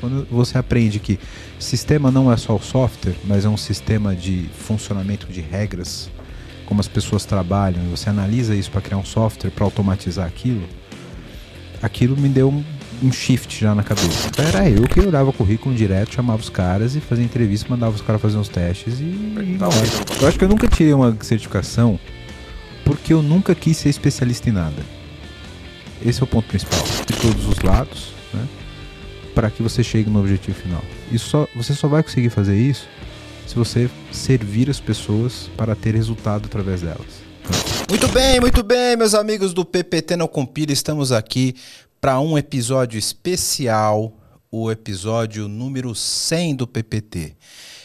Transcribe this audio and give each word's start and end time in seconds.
Quando 0.00 0.26
você 0.30 0.58
aprende 0.58 0.98
que 0.98 1.18
sistema 1.58 2.10
não 2.10 2.32
é 2.32 2.36
só 2.36 2.54
o 2.54 2.62
software, 2.62 3.14
mas 3.24 3.44
é 3.44 3.48
um 3.48 3.56
sistema 3.56 4.14
de 4.14 4.48
funcionamento 4.52 5.26
de 5.26 5.40
regras, 5.40 6.10
como 6.66 6.80
as 6.80 6.88
pessoas 6.88 7.24
trabalham, 7.24 7.82
e 7.84 7.88
você 7.88 8.10
analisa 8.10 8.54
isso 8.54 8.70
para 8.70 8.80
criar 8.80 8.98
um 8.98 9.04
software 9.04 9.50
para 9.50 9.64
automatizar 9.64 10.26
aquilo, 10.26 10.62
aquilo 11.82 12.16
me 12.16 12.28
deu 12.28 12.48
um, 12.50 12.64
um 13.02 13.12
shift 13.12 13.60
já 13.60 13.74
na 13.74 13.82
cabeça. 13.82 14.28
Então 14.28 14.44
era 14.44 14.68
eu 14.68 14.82
que 14.82 15.00
olhava 15.00 15.30
o 15.30 15.32
currículo 15.32 15.74
direto, 15.74 16.14
chamava 16.14 16.40
os 16.40 16.50
caras 16.50 16.94
e 16.94 17.00
fazia 17.00 17.24
entrevista, 17.24 17.68
mandava 17.68 17.94
os 17.94 18.02
caras 18.02 18.20
fazer 18.20 18.36
uns 18.36 18.48
testes 18.48 19.00
e. 19.00 19.04
Não, 19.04 19.70
eu 20.20 20.28
acho 20.28 20.38
que 20.38 20.44
eu 20.44 20.48
nunca 20.48 20.68
tirei 20.68 20.92
uma 20.92 21.16
certificação 21.20 21.98
porque 22.84 23.12
eu 23.12 23.22
nunca 23.22 23.54
quis 23.54 23.76
ser 23.76 23.90
especialista 23.90 24.48
em 24.48 24.52
nada. 24.52 24.82
Esse 26.04 26.20
é 26.20 26.24
o 26.24 26.26
ponto 26.26 26.48
principal. 26.48 26.82
De 27.06 27.16
todos 27.16 27.46
os 27.46 27.58
lados, 27.60 28.12
né? 28.32 28.46
Para 29.38 29.52
que 29.52 29.62
você 29.62 29.84
chegue 29.84 30.10
no 30.10 30.18
objetivo 30.18 30.58
final. 30.58 30.82
Isso 31.12 31.28
só, 31.28 31.46
você 31.54 31.72
só 31.72 31.86
vai 31.86 32.02
conseguir 32.02 32.28
fazer 32.28 32.58
isso 32.58 32.88
se 33.46 33.54
você 33.54 33.88
servir 34.10 34.68
as 34.68 34.80
pessoas 34.80 35.48
para 35.56 35.76
ter 35.76 35.94
resultado 35.94 36.46
através 36.46 36.80
delas. 36.80 37.22
Muito 37.88 38.08
bem, 38.08 38.40
muito 38.40 38.64
bem, 38.64 38.96
meus 38.96 39.14
amigos 39.14 39.54
do 39.54 39.64
PPT 39.64 40.16
Não 40.16 40.26
Compila, 40.26 40.72
estamos 40.72 41.12
aqui 41.12 41.54
para 42.00 42.18
um 42.18 42.36
episódio 42.36 42.98
especial, 42.98 44.12
o 44.50 44.72
episódio 44.72 45.46
número 45.46 45.94
100 45.94 46.56
do 46.56 46.66
PPT. 46.66 47.36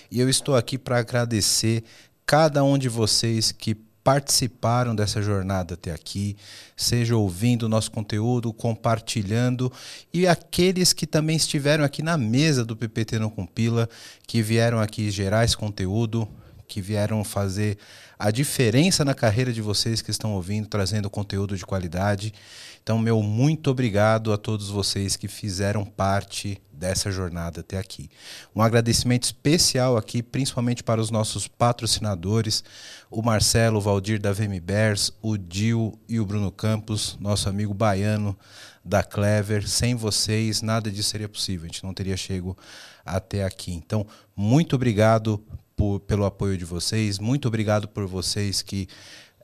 E 0.10 0.20
eu 0.20 0.28
estou 0.28 0.56
aqui 0.56 0.76
para 0.76 0.98
agradecer 0.98 1.84
cada 2.26 2.64
um 2.64 2.80
de 2.80 2.90
vocês 2.90 3.52
que 3.52 3.78
participaram 4.04 4.94
dessa 4.94 5.22
jornada 5.22 5.76
até 5.76 5.92
aqui, 5.92 6.36
seja 6.76 7.16
ouvindo 7.16 7.64
o 7.64 7.70
nosso 7.70 7.90
conteúdo, 7.90 8.52
compartilhando, 8.52 9.72
e 10.14 10.28
aqueles 10.28 10.92
que 10.92 11.08
também 11.08 11.38
estiveram 11.38 11.84
aqui 11.84 12.04
na 12.04 12.18
mesa 12.18 12.66
do 12.66 12.76
PPT 12.76 13.18
Não 13.18 13.30
Compila, 13.30 13.88
que 14.28 14.42
vieram 14.42 14.80
aqui 14.80 15.10
gerar 15.10 15.46
esse 15.46 15.56
conteúdo, 15.56 16.28
que 16.68 16.82
vieram 16.82 17.24
fazer 17.24 17.78
a 18.18 18.32
diferença 18.32 19.06
na 19.06 19.14
carreira 19.14 19.54
de 19.54 19.62
vocês 19.62 20.02
que 20.02 20.12
estão 20.12 20.34
ouvindo, 20.34 20.68
trazendo 20.68 21.10
conteúdo 21.10 21.56
de 21.56 21.66
qualidade. 21.66 22.34
Então, 22.82 22.98
meu 22.98 23.22
muito 23.22 23.70
obrigado 23.70 24.34
a 24.34 24.38
todos 24.38 24.70
vocês 24.70 25.16
que 25.16 25.28
fizeram 25.28 25.86
parte 25.86 26.62
dessa 26.84 27.10
jornada 27.10 27.62
até 27.62 27.78
aqui. 27.78 28.10
Um 28.54 28.62
agradecimento 28.62 29.24
especial 29.24 29.96
aqui, 29.96 30.22
principalmente 30.22 30.84
para 30.84 31.00
os 31.00 31.10
nossos 31.10 31.48
patrocinadores, 31.48 32.62
o 33.10 33.22
Marcelo, 33.22 33.78
o 33.78 33.82
Valdir 33.82 34.20
da 34.20 34.34
VM 34.34 34.60
Bears, 34.62 35.10
o 35.22 35.38
Dil 35.38 35.98
e 36.10 36.20
o 36.20 36.26
Bruno 36.26 36.52
Campos, 36.52 37.18
nosso 37.22 37.48
amigo 37.48 37.74
baiano 37.74 38.38
da 38.84 39.02
Clever. 39.02 39.66
Sem 39.66 39.96
vocês, 39.96 40.62
nada 40.62 40.92
disso 40.92 41.10
seria 41.10 41.30
possível, 41.30 41.64
a 41.64 41.68
gente 41.68 41.86
não 41.86 41.94
teria 41.94 42.18
chego 42.18 42.58
até 43.06 43.46
aqui. 43.46 43.72
Então, 43.72 44.06
muito 44.36 44.76
obrigado 44.76 45.42
por, 45.78 46.02
pelo 46.02 46.26
apoio 46.26 46.58
de 46.58 46.66
vocês, 46.66 47.18
muito 47.18 47.48
obrigado 47.48 47.88
por 47.88 48.06
vocês 48.06 48.62
que 48.62 48.90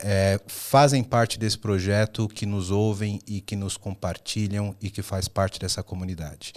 é, 0.02 0.38
fazem 0.46 1.02
parte 1.02 1.38
desse 1.38 1.56
projeto, 1.56 2.28
que 2.28 2.44
nos 2.44 2.70
ouvem 2.70 3.18
e 3.26 3.40
que 3.40 3.56
nos 3.56 3.78
compartilham 3.78 4.76
e 4.78 4.90
que 4.90 5.00
faz 5.00 5.26
parte 5.26 5.58
dessa 5.58 5.82
comunidade. 5.82 6.52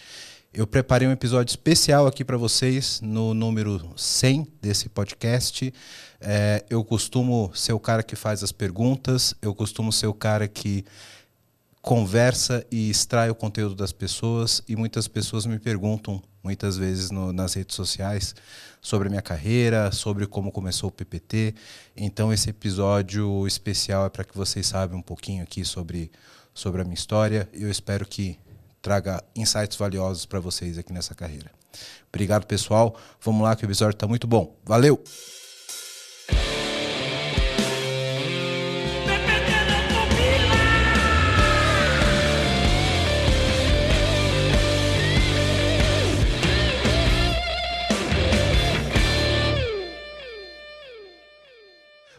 Eu 0.56 0.68
preparei 0.68 1.08
um 1.08 1.12
episódio 1.12 1.50
especial 1.50 2.06
aqui 2.06 2.23
para 2.23 2.38
vocês 2.38 3.02
no 3.02 3.34
número 3.34 3.92
100 3.98 4.48
desse 4.62 4.88
podcast. 4.88 5.73
É, 6.22 6.64
eu 6.70 6.84
costumo 6.84 7.50
ser 7.56 7.73
o 7.73 7.80
cara 7.80 8.04
que 8.04 8.16
faz 8.16 8.44
as 8.44 8.52
perguntas, 8.52 9.34
eu 9.42 9.56
costumo 9.56 9.92
ser 9.92 10.06
o 10.06 10.14
cara 10.14 10.48
que 10.48 10.86
conversa 11.81 12.64
e 12.70 12.88
extrai 12.88 13.31
o 13.31 13.36
conteúdo 13.36 13.74
das 13.74 13.92
pessoas 13.92 14.62
e 14.68 14.76
muitas 14.76 15.08
pessoas 15.08 15.48
me 15.48 15.58
perguntam 15.58 16.22
muitas 16.44 16.78
vezes 16.78 17.09
no, 17.09 17.34
nas 17.34 17.56
redes 17.56 17.76
sociais 17.76 18.36
sobre 18.80 19.08
a 19.08 19.09
minha 19.09 19.24
carreira, 19.24 19.92
sobre 19.92 20.28
como 20.28 20.52
começou 20.52 20.90
o 20.90 20.92
PPT. 20.92 21.56
Então 21.98 22.31
esse 22.31 22.52
episódio 22.52 23.48
especial 23.48 24.06
é 24.06 24.09
para 24.09 24.24
que 24.24 24.38
vocês 24.38 24.68
saibam 24.68 25.00
um 25.00 25.02
pouquinho 25.02 25.41
aqui 25.41 25.66
sobre 25.66 26.12
sobre 26.53 26.81
a 26.81 26.84
minha 26.84 26.94
história. 26.94 27.50
Eu 27.52 27.72
espero 27.72 28.06
que 28.06 28.38
traga 28.84 29.24
insights 29.34 29.78
valiosos 29.78 30.26
para 30.26 30.42
vocês 30.42 30.78
aqui 30.78 30.92
nessa 30.92 31.16
carreira. 31.16 31.50
Obrigado, 32.10 32.46
pessoal. 32.46 32.96
Vamos 33.22 33.42
lá 33.42 33.56
que 33.56 33.64
o 33.64 33.66
episódio 33.66 33.96
está 33.96 34.06
muito 34.06 34.28
bom. 34.28 34.56
Valeu. 34.66 35.02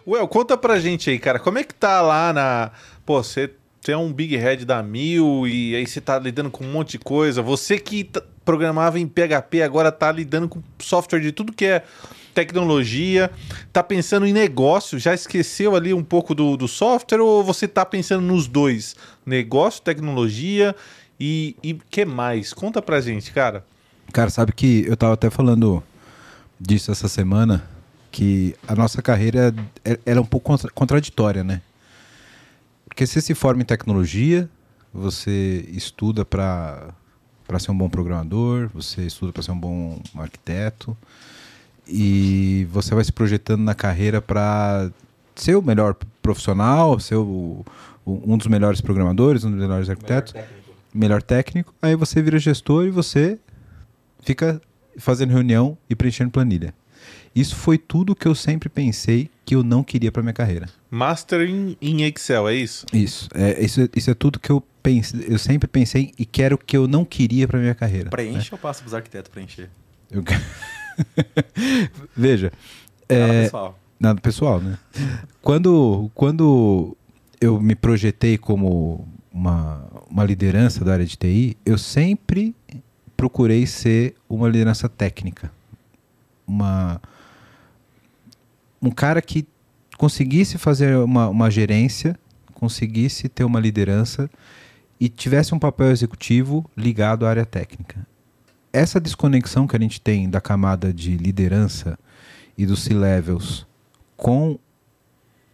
Well, 0.06 0.28
conta 0.28 0.56
pra 0.56 0.78
gente 0.80 1.08
aí, 1.10 1.18
cara, 1.18 1.38
como 1.38 1.58
é 1.58 1.64
que 1.64 1.74
tá 1.74 2.00
lá 2.00 2.32
na. 2.32 2.72
Pô, 3.06 3.22
você 3.22 3.54
tem 3.84 3.94
um 3.94 4.10
big 4.10 4.34
head 4.34 4.64
da 4.64 4.82
Mil 4.82 5.46
e 5.46 5.76
aí 5.76 5.86
você 5.86 6.00
tá 6.00 6.18
lidando 6.18 6.50
com 6.50 6.64
um 6.64 6.72
monte 6.72 6.92
de 6.92 6.98
coisa. 6.98 7.42
Você 7.42 7.78
que 7.78 8.10
programava 8.42 8.98
em 8.98 9.06
PHP 9.06 9.62
agora 9.62 9.92
tá 9.92 10.10
lidando 10.10 10.48
com 10.48 10.62
software 10.78 11.20
de 11.20 11.30
tudo 11.30 11.52
que 11.52 11.66
é 11.66 11.84
tecnologia, 12.32 13.30
tá 13.72 13.82
pensando 13.82 14.26
em 14.26 14.32
negócio, 14.32 14.98
já 14.98 15.12
esqueceu 15.12 15.76
ali 15.76 15.92
um 15.92 16.02
pouco 16.02 16.34
do, 16.34 16.56
do 16.56 16.66
software 16.66 17.20
ou 17.20 17.44
você 17.44 17.68
tá 17.68 17.84
pensando 17.84 18.22
nos 18.22 18.48
dois? 18.48 18.96
Negócio, 19.24 19.82
tecnologia 19.82 20.74
e, 21.20 21.54
e 21.62 21.74
que 21.90 22.06
mais? 22.06 22.54
Conta 22.54 22.80
pra 22.80 23.02
gente, 23.02 23.32
cara. 23.32 23.64
Cara, 24.14 24.30
sabe 24.30 24.52
que 24.52 24.84
eu 24.88 24.96
tava 24.96 25.12
até 25.12 25.28
falando 25.28 25.82
disso 26.58 26.90
essa 26.90 27.06
semana 27.06 27.62
que 28.10 28.56
a 28.66 28.74
nossa 28.74 29.02
carreira 29.02 29.54
é, 29.84 29.98
é 30.06 30.18
um 30.18 30.24
pouco 30.24 30.56
contraditória, 30.74 31.44
né? 31.44 31.60
Porque 32.94 33.08
você 33.08 33.20
se 33.20 33.34
forma 33.34 33.60
em 33.60 33.64
tecnologia, 33.64 34.48
você 34.92 35.68
estuda 35.72 36.24
para 36.24 36.94
ser 37.58 37.72
um 37.72 37.76
bom 37.76 37.88
programador, 37.88 38.70
você 38.72 39.02
estuda 39.02 39.32
para 39.32 39.42
ser 39.42 39.50
um 39.50 39.58
bom 39.58 40.00
arquiteto 40.16 40.96
e 41.88 42.68
você 42.70 42.94
vai 42.94 43.02
se 43.02 43.10
projetando 43.10 43.62
na 43.62 43.74
carreira 43.74 44.22
para 44.22 44.92
ser 45.34 45.56
o 45.56 45.62
melhor 45.62 45.96
profissional, 46.22 47.00
ser 47.00 47.16
o, 47.16 47.64
um 48.06 48.38
dos 48.38 48.46
melhores 48.46 48.80
programadores, 48.80 49.42
um 49.42 49.50
dos 49.50 49.58
melhores 49.58 49.90
arquitetos, 49.90 50.32
melhor 50.32 50.46
técnico. 50.46 50.72
melhor 50.94 51.22
técnico. 51.22 51.74
Aí 51.82 51.96
você 51.96 52.22
vira 52.22 52.38
gestor 52.38 52.84
e 52.84 52.90
você 52.90 53.40
fica 54.22 54.62
fazendo 54.98 55.32
reunião 55.32 55.76
e 55.90 55.96
preenchendo 55.96 56.30
planilha. 56.30 56.72
Isso 57.34 57.56
foi 57.56 57.76
tudo 57.76 58.14
que 58.14 58.28
eu 58.28 58.36
sempre 58.36 58.68
pensei 58.68 59.28
que 59.54 59.56
eu 59.56 59.62
não 59.62 59.84
queria 59.84 60.10
para 60.10 60.20
minha 60.20 60.32
carreira. 60.32 60.68
Mastering 60.90 61.76
em 61.80 62.02
Excel, 62.02 62.48
é 62.48 62.54
isso? 62.54 62.84
Isso. 62.92 63.28
É, 63.32 63.64
isso, 63.64 63.88
isso 63.94 64.10
é 64.10 64.14
tudo 64.14 64.40
que 64.40 64.50
eu 64.50 64.60
pensei, 64.82 65.26
eu 65.28 65.38
sempre 65.38 65.68
pensei 65.68 66.12
e 66.18 66.26
quero 66.26 66.58
que 66.58 66.76
eu 66.76 66.88
não 66.88 67.04
queria 67.04 67.46
para 67.46 67.60
minha 67.60 67.74
carreira. 67.74 68.10
Preenche 68.10 68.38
né? 68.38 68.48
ou 68.50 68.58
passa 68.58 68.80
para 68.80 68.88
os 68.88 68.94
arquitetos 68.94 69.30
preencher? 69.30 69.70
Eu... 70.10 70.24
Veja. 72.16 72.52
Nada 73.08 73.32
é... 73.32 73.42
pessoal. 73.44 73.78
Nada 74.00 74.20
pessoal, 74.20 74.60
né? 74.60 74.76
quando, 75.40 76.10
quando 76.14 76.96
eu 77.40 77.60
me 77.60 77.76
projetei 77.76 78.36
como 78.36 79.06
uma, 79.32 79.86
uma 80.10 80.24
liderança 80.24 80.84
da 80.84 80.94
área 80.94 81.06
de 81.06 81.16
TI, 81.16 81.56
eu 81.64 81.78
sempre 81.78 82.54
procurei 83.16 83.66
ser 83.66 84.16
uma 84.28 84.48
liderança 84.48 84.88
técnica. 84.88 85.50
Uma, 86.46 87.00
um 88.84 88.90
cara 88.90 89.22
que 89.22 89.46
conseguisse 89.96 90.58
fazer 90.58 90.96
uma, 90.98 91.28
uma 91.28 91.50
gerência, 91.50 92.18
conseguisse 92.52 93.28
ter 93.28 93.44
uma 93.44 93.58
liderança 93.58 94.30
e 95.00 95.08
tivesse 95.08 95.54
um 95.54 95.58
papel 95.58 95.90
executivo 95.90 96.68
ligado 96.76 97.26
à 97.26 97.30
área 97.30 97.46
técnica. 97.46 98.06
Essa 98.72 99.00
desconexão 99.00 99.66
que 99.66 99.76
a 99.76 99.80
gente 99.80 100.00
tem 100.00 100.28
da 100.28 100.40
camada 100.40 100.92
de 100.92 101.16
liderança 101.16 101.98
e 102.58 102.66
dos 102.66 102.82
C-levels 102.82 103.66
com 104.16 104.58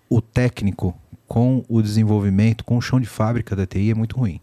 o 0.09 0.21
técnico, 0.21 0.97
com 1.29 1.65
o 1.69 1.81
desenvolvimento, 1.81 2.65
com 2.65 2.77
o 2.77 2.83
chão 2.83 2.99
de 2.99 3.07
fábrica 3.07 3.55
da 3.55 3.67
TI 3.67 3.91
é 3.91 3.95
muito 3.95 4.17
ruim. 4.17 4.41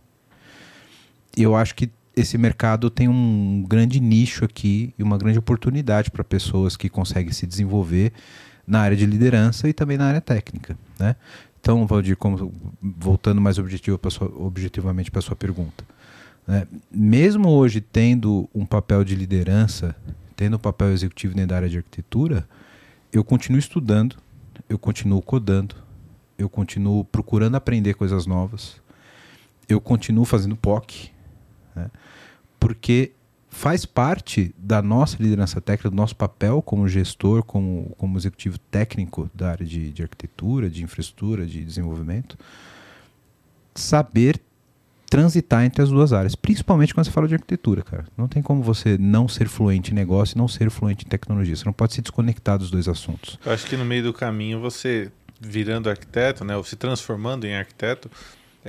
E 1.35 1.43
eu 1.43 1.55
acho 1.55 1.75
que 1.75 1.91
esse 2.15 2.37
mercado 2.37 2.89
tem 2.89 3.07
um 3.07 3.63
grande 3.67 3.99
nicho 3.99 4.45
aqui 4.45 4.93
e 4.97 5.03
uma 5.03 5.17
grande 5.17 5.37
oportunidade 5.37 6.09
para 6.09 6.23
pessoas 6.23 6.77
que 6.77 6.89
conseguem 6.89 7.31
se 7.31 7.45
desenvolver 7.45 8.13
na 8.67 8.81
área 8.81 8.97
de 8.97 9.05
liderança 9.05 9.69
e 9.69 9.73
também 9.73 9.97
na 9.97 10.05
área 10.05 10.19
técnica. 10.19 10.77
Né? 10.99 11.15
Então, 11.59 11.87
Valdir, 11.87 12.17
como, 12.17 12.53
voltando 12.81 13.39
mais 13.39 13.57
objetivo 13.57 13.97
pra 13.97 14.11
sua, 14.11 14.27
objetivamente 14.27 15.09
para 15.09 15.19
a 15.19 15.21
sua 15.21 15.35
pergunta. 15.35 15.85
Né? 16.45 16.67
Mesmo 16.91 17.49
hoje 17.49 17.79
tendo 17.79 18.49
um 18.53 18.65
papel 18.65 19.03
de 19.03 19.15
liderança, 19.15 19.95
tendo 20.35 20.57
um 20.57 20.59
papel 20.59 20.91
executivo 20.91 21.33
dentro 21.33 21.49
da 21.49 21.55
área 21.55 21.69
de 21.69 21.77
arquitetura, 21.77 22.47
eu 23.11 23.23
continuo 23.23 23.57
estudando, 23.57 24.17
eu 24.69 24.77
continuo 24.77 25.21
codando, 25.21 25.75
eu 26.37 26.49
continuo 26.49 27.03
procurando 27.05 27.55
aprender 27.55 27.93
coisas 27.93 28.25
novas, 28.25 28.81
eu 29.67 29.81
continuo 29.81 30.25
fazendo 30.25 30.55
POC, 30.55 31.09
né? 31.75 31.89
porque 32.59 33.11
faz 33.49 33.85
parte 33.85 34.53
da 34.57 34.81
nossa 34.81 35.17
liderança 35.21 35.59
técnica, 35.61 35.89
do 35.89 35.95
nosso 35.95 36.15
papel 36.15 36.61
como 36.61 36.87
gestor, 36.87 37.43
como, 37.43 37.93
como 37.97 38.17
executivo 38.17 38.57
técnico 38.57 39.29
da 39.33 39.51
área 39.51 39.65
de, 39.65 39.91
de 39.91 40.03
arquitetura, 40.03 40.69
de 40.69 40.83
infraestrutura, 40.83 41.45
de 41.45 41.63
desenvolvimento, 41.63 42.37
saber 43.73 44.39
transitar 45.09 45.63
entre 45.63 45.81
as 45.81 45.89
duas 45.89 46.11
áreas, 46.11 46.35
principalmente 46.35 46.93
quando 46.93 47.05
você 47.05 47.11
fala 47.11 47.27
de 47.27 47.35
arquitetura, 47.35 47.81
cara. 47.81 48.05
Não 48.17 48.27
tem 48.27 48.41
como 48.41 48.61
você 48.61 48.97
não 48.97 49.27
ser 49.27 49.47
fluente 49.47 49.91
em 49.91 49.95
negócio 49.95 50.35
e 50.35 50.37
não 50.37 50.47
ser 50.47 50.69
fluente 50.69 51.05
em 51.05 51.09
tecnologia. 51.09 51.55
Você 51.55 51.65
não 51.65 51.73
pode 51.73 51.93
se 51.93 52.01
desconectar 52.01 52.57
dos 52.57 52.69
dois 52.69 52.87
assuntos. 52.87 53.39
Eu 53.45 53.53
acho 53.53 53.65
que 53.65 53.77
no 53.77 53.85
meio 53.85 54.03
do 54.03 54.13
caminho 54.13 54.59
você 54.59 55.09
virando 55.39 55.89
arquiteto, 55.89 56.43
né, 56.43 56.57
ou 56.57 56.63
se 56.63 56.75
transformando 56.75 57.45
em 57.45 57.55
arquiteto, 57.55 58.09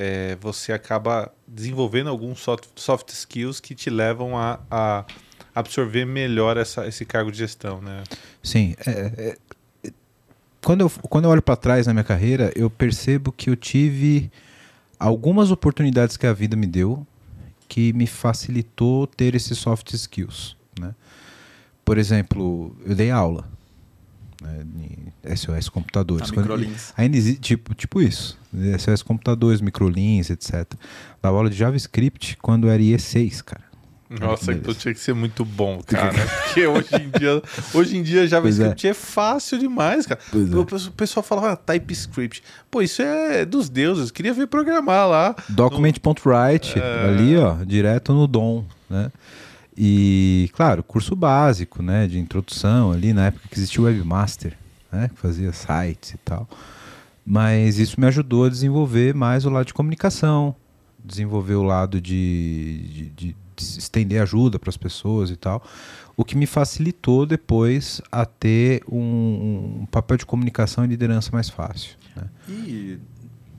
é, 0.00 0.38
você 0.40 0.72
acaba 0.72 1.28
desenvolvendo 1.44 2.08
alguns 2.08 2.38
soft, 2.38 2.68
soft 2.76 3.10
skills 3.10 3.58
que 3.58 3.74
te 3.74 3.90
levam 3.90 4.38
a, 4.38 4.60
a 4.70 5.04
absorver 5.52 6.04
melhor 6.04 6.56
essa, 6.56 6.86
esse 6.86 7.04
cargo 7.04 7.32
de 7.32 7.38
gestão, 7.38 7.82
né? 7.82 8.04
Sim. 8.40 8.76
É, 8.86 9.36
é, 9.82 9.90
quando, 10.62 10.82
eu, 10.82 10.90
quando 11.10 11.24
eu 11.24 11.32
olho 11.32 11.42
para 11.42 11.56
trás 11.56 11.88
na 11.88 11.92
minha 11.92 12.04
carreira, 12.04 12.52
eu 12.54 12.70
percebo 12.70 13.32
que 13.32 13.50
eu 13.50 13.56
tive 13.56 14.30
algumas 15.00 15.50
oportunidades 15.50 16.16
que 16.16 16.28
a 16.28 16.32
vida 16.32 16.54
me 16.54 16.66
deu 16.66 17.04
que 17.68 17.92
me 17.92 18.06
facilitou 18.06 19.06
ter 19.06 19.34
esses 19.34 19.58
soft 19.58 19.92
skills, 19.92 20.56
né? 20.80 20.94
Por 21.84 21.98
exemplo, 21.98 22.74
eu 22.86 22.94
dei 22.94 23.10
aula 23.10 23.57
né, 24.42 25.36
SOS 25.36 25.68
computadores. 25.68 26.30
microlinks. 26.30 26.92
Ainda 26.96 27.16
existe, 27.16 27.40
tipo, 27.40 27.74
tipo 27.74 28.00
isso. 28.00 28.38
SOS 28.78 29.02
computadores, 29.02 29.60
microlinks, 29.60 30.30
etc. 30.30 30.72
Dava 31.22 31.36
aula 31.36 31.50
de 31.50 31.56
JavaScript 31.56 32.36
quando 32.40 32.68
era 32.68 32.82
IE6, 32.82 33.42
cara. 33.42 33.68
Nossa, 34.10 34.54
então 34.54 34.72
tinha 34.72 34.94
que 34.94 35.00
ser 35.00 35.12
muito 35.12 35.44
bom, 35.44 35.82
cara. 35.86 36.14
Porque 36.44 36.66
hoje 36.66 36.94
em 36.94 37.10
dia, 37.10 37.42
hoje 37.74 37.96
em 37.98 38.02
dia 38.02 38.26
JavaScript 38.26 38.86
é. 38.86 38.90
é. 38.90 38.94
fácil 38.94 39.58
demais, 39.58 40.06
cara. 40.06 40.18
É. 40.32 40.56
O 40.56 40.92
pessoal 40.92 41.22
falava 41.22 41.52
ah, 41.52 41.56
TypeScript. 41.56 42.42
Pô, 42.70 42.80
isso 42.80 43.02
é 43.02 43.44
dos 43.44 43.68
deuses. 43.68 44.10
Queria 44.10 44.32
ver 44.32 44.46
programar 44.46 45.06
lá. 45.08 45.36
Document.write, 45.50 46.78
no... 46.78 46.82
é... 46.82 47.08
ali, 47.08 47.36
ó, 47.36 47.56
direto 47.64 48.14
no 48.14 48.26
DOM, 48.26 48.64
né? 48.88 49.12
E, 49.80 50.50
claro, 50.54 50.82
curso 50.82 51.14
básico, 51.14 51.80
né, 51.84 52.08
de 52.08 52.18
introdução 52.18 52.90
ali, 52.90 53.12
na 53.12 53.26
época 53.26 53.48
que 53.48 53.54
existia 53.56 53.80
o 53.80 53.84
Webmaster, 53.84 54.58
né, 54.90 55.08
que 55.08 55.20
fazia 55.20 55.52
sites 55.52 56.10
e 56.10 56.18
tal. 56.18 56.48
Mas 57.24 57.78
isso 57.78 58.00
me 58.00 58.06
ajudou 58.08 58.46
a 58.46 58.48
desenvolver 58.48 59.14
mais 59.14 59.44
o 59.44 59.50
lado 59.50 59.66
de 59.66 59.74
comunicação, 59.74 60.56
desenvolver 61.04 61.54
o 61.54 61.62
lado 61.62 62.00
de, 62.00 62.88
de, 62.88 63.10
de, 63.10 63.36
de 63.54 63.78
estender 63.78 64.20
ajuda 64.20 64.58
para 64.58 64.68
as 64.68 64.76
pessoas 64.76 65.30
e 65.30 65.36
tal, 65.36 65.62
o 66.16 66.24
que 66.24 66.36
me 66.36 66.46
facilitou 66.46 67.24
depois 67.24 68.02
a 68.10 68.26
ter 68.26 68.82
um, 68.90 69.82
um 69.82 69.86
papel 69.86 70.16
de 70.16 70.26
comunicação 70.26 70.84
e 70.84 70.88
liderança 70.88 71.30
mais 71.32 71.48
fácil. 71.48 71.96
Né? 72.16 72.24
E 72.48 72.98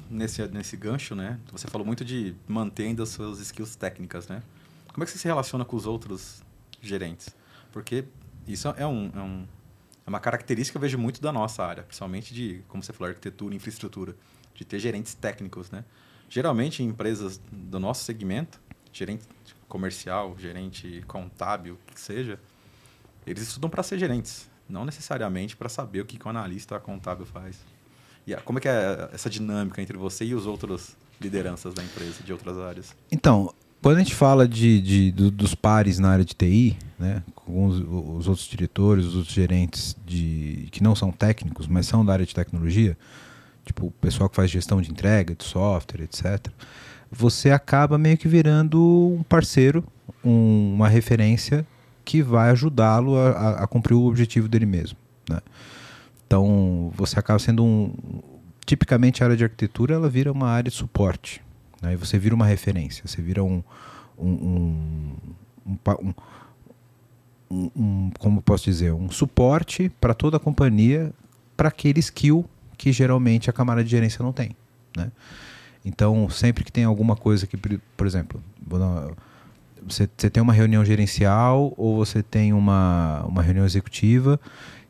nesse, 0.10 0.46
nesse 0.50 0.76
gancho, 0.76 1.16
né, 1.16 1.40
você 1.50 1.66
falou 1.70 1.88
muito 1.88 2.04
de 2.04 2.36
manter 2.46 2.94
as 3.02 3.08
suas 3.08 3.40
skills 3.40 3.78
técnicas, 3.78 4.28
né? 4.28 4.42
Como 5.00 5.06
é 5.06 5.06
que 5.06 5.14
você 5.14 5.20
se 5.20 5.28
relaciona 5.30 5.64
com 5.64 5.78
os 5.78 5.86
outros 5.86 6.44
gerentes? 6.82 7.34
Porque 7.72 8.04
isso 8.46 8.68
é, 8.68 8.86
um, 8.86 9.10
é, 9.16 9.22
um, 9.22 9.48
é 10.06 10.10
uma 10.10 10.20
característica 10.20 10.74
que 10.74 10.78
eu 10.78 10.82
vejo 10.82 10.98
muito 10.98 11.22
da 11.22 11.32
nossa 11.32 11.64
área, 11.64 11.84
principalmente 11.84 12.34
de, 12.34 12.62
como 12.68 12.84
você 12.84 12.92
falou, 12.92 13.08
arquitetura, 13.08 13.56
infraestrutura, 13.56 14.14
de 14.54 14.66
ter 14.66 14.78
gerentes 14.78 15.14
técnicos, 15.14 15.72
né? 15.72 15.86
Geralmente, 16.28 16.84
em 16.84 16.88
empresas 16.88 17.40
do 17.50 17.80
nosso 17.80 18.04
segmento, 18.04 18.60
gerente 18.92 19.26
comercial, 19.70 20.36
gerente 20.38 21.02
contábil, 21.08 21.76
o 21.76 21.94
que 21.94 21.98
seja, 21.98 22.38
eles 23.26 23.44
estudam 23.44 23.70
para 23.70 23.82
ser 23.84 23.98
gerentes, 23.98 24.52
não 24.68 24.84
necessariamente 24.84 25.56
para 25.56 25.70
saber 25.70 26.02
o 26.02 26.06
que, 26.06 26.20
o 26.22 26.30
analista 26.30 26.78
contábil 26.78 27.26
faz. 27.26 27.58
E 28.28 28.36
como 28.42 28.60
é 28.60 28.62
que 28.62 28.68
é 28.68 29.10
essa 29.14 29.30
dinâmica 29.30 29.82
entre 29.82 29.98
você 29.98 30.26
e 30.26 30.36
os 30.36 30.46
outros 30.46 30.98
lideranças 31.22 31.74
da 31.74 31.82
empresa, 31.82 32.22
de 32.22 32.34
outras 32.34 32.58
áreas? 32.58 32.94
Então, 33.10 33.54
quando 33.82 33.98
a 33.98 34.00
gente 34.00 34.16
fala 34.16 34.48
de, 34.48 34.82
de 34.82 35.12
do, 35.12 35.32
dos 35.32 35.56
pares 35.56 36.00
na 36.00 36.10
área 36.10 36.26
de 36.26 36.34
TI, 36.34 36.78
né, 36.98 37.24
com 37.34 37.66
os, 37.66 37.80
os, 37.80 38.28
outros 38.28 38.48
diretores, 38.48 39.06
os 39.06 39.16
outros 39.16 39.34
gerentes 39.34 39.96
de, 40.06 40.68
que 40.72 40.84
não 40.84 40.96
são 40.96 41.12
técnicos, 41.12 41.68
mas 41.68 41.88
são 41.88 42.06
da 42.06 42.14
área 42.14 42.26
de 42.26 42.36
tecnologia, 42.36 42.98
tipo 43.66 43.88
o 43.88 43.92
pessoal 43.92 44.30
que 44.30 44.36
faz 44.36 44.52
gestão 44.52 44.82
de 44.82 44.92
entrega, 44.92 45.34
de 45.34 45.44
software, 45.44 46.04
etc., 46.04 46.48
você 47.12 47.50
acaba 47.50 47.98
meio 47.98 48.18
que 48.18 48.28
virando 48.28 48.80
um 49.18 49.24
parceiro, 49.24 49.84
um, 50.24 50.74
uma 50.76 50.88
referência 50.88 51.66
que 52.06 52.22
vai 52.22 52.52
ajudá-lo 52.52 53.18
a, 53.18 53.64
a, 53.64 53.68
cumprir 53.68 53.96
o 53.96 54.06
objetivo 54.06 54.48
dele 54.48 54.66
mesmo. 54.66 54.98
Né? 55.28 55.40
Então, 56.26 56.92
você 56.96 57.20
acaba 57.20 57.40
sendo 57.40 57.64
um. 57.64 57.94
Tipicamente, 58.66 59.24
a 59.24 59.26
área 59.26 59.38
de 59.38 59.44
arquitetura 59.44 59.96
ela 59.96 60.08
vira 60.08 60.32
uma 60.32 60.48
área 60.48 60.70
de 60.70 60.78
suporte. 60.78 61.42
Aí 61.82 61.96
você 61.96 62.18
vira 62.20 62.36
uma 62.36 62.46
referência, 62.46 63.04
você 63.06 63.22
vira 63.22 63.44
um, 63.44 63.64
um, 64.18 65.16
um, 65.66 65.74
um, 67.50 67.72
um 67.76 68.12
como 68.20 68.42
posso 68.42 68.66
dizer, 68.66 68.94
um 68.94 69.10
suporte 69.10 69.90
para 70.02 70.14
toda 70.14 70.38
a 70.38 70.40
companhia 70.40 71.14
para 71.56 71.70
aquele 71.70 72.00
skill 72.00 72.46
que 72.78 72.92
geralmente 72.92 73.50
a 73.50 73.54
camada 73.54 73.84
de 73.84 73.90
gerência 73.90 74.24
não 74.24 74.32
tem. 74.32 74.56
Né? 74.96 75.12
Então, 75.84 76.30
sempre 76.30 76.64
que 76.64 76.72
tem 76.72 76.84
alguma 76.84 77.16
coisa 77.16 77.48
que, 77.48 77.58
por 77.58 78.08
exemplo, 78.08 78.42
você, 79.88 80.10
você 80.16 80.30
tem 80.30 80.42
uma 80.42 80.54
reunião 80.54 80.84
gerencial 80.84 81.74
ou 81.78 81.96
você 81.96 82.22
tem 82.22 82.54
uma, 82.54 83.24
uma 83.26 83.42
reunião 83.42 83.66
executiva 83.66 84.40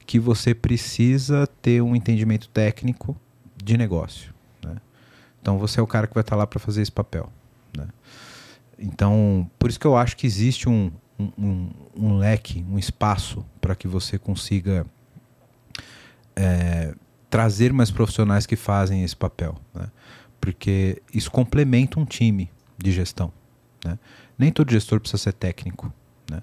que 0.06 0.20
você 0.20 0.56
precisa 0.56 1.48
ter 1.62 1.82
um 1.82 1.96
entendimento 1.96 2.50
técnico 2.50 3.16
de 3.64 3.78
negócio. 3.78 4.34
Então 5.42 5.58
você 5.58 5.80
é 5.80 5.84
o 5.84 5.88
cara 5.88 6.08
que 6.08 6.14
vai 6.14 6.22
estar 6.22 6.36
lá 6.36 6.46
para 6.46 6.60
fazer 6.60 6.82
esse 6.82 6.92
papel. 6.92 7.32
Né? 7.76 7.88
Então, 8.78 9.50
por 9.58 9.70
isso 9.70 9.80
que 9.80 9.88
eu 9.88 9.98
acho 9.98 10.16
que 10.16 10.26
existe 10.26 10.70
um, 10.70 10.92
um, 11.20 11.70
um 11.96 12.18
leque, 12.18 12.66
um 12.70 12.80
espaço 12.80 13.46
para 13.60 13.76
que 13.76 13.88
você 13.88 14.18
consiga 14.18 14.86
é, 16.36 16.94
trazer 17.30 17.74
mais 17.74 17.92
profissionais 17.92 18.46
que 18.46 18.56
fazem 18.56 19.04
esse 19.04 19.16
papel. 19.16 19.58
Né? 19.74 19.88
Porque 20.40 21.02
isso 21.14 21.30
complementa 21.30 22.00
um 22.00 22.06
time 22.06 22.50
de 22.78 22.92
gestão. 22.92 23.32
Né? 23.84 24.00
Nem 24.38 24.52
todo 24.52 24.72
gestor 24.72 25.00
precisa 25.00 25.22
ser 25.22 25.34
técnico. 25.34 25.94
Né? 26.32 26.42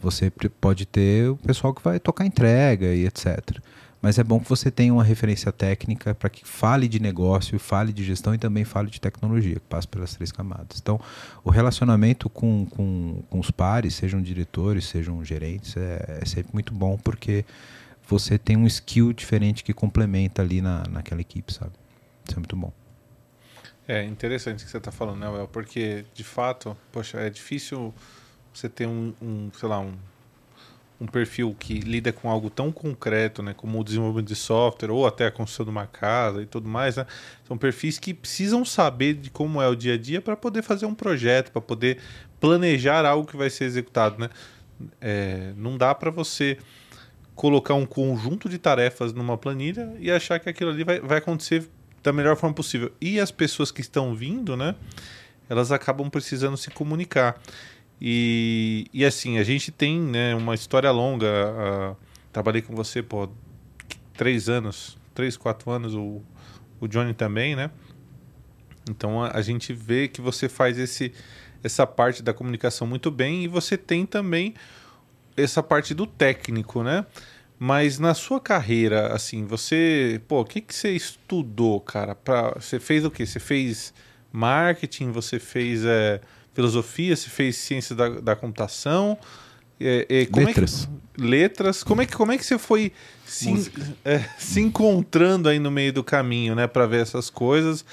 Você 0.00 0.30
pode 0.30 0.86
ter 0.86 1.28
o 1.30 1.36
pessoal 1.36 1.74
que 1.74 1.82
vai 1.82 2.00
tocar 2.00 2.24
entrega 2.24 2.94
e 2.94 3.06
etc. 3.06 3.60
Mas 4.02 4.18
é 4.18 4.24
bom 4.24 4.40
que 4.40 4.48
você 4.48 4.70
tenha 4.70 4.92
uma 4.92 5.04
referência 5.04 5.52
técnica 5.52 6.14
para 6.14 6.30
que 6.30 6.46
fale 6.46 6.88
de 6.88 6.98
negócio, 6.98 7.58
fale 7.58 7.92
de 7.92 8.02
gestão 8.02 8.34
e 8.34 8.38
também 8.38 8.64
fale 8.64 8.88
de 8.88 9.00
tecnologia, 9.00 9.56
que 9.56 9.60
passe 9.60 9.86
pelas 9.86 10.14
três 10.14 10.32
camadas. 10.32 10.78
Então, 10.80 10.98
o 11.44 11.50
relacionamento 11.50 12.30
com, 12.30 12.66
com, 12.66 13.22
com 13.28 13.38
os 13.38 13.50
pares, 13.50 13.94
sejam 13.94 14.22
diretores, 14.22 14.86
sejam 14.86 15.22
gerentes, 15.22 15.76
é, 15.76 16.20
é 16.22 16.24
sempre 16.24 16.50
muito 16.54 16.72
bom 16.72 16.96
porque 16.96 17.44
você 18.08 18.38
tem 18.38 18.56
um 18.56 18.66
skill 18.66 19.12
diferente 19.12 19.62
que 19.62 19.74
complementa 19.74 20.40
ali 20.40 20.62
na, 20.62 20.82
naquela 20.88 21.20
equipe, 21.20 21.52
sabe? 21.52 21.72
Isso 22.26 22.36
é 22.36 22.40
muito 22.40 22.56
bom. 22.56 22.72
É 23.86 24.04
interessante 24.04 24.62
o 24.62 24.64
que 24.64 24.70
você 24.70 24.78
está 24.78 24.90
falando, 24.90 25.18
né, 25.18 25.28
Well? 25.28 25.48
Porque, 25.48 26.04
de 26.14 26.24
fato, 26.24 26.76
poxa, 26.90 27.18
é 27.18 27.28
difícil 27.28 27.92
você 28.52 28.68
ter 28.68 28.86
um, 28.86 29.12
um 29.20 29.50
sei 29.52 29.68
lá, 29.68 29.80
um 29.80 29.92
um 31.00 31.06
perfil 31.06 31.56
que 31.58 31.80
lida 31.80 32.12
com 32.12 32.28
algo 32.28 32.50
tão 32.50 32.70
concreto, 32.70 33.42
né, 33.42 33.54
como 33.56 33.80
o 33.80 33.84
desenvolvimento 33.84 34.28
de 34.28 34.36
software 34.36 34.90
ou 34.90 35.06
até 35.06 35.26
a 35.26 35.30
construção 35.30 35.64
de 35.64 35.70
uma 35.70 35.86
casa 35.86 36.42
e 36.42 36.46
tudo 36.46 36.68
mais, 36.68 36.96
né, 36.96 37.06
são 37.48 37.56
perfis 37.56 37.98
que 37.98 38.12
precisam 38.12 38.64
saber 38.64 39.14
de 39.14 39.30
como 39.30 39.62
é 39.62 39.68
o 39.68 39.74
dia 39.74 39.94
a 39.94 39.98
dia 39.98 40.20
para 40.20 40.36
poder 40.36 40.62
fazer 40.62 40.84
um 40.84 40.94
projeto, 40.94 41.50
para 41.50 41.62
poder 41.62 41.98
planejar 42.38 43.06
algo 43.06 43.26
que 43.26 43.36
vai 43.36 43.48
ser 43.48 43.64
executado, 43.64 44.18
né? 44.18 44.28
É, 45.00 45.52
não 45.56 45.76
dá 45.76 45.94
para 45.94 46.10
você 46.10 46.56
colocar 47.34 47.74
um 47.74 47.84
conjunto 47.84 48.48
de 48.48 48.58
tarefas 48.58 49.12
numa 49.12 49.36
planilha 49.36 49.94
e 49.98 50.10
achar 50.10 50.38
que 50.38 50.48
aquilo 50.48 50.70
ali 50.70 50.84
vai, 50.84 51.00
vai 51.00 51.18
acontecer 51.18 51.68
da 52.02 52.12
melhor 52.12 52.36
forma 52.36 52.54
possível. 52.54 52.90
E 53.00 53.20
as 53.20 53.30
pessoas 53.30 53.70
que 53.70 53.80
estão 53.80 54.14
vindo, 54.14 54.56
né, 54.56 54.74
elas 55.48 55.70
acabam 55.72 56.08
precisando 56.08 56.56
se 56.56 56.70
comunicar. 56.70 57.40
E, 58.00 58.86
e 58.92 59.04
assim, 59.04 59.38
a 59.38 59.44
gente 59.44 59.70
tem 59.70 60.00
né, 60.00 60.34
uma 60.34 60.54
história 60.54 60.90
longa. 60.90 61.96
Trabalhei 62.32 62.62
com 62.62 62.74
você 62.74 63.02
por 63.02 63.30
três 64.14 64.48
anos, 64.48 64.96
três, 65.14 65.36
quatro 65.36 65.70
anos, 65.70 65.94
o, 65.94 66.22
o 66.80 66.88
Johnny 66.88 67.12
também, 67.12 67.54
né? 67.54 67.70
Então 68.88 69.22
a, 69.22 69.36
a, 69.36 69.42
gente 69.42 69.72
vê 69.72 70.08
que 70.08 70.20
você 70.20 70.48
faz 70.48 70.78
esse, 70.78 71.12
essa 71.62 71.86
parte 71.86 72.22
da 72.22 72.32
comunicação 72.32 72.86
muito 72.86 73.10
bem 73.10 73.44
e 73.44 73.48
você 73.48 73.76
tem 73.76 74.06
também 74.06 74.54
essa 75.36 75.62
parte 75.62 75.94
do 75.94 76.06
técnico, 76.06 76.82
né? 76.82 77.04
Mas 77.58 77.98
na 77.98 78.14
sua 78.14 78.40
carreira, 78.40 79.12
assim, 79.12 79.44
você, 79.44 80.20
pô, 80.26 80.40
o 80.40 80.44
que 80.44 80.62
que 80.62 80.74
você 80.74 80.92
estudou, 80.92 81.78
cara? 81.80 82.14
Pra, 82.14 82.52
você 82.58 82.80
fez 82.80 83.04
o 83.04 83.10
quê? 83.10 83.26
Você 83.26 83.38
fez 83.38 83.92
marketing? 84.32 85.12
Você 85.12 85.38
fez 85.38 85.84
é, 85.84 86.22
filosofia, 86.60 87.16
você 87.16 87.28
fez 87.28 87.56
ciência 87.56 87.96
da, 87.96 88.08
da 88.08 88.36
computação. 88.36 89.18
É, 89.80 90.06
é, 90.08 90.36
Letras. 90.36 90.84
É 90.84 90.86
que, 91.16 91.22
letras. 91.22 91.82
Como 91.82 92.02
é 92.02 92.06
que, 92.06 92.14
como 92.14 92.32
é 92.32 92.38
que 92.38 92.44
você 92.44 92.58
foi 92.58 92.92
se, 93.24 93.72
é, 94.04 94.18
se 94.38 94.60
encontrando 94.60 95.48
aí 95.48 95.58
no 95.58 95.70
meio 95.70 95.92
do 95.92 96.04
caminho, 96.04 96.54
né? 96.54 96.66
Pra 96.66 96.86
ver 96.86 97.00
essas 97.00 97.30
coisas. 97.30 97.84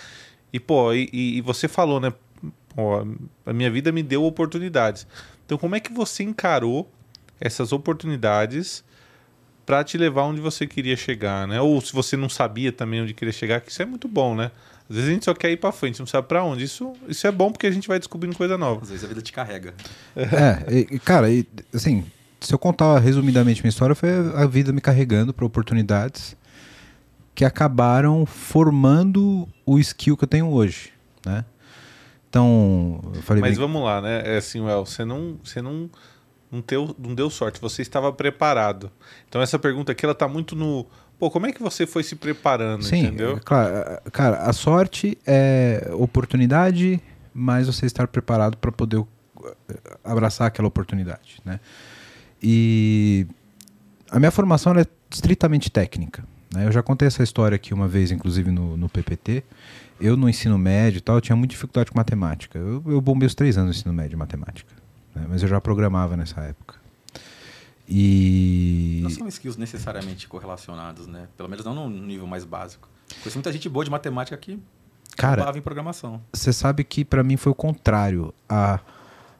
E, 0.51 0.59
pô, 0.59 0.93
e, 0.93 1.09
e 1.13 1.41
você 1.41 1.67
falou, 1.67 1.99
né? 1.99 2.13
Pô, 2.75 3.05
a 3.45 3.53
minha 3.53 3.71
vida 3.71 3.91
me 3.91 4.03
deu 4.03 4.23
oportunidades. 4.23 5.07
Então, 5.45 5.57
como 5.57 5.75
é 5.75 5.79
que 5.79 5.93
você 5.93 6.23
encarou 6.23 6.91
essas 7.39 7.71
oportunidades 7.71 8.83
para 9.65 9.83
te 9.83 9.97
levar 9.97 10.23
onde 10.23 10.41
você 10.41 10.67
queria 10.67 10.95
chegar, 10.95 11.47
né? 11.47 11.61
Ou 11.61 11.79
se 11.79 11.93
você 11.93 12.17
não 12.17 12.29
sabia 12.29 12.71
também 12.71 13.01
onde 13.01 13.13
queria 13.13 13.33
chegar, 13.33 13.61
que 13.61 13.71
isso 13.71 13.81
é 13.81 13.85
muito 13.85 14.07
bom, 14.07 14.35
né? 14.35 14.51
Às 14.89 14.95
vezes 14.95 15.09
a 15.09 15.13
gente 15.13 15.25
só 15.25 15.33
quer 15.33 15.51
ir 15.51 15.57
para 15.57 15.71
frente, 15.71 15.99
não 15.99 16.07
sabe 16.07 16.27
para 16.27 16.43
onde. 16.43 16.63
Isso, 16.63 16.93
isso 17.07 17.27
é 17.27 17.31
bom 17.31 17.51
porque 17.51 17.67
a 17.67 17.71
gente 17.71 17.87
vai 17.87 17.99
descobrindo 17.99 18.35
coisa 18.37 18.57
nova. 18.57 18.81
Às 18.83 18.89
vezes 18.89 19.03
a 19.03 19.07
vida 19.07 19.21
te 19.21 19.33
carrega. 19.33 19.73
É, 20.15 20.71
e, 20.91 20.99
cara, 20.99 21.29
e, 21.29 21.45
assim, 21.73 22.05
se 22.39 22.53
eu 22.53 22.59
contar 22.59 22.97
resumidamente 22.99 23.61
minha 23.61 23.69
história, 23.69 23.93
foi 23.95 24.09
a 24.35 24.45
vida 24.45 24.71
me 24.71 24.79
carregando 24.79 25.33
para 25.33 25.45
oportunidades 25.45 26.37
que 27.35 27.43
acabaram 27.45 28.25
formando 28.25 29.47
o 29.65 29.77
skill 29.79 30.17
que 30.17 30.23
eu 30.23 30.27
tenho 30.27 30.49
hoje, 30.49 30.91
né? 31.25 31.45
Então, 32.29 32.99
eu 33.15 33.21
falei 33.21 33.41
Mas 33.41 33.51
bem- 33.51 33.59
vamos 33.59 33.83
lá, 33.83 34.01
né? 34.01 34.21
É 34.25 34.37
assim, 34.37 34.59
Well, 34.61 34.85
você 34.85 35.05
não, 35.05 35.37
você 35.43 35.61
não, 35.61 35.89
não, 36.51 36.61
teu, 36.61 36.95
não 36.97 37.13
deu 37.13 37.29
sorte, 37.29 37.59
você 37.59 37.81
estava 37.81 38.11
preparado. 38.11 38.91
Então 39.27 39.41
essa 39.41 39.57
pergunta 39.59 39.91
aqui, 39.91 40.05
ela 40.05 40.15
tá 40.15 40.27
muito 40.27 40.55
no... 40.55 40.85
Pô, 41.19 41.31
como 41.31 41.47
é 41.47 41.51
que 41.51 41.61
você 41.61 41.87
foi 41.87 42.03
se 42.03 42.15
preparando, 42.15 42.83
Sim, 42.83 43.05
entendeu? 43.05 43.37
é 43.37 43.39
claro, 43.39 44.01
cara, 44.11 44.37
a 44.37 44.53
sorte 44.53 45.17
é 45.25 45.89
oportunidade, 45.93 47.01
mas 47.33 47.65
você 47.65 47.87
estar 47.87 48.07
preparado 48.07 48.55
para 48.57 48.71
poder 48.71 49.03
eh, 49.69 49.97
abraçar 50.03 50.47
aquela 50.47 50.67
oportunidade, 50.67 51.39
né? 51.43 51.59
E 52.41 53.25
a 54.11 54.19
minha 54.19 54.31
formação 54.31 54.73
é 54.73 54.85
estritamente 55.11 55.71
técnica. 55.71 56.23
Né? 56.53 56.65
Eu 56.65 56.71
já 56.71 56.83
contei 56.83 57.07
essa 57.07 57.23
história 57.23 57.55
aqui 57.55 57.73
uma 57.73 57.87
vez, 57.87 58.11
inclusive 58.11 58.51
no, 58.51 58.77
no 58.77 58.87
PPT. 58.87 59.43
Eu 59.99 60.15
no 60.15 60.29
ensino 60.29 60.57
médio 60.57 60.99
e 60.99 61.01
tal, 61.01 61.15
eu 61.15 61.21
tinha 61.21 61.35
muita 61.35 61.51
dificuldade 61.51 61.91
com 61.91 61.97
matemática. 61.97 62.59
Eu, 62.59 62.83
eu 62.85 63.01
bombei 63.01 63.25
os 63.25 63.33
três 63.33 63.57
anos 63.57 63.75
no 63.75 63.79
ensino 63.79 63.93
médio 63.93 64.11
de 64.11 64.15
matemática, 64.17 64.71
né? 65.15 65.25
mas 65.27 65.41
eu 65.41 65.49
já 65.49 65.59
programava 65.59 66.15
nessa 66.15 66.41
época. 66.41 66.75
E 67.87 68.99
Não 69.01 69.09
são 69.09 69.27
skills 69.27 69.55
necessariamente 69.55 70.27
correlacionados, 70.27 71.07
né? 71.07 71.27
Pelo 71.37 71.47
menos 71.47 71.63
não 71.65 71.89
no 71.89 71.89
nível 71.89 72.27
mais 72.27 72.43
básico. 72.43 72.89
Conheço 73.21 73.37
muita 73.37 73.51
gente 73.53 73.69
boa 73.69 73.85
de 73.85 73.91
matemática 73.91 74.35
que 74.35 74.59
Cara, 75.15 75.51
em 75.57 75.61
programação. 75.61 76.21
você 76.31 76.53
sabe 76.53 76.83
que 76.83 77.03
para 77.03 77.23
mim 77.23 77.37
foi 77.37 77.51
o 77.51 77.55
contrário. 77.55 78.33
A, 78.47 78.79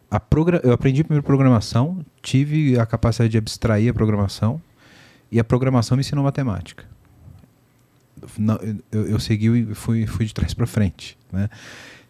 a 0.09 0.19
progra 0.19 0.59
eu 0.63 0.71
aprendi 0.71 1.03
primeiro 1.03 1.23
programação, 1.23 2.03
tive 2.21 2.79
a 2.79 2.85
capacidade 2.85 3.31
de 3.31 3.37
abstrair 3.37 3.89
a 3.89 3.93
programação 3.93 4.61
e 5.31 5.39
a 5.39 5.43
programação 5.43 5.95
me 5.95 6.01
ensinou 6.01 6.23
matemática. 6.23 6.85
Não, 8.37 8.57
eu, 8.91 9.07
eu 9.07 9.19
segui 9.19 9.47
e 9.47 9.75
fui, 9.75 10.07
fui 10.07 10.25
de 10.25 10.33
trás 10.33 10.53
para 10.53 10.65
frente. 10.65 11.17
Né? 11.31 11.49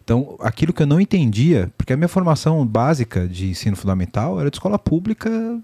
Então, 0.02 0.36
aquilo 0.40 0.72
que 0.72 0.82
eu 0.82 0.86
não 0.86 0.98
entendia, 0.98 1.70
porque 1.76 1.92
a 1.92 1.96
minha 1.96 2.08
formação 2.08 2.64
básica 2.66 3.28
de 3.28 3.50
ensino 3.50 3.76
fundamental 3.76 4.40
era 4.40 4.50
de 4.50 4.56
escola 4.56 4.78
pública 4.78 5.60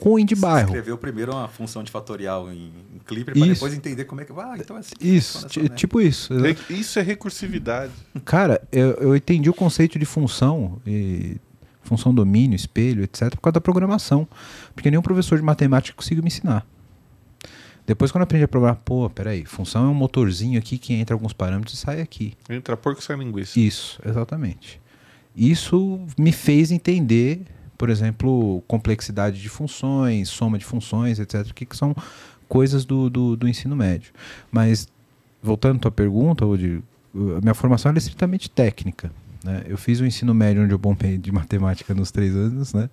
ruim 0.00 0.24
de 0.24 0.34
Você 0.34 0.40
bairro. 0.40 0.68
escreveu 0.68 0.96
primeiro 0.98 1.32
uma 1.32 1.48
função 1.48 1.82
de 1.82 1.90
fatorial 1.90 2.50
em, 2.52 2.72
em 2.94 2.98
Clipper 3.06 3.34
para 3.36 3.46
depois 3.46 3.72
entender 3.74 4.04
como 4.04 4.20
é 4.20 4.24
que... 4.24 4.32
Ah, 4.32 4.54
então 4.58 4.76
é 4.76 4.80
assim. 4.80 4.94
Isso, 5.00 5.46
né? 5.60 5.68
tipo 5.74 6.00
isso. 6.00 6.34
Re- 6.36 6.56
Isso 6.70 6.98
é 6.98 7.02
recursividade. 7.02 7.92
Cara, 8.24 8.60
eu, 8.70 8.90
eu 8.94 9.16
entendi 9.16 9.48
o 9.50 9.54
conceito 9.54 9.98
de 9.98 10.04
função, 10.04 10.80
e 10.86 11.36
função 11.82 12.14
domínio, 12.14 12.54
espelho, 12.56 13.02
etc., 13.02 13.30
por 13.30 13.40
causa 13.42 13.54
da 13.54 13.60
programação. 13.60 14.26
Porque 14.74 14.90
nenhum 14.90 15.02
professor 15.02 15.36
de 15.38 15.44
matemática 15.44 15.96
conseguiu 15.96 16.22
me 16.22 16.28
ensinar. 16.28 16.66
Depois, 17.86 18.12
quando 18.12 18.20
eu 18.20 18.24
aprendi 18.24 18.44
a 18.44 18.48
programar, 18.48 18.76
pô, 18.84 19.08
peraí, 19.08 19.46
função 19.46 19.86
é 19.86 19.88
um 19.88 19.94
motorzinho 19.94 20.58
aqui 20.58 20.76
que 20.76 20.92
entra 20.92 21.14
alguns 21.14 21.32
parâmetros 21.32 21.72
e 21.74 21.76
sai 21.78 22.02
aqui. 22.02 22.34
Entra 22.50 22.76
porco 22.76 23.02
sem 23.02 23.16
linguiça. 23.18 23.58
Isso, 23.58 23.98
exatamente. 24.04 24.78
Isso 25.34 25.98
me 26.18 26.30
fez 26.30 26.70
entender, 26.70 27.40
por 27.78 27.88
exemplo, 27.88 28.62
complexidade 28.66 29.40
de 29.40 29.48
funções, 29.48 30.28
soma 30.28 30.58
de 30.58 30.64
funções, 30.64 31.20
etc., 31.20 31.52
que 31.54 31.64
que 31.64 31.76
são 31.76 31.94
coisas 32.48 32.84
do, 32.84 33.08
do, 33.08 33.36
do 33.36 33.48
ensino 33.48 33.76
médio. 33.76 34.12
Mas, 34.50 34.88
voltando 35.40 35.76
à 35.76 35.80
tua 35.80 35.90
pergunta, 35.92 36.44
a 36.44 37.40
minha 37.40 37.54
formação 37.54 37.90
era 37.90 37.98
estritamente 37.98 38.50
técnica. 38.50 39.12
Né? 39.44 39.64
Eu 39.68 39.78
fiz 39.78 40.00
o 40.00 40.06
ensino 40.06 40.34
médio 40.34 40.64
onde 40.64 40.72
eu 40.72 40.78
bombei 40.78 41.16
de 41.16 41.30
matemática 41.30 41.94
nos 41.94 42.10
três 42.10 42.34
anos, 42.34 42.74
né? 42.74 42.90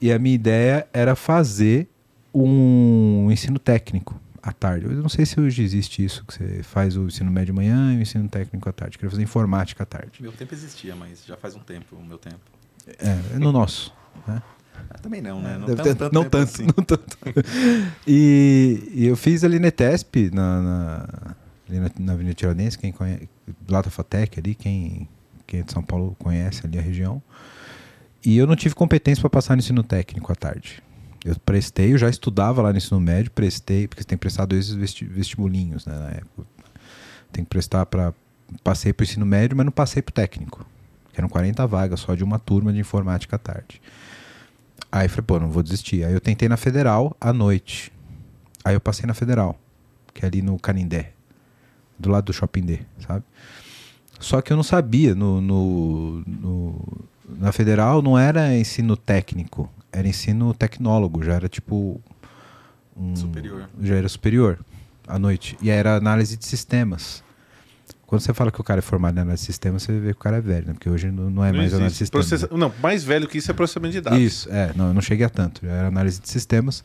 E 0.00 0.12
a 0.12 0.18
minha 0.18 0.34
ideia 0.36 0.86
era 0.92 1.16
fazer 1.16 1.88
um 2.32 3.28
ensino 3.32 3.58
técnico 3.58 4.20
à 4.40 4.52
tarde. 4.52 4.86
Eu 4.86 4.92
não 4.92 5.08
sei 5.08 5.26
se 5.26 5.40
hoje 5.40 5.62
existe 5.62 6.04
isso, 6.04 6.24
que 6.24 6.34
você 6.34 6.62
faz 6.62 6.96
o 6.96 7.06
ensino 7.06 7.32
médio 7.32 7.52
de 7.52 7.52
manhã 7.52 7.94
e 7.94 7.98
o 7.98 8.02
ensino 8.02 8.28
técnico 8.28 8.68
à 8.68 8.72
tarde. 8.72 8.94
Eu 8.94 9.00
queria 9.00 9.10
fazer 9.10 9.22
informática 9.22 9.82
à 9.82 9.86
tarde. 9.86 10.22
Meu 10.22 10.30
tempo 10.30 10.54
existia, 10.54 10.94
mas 10.94 11.24
já 11.26 11.36
faz 11.36 11.56
um 11.56 11.60
tempo 11.60 11.96
o 11.96 12.04
meu 12.04 12.18
tempo. 12.18 12.57
É, 12.98 13.34
é 13.34 13.38
no 13.38 13.52
nosso. 13.52 13.92
Né? 14.26 14.42
Ah, 14.90 14.98
também 14.98 15.20
não, 15.20 15.40
né? 15.40 15.58
Não, 15.58 15.66
Deve 15.66 15.76
tanto, 15.82 15.88
ter- 15.88 15.94
tanto 15.96 16.12
não 16.14 16.24
tanto, 16.24 16.42
assim. 16.54 16.64
não 16.64 16.84
tanto. 16.84 17.16
E, 18.06 18.90
e 18.94 19.06
eu 19.06 19.16
fiz 19.16 19.44
ali 19.44 19.58
na 19.58 19.68
ETESP, 19.68 20.30
na, 20.32 20.60
na, 20.62 21.08
ali 21.68 21.78
na, 21.80 21.90
na 21.98 22.12
Avenida 22.12 22.34
Tiradentes, 22.34 22.76
quem 22.76 22.92
conhece, 22.92 23.28
lá 23.68 23.82
da 23.82 23.90
FATEC 23.90 24.38
ali, 24.40 24.54
quem, 24.54 25.08
quem 25.46 25.60
é 25.60 25.62
de 25.62 25.72
São 25.72 25.82
Paulo 25.82 26.16
conhece 26.18 26.66
ali 26.66 26.78
a 26.78 26.82
região. 26.82 27.22
E 28.24 28.36
eu 28.36 28.46
não 28.46 28.56
tive 28.56 28.74
competência 28.74 29.20
para 29.20 29.30
passar 29.30 29.54
no 29.56 29.60
ensino 29.60 29.82
técnico 29.82 30.32
à 30.32 30.34
tarde. 30.34 30.82
Eu 31.24 31.36
prestei, 31.44 31.92
eu 31.92 31.98
já 31.98 32.08
estudava 32.08 32.62
lá 32.62 32.70
no 32.72 32.78
ensino 32.78 33.00
médio, 33.00 33.30
prestei, 33.30 33.86
porque 33.88 34.02
você 34.02 34.08
tem 34.08 34.16
que 34.16 34.20
prestar 34.20 34.44
dois 34.46 34.70
vesti- 34.70 35.04
vestibulinhos 35.04 35.84
né, 35.86 35.96
na 35.98 36.08
época. 36.10 36.44
Tem 37.32 37.44
que 37.44 37.50
prestar 37.50 37.84
para. 37.86 38.14
Passei 38.64 38.92
para 38.94 39.02
o 39.02 39.06
ensino 39.06 39.26
médio, 39.26 39.54
mas 39.56 39.66
não 39.66 39.72
passei 39.72 40.00
para 40.00 40.10
o 40.10 40.14
técnico. 40.14 40.64
Eram 41.18 41.28
40 41.28 41.66
vagas 41.66 42.00
só 42.00 42.14
de 42.14 42.22
uma 42.24 42.38
turma 42.38 42.72
de 42.72 42.78
informática 42.78 43.36
à 43.36 43.38
tarde. 43.38 43.82
Aí 44.90 45.06
eu 45.06 45.10
falei, 45.10 45.24
pô, 45.26 45.38
não 45.40 45.50
vou 45.50 45.62
desistir. 45.62 46.04
Aí 46.04 46.12
eu 46.14 46.20
tentei 46.20 46.48
na 46.48 46.56
Federal 46.56 47.14
à 47.20 47.32
noite. 47.32 47.92
Aí 48.64 48.74
eu 48.74 48.80
passei 48.80 49.04
na 49.06 49.14
Federal, 49.14 49.58
que 50.14 50.24
é 50.24 50.28
ali 50.28 50.40
no 50.42 50.58
Canindé, 50.58 51.12
do 51.98 52.08
lado 52.10 52.26
do 52.26 52.32
Shopping 52.32 52.62
D, 52.62 52.80
sabe? 53.06 53.24
Só 54.20 54.40
que 54.40 54.52
eu 54.52 54.56
não 54.56 54.62
sabia, 54.64 55.14
no, 55.14 55.40
no, 55.40 56.22
no- 56.26 56.86
na 57.38 57.52
Federal 57.52 58.00
não 58.02 58.18
era 58.18 58.56
ensino 58.56 58.96
técnico, 58.96 59.68
era 59.92 60.06
ensino 60.08 60.54
tecnólogo, 60.54 61.22
já 61.22 61.34
era 61.34 61.48
tipo. 61.48 62.00
um- 62.96 63.14
Superior. 63.16 63.68
Já 63.80 63.94
era 63.96 64.08
superior 64.08 64.58
à 65.06 65.18
noite. 65.18 65.56
E 65.62 65.68
era 65.70 65.96
análise 65.96 66.36
de 66.36 66.44
sistemas. 66.46 67.22
Quando 68.08 68.22
você 68.22 68.32
fala 68.32 68.50
que 68.50 68.58
o 68.58 68.64
cara 68.64 68.78
é 68.78 68.82
formado 68.82 69.18
em 69.18 69.20
análise 69.20 69.42
de 69.42 69.46
sistemas, 69.46 69.82
você 69.82 69.92
vê 70.00 70.06
que 70.14 70.18
o 70.18 70.22
cara 70.22 70.38
é 70.38 70.40
velho, 70.40 70.66
né? 70.68 70.72
Porque 70.72 70.88
hoje 70.88 71.10
não, 71.10 71.28
não 71.28 71.44
é 71.44 71.52
Não 71.52 71.58
mais 71.58 71.74
análise 71.74 71.94
de 71.94 71.98
sistemas. 71.98 72.26
Processa- 72.26 72.48
Não, 72.56 72.72
mais 72.82 73.04
velho 73.04 73.28
que 73.28 73.36
isso 73.36 73.50
é 73.50 73.54
processamento 73.54 73.92
de 73.92 74.00
dados. 74.00 74.18
Isso, 74.18 74.48
é, 74.50 74.72
não, 74.74 74.88
eu 74.88 74.94
não 74.94 75.02
cheguei 75.02 75.26
a 75.26 75.28
tanto. 75.28 75.64
Era 75.66 75.88
análise 75.88 76.18
de 76.18 76.26
sistemas 76.26 76.82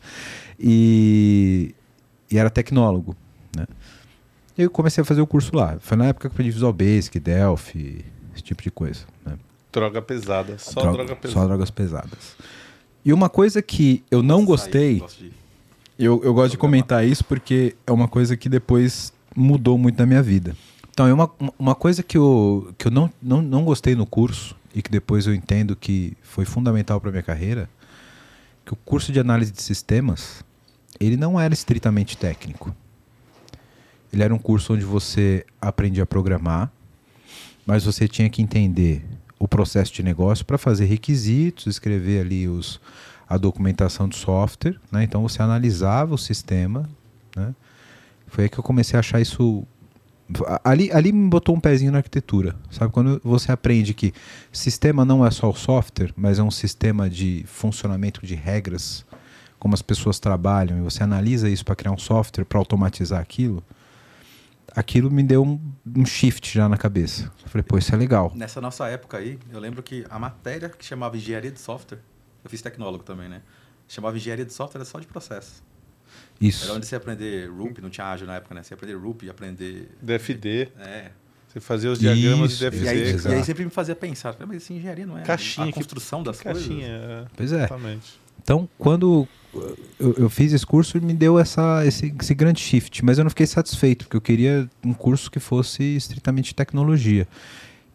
e, 0.60 1.74
e 2.30 2.36
era 2.38 2.50
tecnólogo, 2.50 3.16
né? 3.56 3.66
E 4.56 4.62
eu 4.62 4.70
comecei 4.70 5.00
a 5.02 5.04
fazer 5.04 5.20
o 5.22 5.26
curso 5.26 5.56
lá. 5.56 5.78
Foi 5.80 5.96
na 5.96 6.06
época 6.06 6.28
que 6.28 6.32
eu 6.32 6.34
aprendi 6.34 6.50
Visual 6.50 6.72
Basic, 6.72 7.18
Delphi, 7.18 8.04
esse 8.34 8.42
tipo 8.42 8.62
de 8.62 8.70
coisa. 8.70 9.00
Né? 9.24 9.36
Droga 9.72 10.00
pesada. 10.02 10.58
Só 10.58 10.80
Droga- 10.82 10.96
droga 10.98 11.16
pesada. 11.16 11.40
Só 11.40 11.46
drogas 11.46 11.70
pesadas. 11.70 12.36
E 13.04 13.12
uma 13.12 13.28
coisa 13.30 13.60
que 13.62 14.04
eu 14.10 14.22
não 14.22 14.40
Saí, 14.40 14.98
gostei, 14.98 15.32
eu, 15.98 16.20
eu 16.22 16.32
gosto 16.34 16.52
de 16.52 16.58
comentar 16.58 17.04
isso 17.06 17.24
porque 17.24 17.74
é 17.86 17.90
uma 17.92 18.08
coisa 18.08 18.36
que 18.36 18.48
depois 18.48 19.12
mudou 19.34 19.76
muito 19.78 19.98
na 19.98 20.06
minha 20.06 20.22
vida. 20.22 20.54
Então, 20.94 21.08
é 21.08 21.12
uma, 21.12 21.28
uma 21.58 21.74
coisa 21.74 22.04
que 22.04 22.16
eu, 22.16 22.72
que 22.78 22.86
eu 22.86 22.90
não, 22.90 23.10
não, 23.20 23.42
não 23.42 23.64
gostei 23.64 23.96
no 23.96 24.06
curso 24.06 24.54
e 24.72 24.80
que 24.80 24.88
depois 24.88 25.26
eu 25.26 25.34
entendo 25.34 25.74
que 25.74 26.16
foi 26.22 26.44
fundamental 26.44 27.00
para 27.00 27.10
minha 27.10 27.22
carreira, 27.22 27.68
que 28.64 28.72
o 28.72 28.76
curso 28.76 29.10
de 29.10 29.18
análise 29.18 29.50
de 29.50 29.60
sistemas, 29.60 30.44
ele 31.00 31.16
não 31.16 31.38
era 31.38 31.52
estritamente 31.52 32.16
técnico. 32.16 32.72
Ele 34.12 34.22
era 34.22 34.32
um 34.32 34.38
curso 34.38 34.74
onde 34.74 34.84
você 34.84 35.44
aprendia 35.60 36.04
a 36.04 36.06
programar, 36.06 36.70
mas 37.66 37.84
você 37.84 38.06
tinha 38.06 38.30
que 38.30 38.40
entender 38.40 39.04
o 39.36 39.48
processo 39.48 39.92
de 39.92 40.00
negócio 40.04 40.44
para 40.44 40.56
fazer 40.56 40.84
requisitos, 40.84 41.66
escrever 41.66 42.20
ali 42.20 42.46
os, 42.46 42.80
a 43.28 43.36
documentação 43.36 44.08
do 44.08 44.14
software, 44.14 44.78
né? 44.92 45.02
Então 45.02 45.22
você 45.22 45.42
analisava 45.42 46.14
o 46.14 46.18
sistema, 46.18 46.88
né? 47.34 47.52
Foi 48.28 48.44
aí 48.44 48.50
que 48.50 48.58
eu 48.58 48.64
comecei 48.64 48.96
a 48.96 49.00
achar 49.00 49.20
isso 49.20 49.66
ali, 50.64 50.90
ali 50.92 51.12
me 51.12 51.28
botou 51.28 51.54
um 51.54 51.60
pezinho 51.60 51.92
na 51.92 51.98
arquitetura, 51.98 52.56
sabe? 52.70 52.92
Quando 52.92 53.20
você 53.22 53.52
aprende 53.52 53.92
que 53.92 54.12
sistema 54.52 55.04
não 55.04 55.24
é 55.24 55.30
só 55.30 55.50
o 55.50 55.54
software, 55.54 56.12
mas 56.16 56.38
é 56.38 56.42
um 56.42 56.50
sistema 56.50 57.10
de 57.10 57.44
funcionamento 57.46 58.24
de 58.26 58.34
regras, 58.34 59.04
como 59.58 59.74
as 59.74 59.82
pessoas 59.82 60.18
trabalham, 60.18 60.78
e 60.78 60.80
você 60.80 61.02
analisa 61.02 61.48
isso 61.48 61.64
para 61.64 61.76
criar 61.76 61.92
um 61.92 61.98
software 61.98 62.44
para 62.44 62.58
automatizar 62.58 63.20
aquilo. 63.20 63.62
aquilo 64.74 65.10
me 65.10 65.22
deu 65.22 65.42
um, 65.42 65.60
um 65.96 66.04
shift 66.04 66.52
já 66.52 66.68
na 66.68 66.76
cabeça. 66.76 67.30
Eu 67.42 67.48
falei, 67.48 67.62
pô, 67.62 67.78
isso 67.78 67.94
é 67.94 67.98
legal. 67.98 68.32
Nessa 68.34 68.60
nossa 68.60 68.88
época 68.88 69.18
aí, 69.18 69.38
eu 69.52 69.60
lembro 69.60 69.82
que 69.82 70.04
a 70.10 70.18
matéria 70.18 70.68
que 70.68 70.84
chamava 70.84 71.16
Engenharia 71.16 71.50
de 71.50 71.60
Software, 71.60 72.00
eu 72.42 72.50
fiz 72.50 72.60
tecnólogo 72.60 73.04
também, 73.04 73.28
né? 73.28 73.42
Chamava 73.86 74.16
Engenharia 74.16 74.44
de 74.44 74.52
Software, 74.52 74.80
era 74.80 74.84
só 74.84 74.98
de 74.98 75.06
processo. 75.06 75.62
Isso. 76.40 76.64
Era 76.64 76.74
onde 76.74 76.86
você 76.86 76.94
ia 76.94 76.98
aprender 76.98 77.48
Ruby, 77.50 77.80
não 77.80 77.90
tinha 77.90 78.06
ágil 78.06 78.26
na 78.26 78.36
época, 78.36 78.54
né? 78.54 78.62
Você 78.62 78.74
ia 78.74 78.76
aprender 78.76 78.94
Ruby, 78.96 79.30
aprender... 79.30 79.88
DFD. 80.02 80.68
É. 80.78 81.10
Você 81.48 81.60
fazia 81.60 81.90
os 81.90 81.98
diagramas 82.00 82.50
Isso, 82.52 82.58
de 82.64 82.70
DFD. 82.70 82.84
E 82.84 82.88
aí, 82.88 83.00
Exato. 83.10 83.34
e 83.34 83.38
aí 83.38 83.44
sempre 83.44 83.64
me 83.64 83.70
fazia 83.70 83.94
pensar, 83.94 84.34
mas 84.46 84.56
assim, 84.64 84.76
engenharia 84.76 85.06
não 85.06 85.16
é 85.16 85.22
Caixinha, 85.22 85.66
a 85.68 85.72
que- 85.72 85.74
construção 85.74 86.22
das 86.22 86.40
Caixinha. 86.40 86.88
coisas. 86.88 87.00
é, 87.10 87.26
Pois 87.36 87.52
é. 87.52 87.56
Exatamente. 87.58 88.20
Então, 88.42 88.68
quando 88.76 89.26
eu, 89.98 90.14
eu 90.18 90.28
fiz 90.28 90.52
esse 90.52 90.66
curso, 90.66 91.00
me 91.00 91.14
deu 91.14 91.38
essa, 91.38 91.86
esse, 91.86 92.12
esse 92.20 92.34
grande 92.34 92.60
shift, 92.60 93.02
mas 93.04 93.16
eu 93.16 93.24
não 93.24 93.30
fiquei 93.30 93.46
satisfeito, 93.46 94.04
porque 94.04 94.16
eu 94.16 94.20
queria 94.20 94.68
um 94.84 94.92
curso 94.92 95.30
que 95.30 95.38
fosse 95.40 95.82
estritamente 95.96 96.54
tecnologia. 96.54 97.26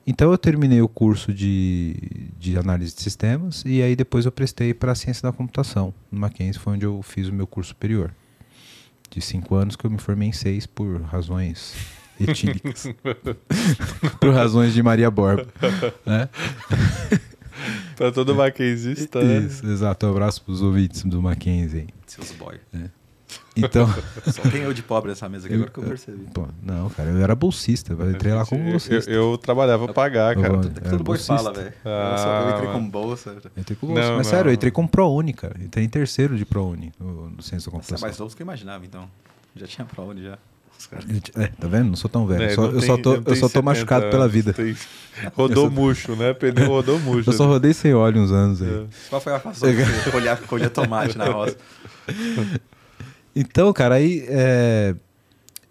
Então, 0.07 0.31
eu 0.31 0.37
terminei 0.39 0.81
o 0.81 0.87
curso 0.87 1.31
de, 1.31 1.95
de 2.39 2.57
análise 2.57 2.95
de 2.95 3.01
sistemas 3.01 3.61
e 3.65 3.81
aí 3.83 3.95
depois 3.95 4.25
eu 4.25 4.31
prestei 4.31 4.73
para 4.73 4.93
a 4.93 4.95
ciência 4.95 5.21
da 5.21 5.31
computação. 5.31 5.93
No 6.09 6.19
Mackenzie 6.21 6.59
foi 6.59 6.73
onde 6.73 6.85
eu 6.85 6.99
fiz 7.03 7.27
o 7.27 7.33
meu 7.33 7.45
curso 7.45 7.69
superior. 7.69 8.11
De 9.09 9.21
cinco 9.21 9.55
anos 9.55 9.75
que 9.75 9.85
eu 9.85 9.89
me 9.89 9.97
formei 9.97 10.29
em 10.29 10.33
seis 10.33 10.65
por 10.65 11.01
razões 11.01 11.75
etílicas. 12.19 12.87
por 14.19 14.33
razões 14.33 14.73
de 14.73 14.83
Maria 14.83 15.09
Borba. 15.09 15.47
Né? 16.05 16.29
Pra 17.95 18.11
todo 18.11 18.35
maquezista, 18.35 19.21
né? 19.23 19.39
Isso, 19.39 19.65
exato. 19.65 20.05
Um 20.05 20.11
abraço 20.11 20.41
para 20.43 20.51
os 20.53 20.61
ouvintes 20.61 21.03
do 21.03 21.21
Mackenzie. 21.21 21.81
aí. 21.81 21.87
Seus 22.05 22.31
boy. 22.31 22.59
Então... 23.63 23.87
Só 24.31 24.41
tem 24.49 24.61
eu 24.63 24.73
de 24.73 24.81
pobre 24.83 25.09
nessa 25.09 25.27
mesa 25.29 25.45
aqui, 25.47 25.55
agora 25.55 25.69
que 25.69 25.79
eu 25.79 25.83
percebi. 25.83 26.25
Pô, 26.33 26.47
não, 26.63 26.89
cara, 26.89 27.09
eu 27.09 27.17
era 27.21 27.35
bolsista. 27.35 27.93
Eu 27.93 28.11
entrei 28.11 28.33
lá 28.33 28.45
como 28.45 28.63
Eu- 28.65 28.71
bolsista. 28.71 29.09
Eu, 29.11 29.31
eu 29.31 29.37
trabalhava 29.37 29.85
pra 29.85 29.93
pagar, 29.93 30.35
Eu 30.35 30.41
cara. 30.41 30.53
Tudo 30.59 30.69
que 30.73 30.79
Era 30.81 30.89
todo 30.89 31.03
boy 31.03 31.17
bolsista. 31.17 31.35
fala, 31.37 31.53
velho. 31.53 31.73
Ah, 31.85 32.41
eu, 32.43 32.49
eu 32.51 32.55
entrei 32.57 32.71
com 32.73 32.89
bolsa. 32.89 33.29
Eu 33.29 33.51
entrei 33.61 33.77
com 33.77 33.85
Não, 33.87 33.93
bolsista. 33.93 34.15
Mas 34.17 34.27
não. 34.27 34.31
sério, 34.33 34.49
eu 34.49 34.53
entrei 34.53 34.71
como 34.71 34.87
ProUni, 34.87 35.33
cara. 35.33 35.55
Eu 35.59 35.65
entrei 35.65 35.85
em 35.85 35.89
terceiro 35.89 36.37
de 36.37 36.45
ProUni 36.45 36.91
no, 36.99 37.29
no 37.29 37.41
Ciência 37.43 37.71
da 37.71 37.77
Você 37.79 37.95
é 37.95 37.97
mais 37.99 38.17
novo 38.17 38.29
do 38.31 38.35
que 38.35 38.41
eu 38.41 38.45
imaginava, 38.45 38.85
então. 38.85 39.09
Já 39.55 39.67
tinha 39.67 39.87
onde 39.97 40.23
já. 40.23 40.37
É, 41.35 41.47
tá 41.47 41.67
vendo? 41.67 41.89
Não 41.89 41.95
sou 41.97 42.09
tão 42.09 42.25
velho. 42.25 42.41
É, 42.43 42.51
eu 42.51 42.55
só, 42.55 42.61
não 42.61 42.71
eu 42.71 42.81
só 42.81 42.93
tem- 42.93 43.03
tô, 43.03 43.09
não 43.09 43.17
eu 43.17 43.23
tem 43.23 43.35
só 43.35 43.41
tô 43.41 43.47
70 43.49 43.61
machucado 43.65 44.09
pela 44.09 44.23
anos, 44.23 44.33
vida. 44.33 44.53
tem- 44.53 44.75
Rodou 45.35 45.65
Eu 45.65 45.69
só- 45.69 45.75
murcho, 45.75 46.15
né? 46.15 46.33
Pneu 46.33 46.67
rodou 46.69 46.97
murcho. 46.99 47.29
Eu 47.29 47.33
só 47.33 47.45
rodei 47.47 47.73
sem 47.73 47.93
óleo 47.93 48.21
uns 48.21 48.31
anos 48.31 48.61
aí. 48.61 48.69
É. 48.69 48.85
Qual 49.09 49.19
foi 49.19 49.33
a 49.35 49.39
que 49.41 49.47
você 49.49 49.73
colher, 50.09 50.37
colher 50.43 50.69
tomate 50.69 51.17
na 51.17 51.25
roça? 51.25 51.57
Então, 53.39 53.71
cara, 53.71 53.95
aí 53.95 54.25
é, 54.27 54.93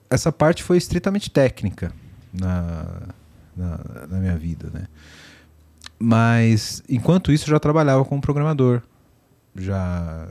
essa 0.09 0.33
parte 0.33 0.63
foi 0.63 0.79
estritamente 0.79 1.31
técnica 1.31 1.93
na, 2.33 3.03
na, 3.55 4.07
na 4.09 4.19
minha 4.19 4.39
vida, 4.39 4.71
né? 4.73 4.87
Mas 5.99 6.83
enquanto 6.89 7.31
isso 7.31 7.45
eu 7.45 7.51
já 7.51 7.61
trabalhava 7.61 8.07
como 8.07 8.23
programador. 8.23 8.81
Já 9.55 10.29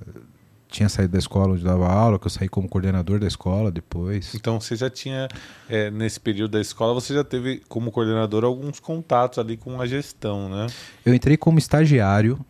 tinha 0.68 0.90
saído 0.90 1.14
da 1.14 1.20
escola 1.20 1.54
onde 1.54 1.64
dava 1.64 1.88
aula, 1.88 2.18
que 2.18 2.26
eu 2.26 2.32
saí 2.32 2.50
como 2.50 2.68
coordenador 2.68 3.20
da 3.20 3.28
escola 3.28 3.72
depois. 3.72 4.34
Então 4.34 4.60
você 4.60 4.76
já 4.76 4.90
tinha, 4.90 5.28
é, 5.70 5.92
nesse 5.92 6.20
período 6.20 6.52
da 6.54 6.62
escola, 6.62 6.92
você 6.96 7.14
já 7.14 7.24
teve 7.24 7.62
como 7.70 7.92
coordenador 7.92 8.46
alguns 8.46 8.80
contatos 8.80 9.38
ali 9.38 9.58
com 9.58 9.80
a 9.80 9.86
gestão, 9.86 10.50
né? 10.50 10.66
Eu 11.06 11.14
entrei 11.14 11.38
como 11.38 11.60
estagiário 11.60 12.44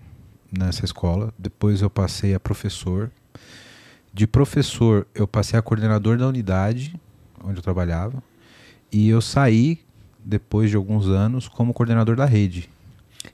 nessa 0.49 0.85
escola, 0.85 1.33
depois 1.37 1.81
eu 1.81 1.89
passei 1.89 2.33
a 2.33 2.39
professor. 2.39 3.11
De 4.17 4.25
professor, 4.25 5.05
eu 5.13 5.27
passei 5.27 5.59
a 5.59 5.61
coordenador 5.61 6.17
da 6.17 6.27
unidade 6.27 6.99
onde 7.43 7.59
eu 7.59 7.61
trabalhava. 7.61 8.23
E 8.91 9.07
eu 9.07 9.21
saí, 9.21 9.79
depois 10.25 10.71
de 10.71 10.75
alguns 10.75 11.07
anos, 11.07 11.47
como 11.47 11.71
coordenador 11.71 12.15
da 12.15 12.25
rede. 12.25 12.67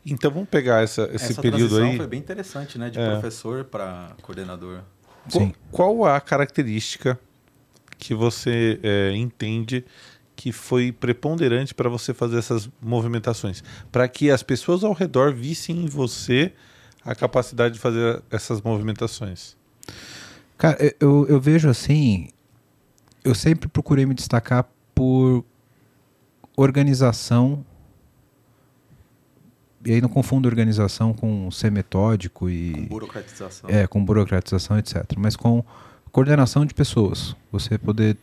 Então 0.05 0.29
vamos 0.29 0.49
pegar 0.49 0.83
essa, 0.83 1.03
esse 1.13 1.31
Essa 1.31 1.41
período 1.41 1.77
aí. 1.81 1.95
foi 1.95 2.05
bem 2.07 2.19
interessante, 2.19 2.77
né? 2.77 2.89
De 2.89 2.99
É. 2.99 3.11
professor 3.11 3.63
para 3.63 4.11
coordenador. 4.21 4.81
Qual, 5.31 5.45
Sim. 5.45 5.53
qual 5.71 6.05
a 6.05 6.19
característica 6.19 7.17
que 7.97 8.13
você 8.13 8.77
é, 8.83 9.13
entende 9.15 9.85
que 10.35 10.51
foi 10.51 10.91
preponderante 10.91 11.73
para 11.73 11.87
você 11.87 12.13
fazer 12.13 12.39
essas 12.39 12.69
movimentações? 12.81 13.63
Para 13.89 14.05
que 14.09 14.29
as 14.29 14.43
pessoas 14.43 14.83
ao 14.83 14.91
redor 14.91 15.33
vissem 15.33 15.85
em 15.85 15.85
você 15.85 16.51
a 17.05 17.15
capacidade 17.15 17.75
de 17.75 17.79
fazer 17.79 18.21
essas 18.29 18.61
movimentações. 18.61 19.55
Cara, 20.63 20.77
eu- 21.01 21.27
eu, 21.27 21.41
vejo 21.41 21.67
assim. 21.69 22.29
Eu 23.21 23.35
sempre 23.35 23.67
procurei 23.67 24.05
me 24.05 24.13
destacar 24.13 24.65
por 24.95 25.43
organização. 26.55 27.65
E 29.85 29.91
aí 29.91 29.99
não 29.99 30.07
confundo 30.07 30.47
organização 30.47 31.13
com 31.13 31.51
ser 31.51 31.69
metódico 31.69 32.49
e. 32.49 32.71
Com 32.71 32.85
burocratização. 32.85 33.69
É, 33.69 33.85
com 33.85 34.05
burocratização, 34.05 34.77
etc. 34.79 35.03
Mas 35.17 35.35
com 35.35 35.61
coordenação 36.13 36.65
de 36.65 36.73
pessoas. 36.73 37.35
Você 37.51 37.77
poder 37.77 38.15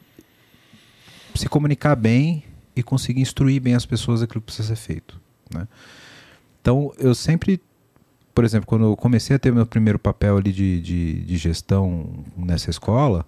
se 1.35 1.47
comunicar 1.47 1.95
bem 1.95 2.43
e 2.75 2.83
conseguir 2.83 3.21
instruir 3.21 3.61
bem 3.61 3.75
as 3.75 3.85
pessoas 3.85 4.21
daquilo 4.21 4.41
que 4.41 4.47
precisa 4.47 4.69
ser 4.75 4.77
feito. 4.77 5.21
Né? 5.53 5.69
Então, 6.63 6.91
eu 6.97 7.15
sempre, 7.15 7.61
por 8.35 8.45
exemplo, 8.45 8.67
quando 8.67 8.85
eu 8.85 8.97
comecei 8.97 9.37
a 9.37 9.39
ter 9.39 9.53
meu 9.53 9.67
primeiro 9.67 9.99
papel 9.99 10.37
ali 10.37 10.53
de, 10.53 10.81
de, 10.81 11.25
de 11.25 11.37
gestão 11.37 12.25
nessa 12.37 12.71
escola, 12.71 13.27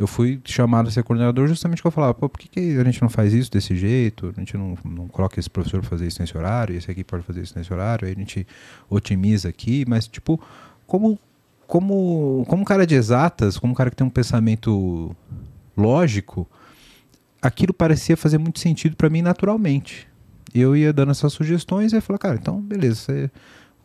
eu 0.00 0.06
fui 0.06 0.40
chamado 0.46 0.88
a 0.88 0.90
ser 0.90 1.02
coordenador 1.02 1.46
justamente 1.46 1.78
porque 1.78 1.88
eu 1.88 1.92
falava, 1.92 2.14
pô, 2.14 2.26
por 2.26 2.40
que, 2.40 2.48
que 2.48 2.78
a 2.78 2.84
gente 2.84 3.02
não 3.02 3.10
faz 3.10 3.34
isso 3.34 3.50
desse 3.50 3.76
jeito? 3.76 4.32
A 4.34 4.40
gente 4.40 4.56
não, 4.56 4.76
não 4.82 5.06
coloca 5.08 5.38
esse 5.38 5.50
professor 5.50 5.80
para 5.80 5.90
fazer 5.90 6.06
isso 6.06 6.22
nesse 6.22 6.36
horário, 6.36 6.74
esse 6.74 6.90
aqui 6.90 7.04
pode 7.04 7.22
fazer 7.22 7.42
isso 7.42 7.52
nesse 7.56 7.70
horário, 7.70 8.06
aí 8.06 8.14
a 8.14 8.18
gente 8.18 8.46
otimiza 8.88 9.50
aqui, 9.50 9.84
mas 9.86 10.08
tipo, 10.08 10.40
como 10.86 11.18
como 11.66 12.44
como 12.48 12.64
cara 12.64 12.86
de 12.86 12.94
exatas, 12.94 13.58
como 13.58 13.74
cara 13.74 13.90
que 13.90 13.96
tem 13.96 14.06
um 14.06 14.10
pensamento 14.10 15.14
lógico, 15.76 16.48
aquilo 17.42 17.74
parecia 17.74 18.16
fazer 18.16 18.38
muito 18.38 18.58
sentido 18.58 18.96
para 18.96 19.10
mim 19.10 19.20
naturalmente. 19.20 20.08
Eu 20.54 20.74
ia 20.74 20.94
dando 20.94 21.12
essas 21.12 21.32
sugestões 21.32 21.92
e 21.92 22.00
falar, 22.00 22.18
cara, 22.18 22.36
então 22.40 22.58
beleza, 22.58 22.96
você 22.96 23.30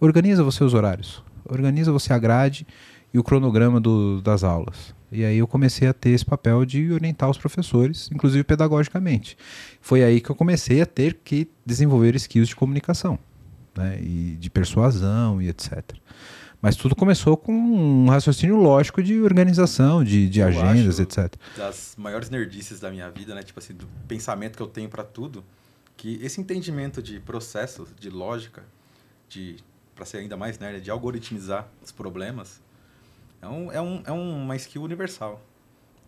organiza 0.06 0.44
você 0.44 0.64
os 0.64 0.74
horários, 0.74 1.24
organiza 1.50 1.92
você 1.92 2.14
a 2.14 2.18
grade 2.20 2.66
e 3.14 3.20
o 3.20 3.24
cronograma 3.24 3.80
do- 3.80 4.22
das 4.22 4.44
aulas. 4.44 4.94
E 5.12 5.24
aí 5.24 5.38
eu 5.38 5.48
comecei 5.48 5.88
a 5.88 5.94
ter 5.94 6.10
esse 6.10 6.26
papel 6.26 6.66
de 6.66 6.92
orientar 6.92 7.30
os 7.30 7.38
professores, 7.38 8.10
inclusive 8.12 8.44
pedagogicamente. 8.44 9.38
Foi 9.80 10.04
aí 10.04 10.20
que 10.20 10.30
eu 10.30 10.36
comecei 10.36 10.82
a 10.82 10.86
ter 10.86 11.20
que 11.24 11.48
desenvolver 11.66 12.16
skills 12.16 12.50
de 12.50 12.56
comunicação, 12.56 13.18
né, 13.78 14.00
e 14.02 14.36
de 14.40 14.50
persuasão 14.50 15.42
e 15.42 15.48
etc. 15.48 15.84
Mas 16.62 16.76
tudo 16.76 16.96
começou 16.96 17.38
com 17.38 17.54
um 17.54 18.08
raciocínio 18.10 18.56
lógico 18.56 19.02
de 19.04 19.22
organização, 19.22 20.04
de, 20.04 20.28
de 20.28 20.42
agendas, 20.42 21.00
etc. 21.00 21.36
Das 21.56 21.94
maiores 21.98 22.30
nerdices 22.30 22.80
da 22.80 22.90
minha 22.90 23.10
vida, 23.12 23.36
né? 23.36 23.44
Tipo 23.44 23.60
assim, 23.60 23.74
do 23.76 23.86
pensamento 24.08 24.56
que 24.58 24.64
eu 24.64 24.68
tenho 24.68 24.90
para 24.90 25.04
tudo. 25.04 25.44
Que 25.96 26.20
esse 26.24 26.42
entendimento 26.42 27.04
de 27.04 27.20
processos, 27.20 27.90
de 28.00 28.10
lógica, 28.10 28.64
de 29.30 29.58
para 29.96 30.06
ser 30.06 30.18
ainda 30.18 30.36
mais 30.36 30.60
nerd, 30.60 30.82
de 30.82 30.92
algoritmizar 30.92 31.68
os 31.82 31.92
problemas, 31.92 32.62
é, 33.42 33.48
um, 33.48 33.72
é, 33.72 33.82
um, 33.82 34.04
é 34.06 34.12
uma 34.12 34.56
skill 34.56 34.84
universal. 34.84 35.42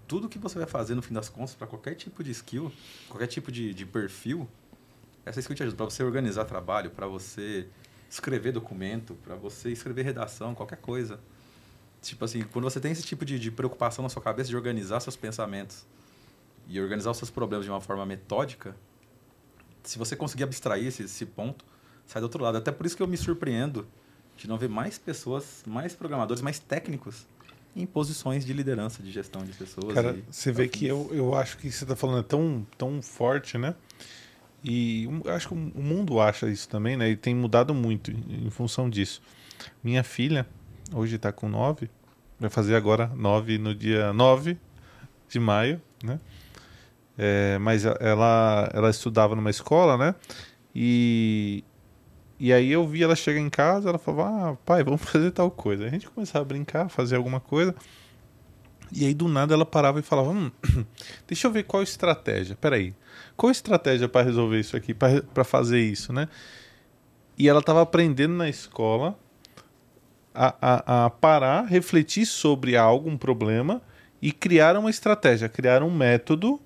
Tudo 0.08 0.30
que 0.30 0.38
você 0.38 0.58
vai 0.58 0.68
fazer, 0.68 0.96
no 0.96 1.02
fim 1.02 1.14
das 1.14 1.30
contas, 1.30 1.56
para 1.56 1.68
qualquer 1.68 1.96
tipo 1.96 2.24
de 2.24 2.32
skill, 2.32 2.72
qualquer 3.08 3.28
tipo 3.28 3.52
de, 3.52 3.74
de 3.74 3.86
perfil, 3.86 4.48
essa 5.26 5.40
skill 5.40 5.56
te 5.56 5.64
ajuda 5.64 5.78
para 5.78 5.86
você 5.86 6.04
organizar 6.04 6.46
trabalho, 6.46 6.90
para 6.92 7.08
você 7.08 7.68
escrever 8.10 8.52
documento, 8.52 9.16
para 9.16 9.36
você 9.36 9.72
escrever 9.72 10.04
redação, 10.04 10.56
qualquer 10.56 10.78
coisa. 10.78 11.20
Tipo 12.02 12.26
assim, 12.26 12.44
quando 12.44 12.64
você 12.64 12.80
tem 12.80 12.92
esse 12.92 13.04
tipo 13.04 13.26
de, 13.26 13.38
de 13.40 13.52
preocupação 13.52 14.04
na 14.04 14.10
sua 14.10 14.22
cabeça 14.22 14.50
de 14.50 14.56
organizar 14.56 15.00
seus 15.00 15.16
pensamentos 15.16 15.86
e 16.68 16.80
organizar 16.80 17.12
os 17.12 17.18
seus 17.18 17.30
problemas 17.30 17.66
de 17.66 17.72
uma 17.72 17.82
forma 17.82 18.06
metódica, 18.06 18.76
se 19.84 19.98
você 19.98 20.16
conseguir 20.16 20.44
abstrair 20.44 20.88
esse, 20.88 21.04
esse 21.04 21.26
ponto, 21.26 21.66
sai 22.08 22.22
do 22.22 22.26
outro 22.26 22.44
lado. 22.44 22.58
Até 22.58 22.72
por 22.72 22.86
isso 22.86 22.98
que 22.98 23.04
eu 23.04 23.08
me 23.08 23.18
surpreendo 23.18 23.88
de 24.36 24.48
não 24.48 24.58
ver 24.58 24.70
mais 24.70 24.98
pessoas, 24.98 25.64
mais 25.68 25.94
programadores, 25.94 26.42
mais 26.42 26.58
técnicos 26.60 27.28
em 27.76 27.86
posições 27.86 28.44
de 28.44 28.54
liderança, 28.54 29.04
de 29.04 29.12
gestão 29.12 29.44
de 29.44 29.52
pessoas. 29.54 29.94
Cara, 29.94 30.16
e 30.18 30.24
você 30.32 30.52
vê 30.52 30.68
que 30.68 30.88
eu, 30.88 31.10
eu 31.12 31.36
acho 31.36 31.58
que 31.58 31.72
você 31.72 31.84
está 31.84 31.96
falando 31.96 32.20
é 32.20 32.24
tão, 32.24 32.66
tão 32.78 33.02
forte, 33.04 33.58
né? 33.58 33.76
E 34.64 35.08
um- 35.08 35.22
acho 35.30 35.50
que 35.50 35.54
o 35.54 35.58
mundo 35.58 36.20
acha 36.20 36.50
isso 36.50 36.68
também, 36.68 36.98
né? 36.98 37.10
E 37.10 37.16
tem 37.16 37.36
mudado 37.36 37.76
muito 37.76 38.10
em, 38.12 38.48
em 38.48 38.50
função 38.50 38.90
disso. 38.90 39.22
Minha 39.84 40.04
filha, 40.04 40.48
hoje 40.92 41.18
está 41.18 41.32
com 41.32 41.48
9, 41.48 41.90
vai 42.40 42.50
fazer 42.50 42.76
agora 42.76 43.12
9 43.16 43.58
no 43.60 43.76
dia 43.76 44.12
9 44.12 44.58
de 45.30 45.40
maio, 45.40 45.80
né? 46.04 46.20
É, 47.18 47.58
mas 47.60 47.86
ela, 47.86 48.70
ela 48.74 48.90
estudava 48.90 49.36
numa 49.36 49.50
escola, 49.50 49.98
né? 49.98 50.16
E, 50.74 51.64
e 52.40 52.54
aí 52.54 52.72
eu 52.72 52.88
vi 52.88 53.04
ela 53.04 53.16
chegar 53.16 53.40
em 53.40 53.50
casa, 53.50 53.90
ela 53.90 53.98
falava, 53.98 54.52
ah, 54.52 54.56
pai, 54.66 54.84
vamos 54.84 55.02
fazer 55.10 55.32
tal 55.32 55.50
coisa. 55.50 55.86
A 55.86 55.90
gente 55.90 56.10
começava 56.10 56.44
a 56.44 56.48
brincar, 56.48 56.90
fazer 56.90 57.16
alguma 57.16 57.40
coisa. 57.40 57.74
E 58.92 59.06
aí 59.06 59.14
do 59.14 59.28
nada 59.28 59.54
ela 59.54 59.66
parava 59.66 60.00
e 60.00 60.04
falava: 60.04 60.30
hum, 60.30 60.52
deixa 61.28 61.48
eu 61.48 61.52
ver 61.52 61.64
qual 61.64 61.84
estratégia. 61.84 62.56
Peraí, 62.56 62.94
qual 63.36 63.52
estratégia 63.52 64.08
para 64.08 64.26
resolver 64.26 64.60
isso 64.60 64.78
aqui, 64.78 64.94
para 64.94 65.44
fazer 65.44 65.80
isso, 65.80 66.14
né? 66.14 66.28
E 67.38 67.48
ela 67.48 67.60
estava 67.60 67.82
aprendendo 67.82 68.34
na 68.34 68.50
escola 68.50 69.18
a, 70.34 70.56
a, 70.62 71.06
a, 71.06 71.10
parar, 71.10 71.66
refletir 71.66 72.26
sobre 72.26 72.76
algo, 72.76 73.10
um 73.10 73.18
problema 73.18 73.82
e 74.22 74.32
criar 74.32 74.76
uma 74.78 74.90
estratégia, 74.90 75.48
criar 75.48 75.84
um 75.84 75.92
método 75.92 76.60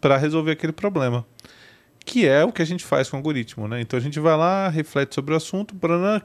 para 0.00 0.16
resolver 0.16 0.52
aquele 0.52 0.72
problema. 0.72 1.26
Que 2.06 2.26
é 2.26 2.42
o 2.42 2.52
que 2.52 2.62
a 2.62 2.64
gente 2.64 2.84
faz 2.84 3.10
com 3.10 3.16
o 3.16 3.18
algoritmo, 3.18 3.68
né? 3.68 3.80
Então 3.82 3.98
a 3.98 4.00
gente 4.00 4.18
vai 4.18 4.36
lá, 4.36 4.68
reflete 4.68 5.14
sobre 5.14 5.34
o 5.34 5.36
assunto, 5.36 5.74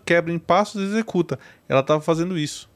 quebra 0.06 0.32
em 0.32 0.40
passos 0.40 0.82
e 0.82 0.86
executa. 0.86 1.38
Ela 1.68 1.82
estava 1.82 2.00
fazendo 2.00 2.38
isso. 2.38 2.70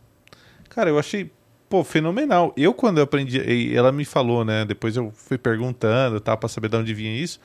Cara, 0.68 0.90
eu 0.90 1.00
achei 1.00 1.32
pô, 1.70 1.84
fenomenal. 1.84 2.54
Eu, 2.58 2.74
quando 2.74 2.98
eu 2.98 3.04
aprendi, 3.04 3.76
ela 3.76 3.92
me 3.92 4.06
falou, 4.06 4.44
né? 4.44 4.66
Depois 4.66 4.98
eu 4.98 5.12
fui 5.16 5.38
perguntando, 5.38 6.20
tá, 6.20 6.36
para 6.36 6.50
saber 6.50 6.68
de 6.68 6.76
onde 6.76 6.94
vinha 6.94 7.16
isso. 7.16 7.40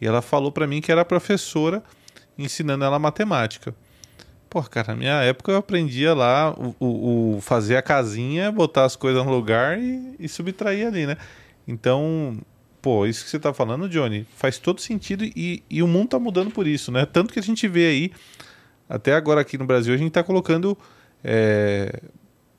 E 0.00 0.06
ela 0.06 0.20
falou 0.20 0.52
para 0.52 0.66
mim 0.66 0.80
que 0.80 0.92
era 0.92 1.04
professora 1.04 1.82
ensinando 2.36 2.84
ela 2.84 2.98
matemática. 2.98 3.74
Pô, 4.48 4.62
cara, 4.62 4.94
na 4.94 4.96
minha 4.96 5.22
época 5.22 5.52
eu 5.52 5.56
aprendia 5.56 6.14
lá 6.14 6.52
o, 6.52 6.74
o, 6.80 7.36
o 7.36 7.40
fazer 7.40 7.76
a 7.76 7.82
casinha, 7.82 8.50
botar 8.50 8.84
as 8.84 8.96
coisas 8.96 9.24
no 9.24 9.30
lugar 9.30 9.78
e, 9.78 10.14
e, 10.18 10.28
subtrair 10.28 10.86
ali, 10.86 11.06
né? 11.06 11.16
Então, 11.66 12.38
pô, 12.88 13.04
isso 13.04 13.22
que 13.22 13.28
você 13.28 13.38
tá 13.38 13.52
falando, 13.52 13.86
Johnny, 13.86 14.26
faz 14.34 14.56
todo 14.56 14.80
sentido 14.80 15.22
e, 15.22 15.62
e 15.68 15.82
o 15.82 15.86
mundo 15.86 16.08
tá 16.08 16.18
mudando 16.18 16.50
por 16.50 16.66
isso, 16.66 16.90
né? 16.90 17.04
Tanto 17.04 17.34
que 17.34 17.38
a 17.38 17.42
gente 17.42 17.68
vê 17.68 17.86
aí, 17.86 18.12
até 18.88 19.14
agora 19.14 19.42
aqui 19.42 19.58
no 19.58 19.66
Brasil, 19.66 19.92
a 19.92 19.96
gente 19.98 20.10
tá 20.10 20.24
colocando 20.24 20.74
é, 21.22 22.00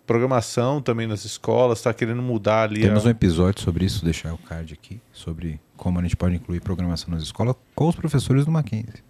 programação 0.05 0.83
também 0.83 1.07
nas 1.07 1.25
escolas, 1.25 1.79
está 1.79 1.91
querendo 1.95 2.21
mudar 2.21 2.69
ali. 2.69 2.81
Temos 2.81 3.05
a... 3.05 3.07
um 3.07 3.11
episódio 3.11 3.63
sobre 3.63 3.85
isso, 3.85 4.05
deixar 4.05 4.31
o 4.31 4.37
card 4.37 4.71
aqui, 4.71 5.01
sobre 5.11 5.59
como 5.75 5.97
a 5.97 6.03
gente 6.03 6.15
pode 6.15 6.35
incluir 6.35 6.59
programação 6.59 7.09
nas 7.09 7.23
escolas 7.23 7.55
com 7.73 7.87
os 7.87 7.95
professores 7.95 8.45
do 8.45 8.51
Mackenzie. 8.51 9.03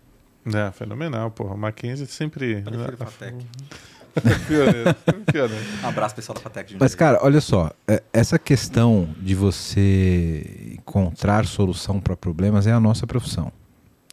É, 0.46 0.72
fenomenal, 0.72 1.30
porra. 1.32 1.54
O 1.54 1.58
Mackenzie 1.58 2.08
sempre. 2.08 2.62
Prefiro 2.62 2.96
Fatec. 2.96 3.46
Pioneiro, 4.48 4.96
pioneiro. 5.32 5.66
Um 5.84 5.88
abraço 5.88 6.16
pessoal 6.16 6.36
da 6.36 6.42
Fatec. 6.42 6.76
Mas, 6.80 6.96
cara, 6.96 7.20
olha 7.22 7.42
só, 7.42 7.72
é, 7.88 8.02
essa 8.12 8.38
questão 8.40 9.10
de 9.18 9.36
você 9.36 10.74
encontrar 10.74 11.46
solução 11.46 12.00
para 12.00 12.16
problemas 12.16 12.68
é 12.68 12.72
a 12.72 12.80
nossa 12.80 13.06
profissão. 13.06 13.52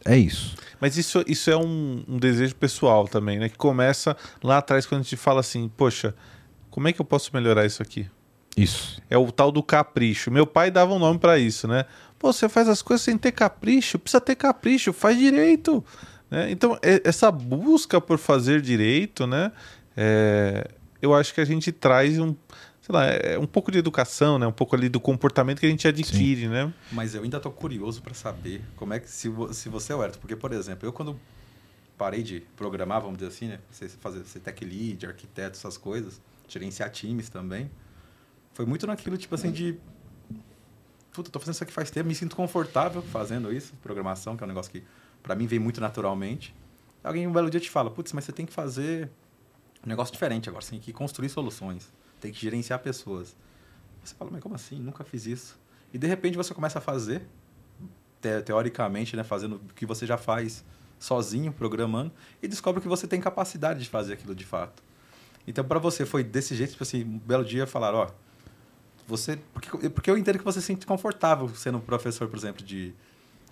É 0.04 0.16
isso. 0.16 0.56
Mas 0.80 0.96
isso, 0.96 1.24
isso 1.26 1.50
é 1.50 1.56
um, 1.56 2.04
um, 2.06 2.18
desejo 2.18 2.54
pessoal 2.54 3.08
também, 3.08 3.38
né? 3.38 3.48
Que 3.48 3.56
começa 3.56 4.16
lá 4.42 4.58
atrás 4.58 4.86
quando 4.86 5.00
a 5.00 5.04
gente 5.04 5.16
fala 5.16 5.40
assim, 5.40 5.68
poxa, 5.76 6.14
como 6.70 6.86
é 6.86 6.92
que 6.92 7.00
eu 7.00 7.04
posso 7.04 7.30
melhorar 7.34 7.66
isso 7.66 7.82
aqui? 7.82 8.08
Isso. 8.56 9.02
É 9.10 9.18
o 9.18 9.30
tal 9.30 9.50
do 9.50 9.62
capricho. 9.62 10.30
Meu 10.30 10.46
pai 10.46 10.70
dava 10.70 10.94
um 10.94 10.98
nome 10.98 11.18
para 11.18 11.38
isso, 11.38 11.66
né? 11.66 11.84
Pô, 12.18 12.32
você 12.32 12.48
faz 12.48 12.68
as 12.68 12.80
coisas 12.80 13.04
sem 13.04 13.18
ter 13.18 13.32
capricho, 13.32 13.98
precisa 13.98 14.20
ter 14.20 14.34
capricho, 14.34 14.92
faz 14.92 15.18
direito. 15.18 15.84
Né? 16.30 16.50
Então, 16.50 16.78
é, 16.82 17.02
essa 17.04 17.30
busca 17.30 18.00
por 18.00 18.18
fazer 18.18 18.60
direito, 18.60 19.26
né? 19.26 19.52
É, 19.96 20.68
eu 21.00 21.14
acho 21.14 21.32
que 21.32 21.40
a 21.40 21.44
gente 21.44 21.72
traz 21.72 22.18
um, 22.18 22.34
sei 22.80 22.94
lá, 22.94 23.06
é 23.06 23.38
um 23.38 23.46
pouco 23.46 23.72
de 23.72 23.78
educação, 23.78 24.38
né? 24.38 24.46
Um 24.46 24.52
pouco 24.52 24.76
ali 24.76 24.88
do 24.88 25.00
comportamento 25.00 25.60
que 25.60 25.66
a 25.66 25.68
gente 25.68 25.86
adquire, 25.88 26.42
Sim. 26.42 26.48
né? 26.48 26.72
Mas 26.92 27.14
eu 27.14 27.22
ainda 27.22 27.40
tô 27.40 27.50
curioso 27.50 28.02
para 28.02 28.14
saber 28.14 28.62
como 28.76 28.94
é 28.94 29.00
que 29.00 29.08
se, 29.08 29.30
se 29.52 29.68
você 29.68 29.92
é 29.92 29.96
o 29.96 30.02
Herto, 30.02 30.18
porque 30.18 30.36
por 30.36 30.52
exemplo, 30.52 30.86
eu 30.86 30.92
quando 30.92 31.18
parei 31.96 32.22
de 32.22 32.40
programar, 32.56 33.00
vamos 33.00 33.18
dizer 33.18 33.28
assim, 33.28 33.48
né? 33.48 33.58
Você 33.70 33.88
fazer 33.88 34.24
ser 34.24 34.40
tech 34.40 34.64
lead, 34.64 35.06
arquiteto, 35.06 35.56
essas 35.56 35.76
coisas, 35.76 36.20
gerenciar 36.46 36.90
times 36.90 37.28
também. 37.28 37.70
Foi 38.52 38.64
muito 38.66 38.86
naquilo, 38.86 39.16
tipo 39.16 39.34
assim, 39.34 39.50
de. 39.50 39.78
Puta, 41.12 41.30
tô 41.30 41.38
fazendo 41.38 41.54
isso 41.54 41.64
aqui 41.64 41.72
faz 41.72 41.90
tempo, 41.90 42.08
me 42.08 42.14
sinto 42.14 42.36
confortável 42.36 43.00
fazendo 43.00 43.52
isso, 43.52 43.74
programação, 43.82 44.36
que 44.36 44.44
é 44.44 44.46
um 44.46 44.48
negócio 44.48 44.70
que 44.70 44.82
para 45.22 45.34
mim 45.34 45.46
vem 45.46 45.58
muito 45.58 45.80
naturalmente. 45.80 46.54
Alguém 47.02 47.26
um 47.26 47.32
belo 47.32 47.48
dia 47.48 47.60
te 47.60 47.70
fala, 47.70 47.90
putz, 47.90 48.12
mas 48.12 48.24
você 48.24 48.32
tem 48.32 48.44
que 48.44 48.52
fazer 48.52 49.10
um 49.86 49.88
negócio 49.88 50.12
diferente 50.12 50.48
agora, 50.48 50.64
você 50.64 50.72
tem 50.72 50.80
que 50.80 50.92
construir 50.92 51.28
soluções, 51.28 51.92
tem 52.20 52.32
que 52.32 52.40
gerenciar 52.40 52.80
pessoas. 52.80 53.36
Você 54.04 54.14
fala, 54.14 54.30
mas 54.32 54.42
como 54.42 54.54
assim? 54.56 54.80
Nunca 54.80 55.04
fiz 55.04 55.26
isso. 55.26 55.58
E 55.94 55.98
de 55.98 56.06
repente 56.08 56.36
você 56.36 56.52
começa 56.52 56.80
a 56.80 56.82
fazer, 56.82 57.22
te 58.20 58.42
teoricamente, 58.42 59.16
né, 59.16 59.22
fazendo 59.22 59.56
o 59.56 59.74
que 59.74 59.86
você 59.86 60.04
já 60.04 60.18
faz 60.18 60.64
sozinho, 60.98 61.52
programando, 61.52 62.12
e 62.42 62.48
descobre 62.48 62.80
que 62.80 62.88
você 62.88 63.06
tem 63.06 63.20
capacidade 63.20 63.80
de 63.80 63.88
fazer 63.88 64.14
aquilo 64.14 64.34
de 64.34 64.44
fato. 64.44 64.82
Então, 65.46 65.64
para 65.64 65.78
você 65.78 66.04
foi 66.04 66.24
desse 66.24 66.56
jeito, 66.56 66.70
tipo 66.70 66.82
assim, 66.82 67.04
um 67.04 67.18
belo 67.18 67.44
dia 67.44 67.66
falar, 67.66 67.94
ó, 67.94 68.10
você, 69.06 69.38
porque, 69.52 69.88
porque 69.90 70.10
eu 70.10 70.18
entendo 70.18 70.38
que 70.38 70.44
você 70.44 70.60
se 70.60 70.66
sente 70.66 70.84
confortável 70.84 71.48
sendo 71.54 71.78
professor, 71.78 72.26
por 72.26 72.36
exemplo, 72.36 72.64
de, 72.64 72.92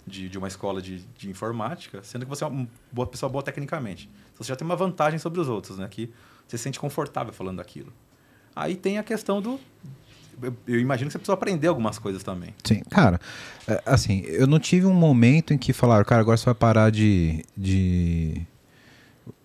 de, 0.06 0.28
de 0.28 0.38
uma 0.38 0.48
escola 0.48 0.82
de, 0.82 1.04
de 1.16 1.30
informática, 1.30 2.02
sendo 2.02 2.24
que 2.24 2.28
você 2.28 2.44
é 2.44 2.46
uma 2.46 2.68
boa 2.92 3.06
pessoa 3.06 3.30
boa 3.30 3.42
tecnicamente. 3.42 4.08
Então, 4.32 4.44
você 4.44 4.48
já 4.48 4.56
tem 4.56 4.64
uma 4.64 4.76
vantagem 4.76 5.18
sobre 5.18 5.40
os 5.40 5.48
outros, 5.48 5.78
né? 5.78 5.88
Que 5.90 6.12
você 6.46 6.58
se 6.58 6.64
sente 6.64 6.78
confortável 6.78 7.32
falando 7.32 7.58
daquilo. 7.58 7.92
Aí 8.54 8.76
tem 8.76 8.98
a 8.98 9.02
questão 9.02 9.40
do 9.40 9.58
eu, 10.66 10.80
imagino 10.80 11.08
que 11.08 11.12
você 11.12 11.18
precisa 11.18 11.34
aprender 11.34 11.68
algumas 11.68 11.98
coisas 11.98 12.22
também. 12.22 12.54
Sim, 12.64 12.82
cara, 12.90 13.20
é, 13.68 13.80
assim, 13.86 14.22
eu 14.26 14.48
não 14.48 14.58
tive 14.58 14.84
um 14.84 14.92
momento 14.92 15.54
em 15.54 15.58
que 15.58 15.72
falaram, 15.72 16.04
cara, 16.04 16.20
agora 16.20 16.36
você 16.36 16.44
vai 16.44 16.54
parar 16.54 16.90
de, 16.90 17.44
de 17.56 18.42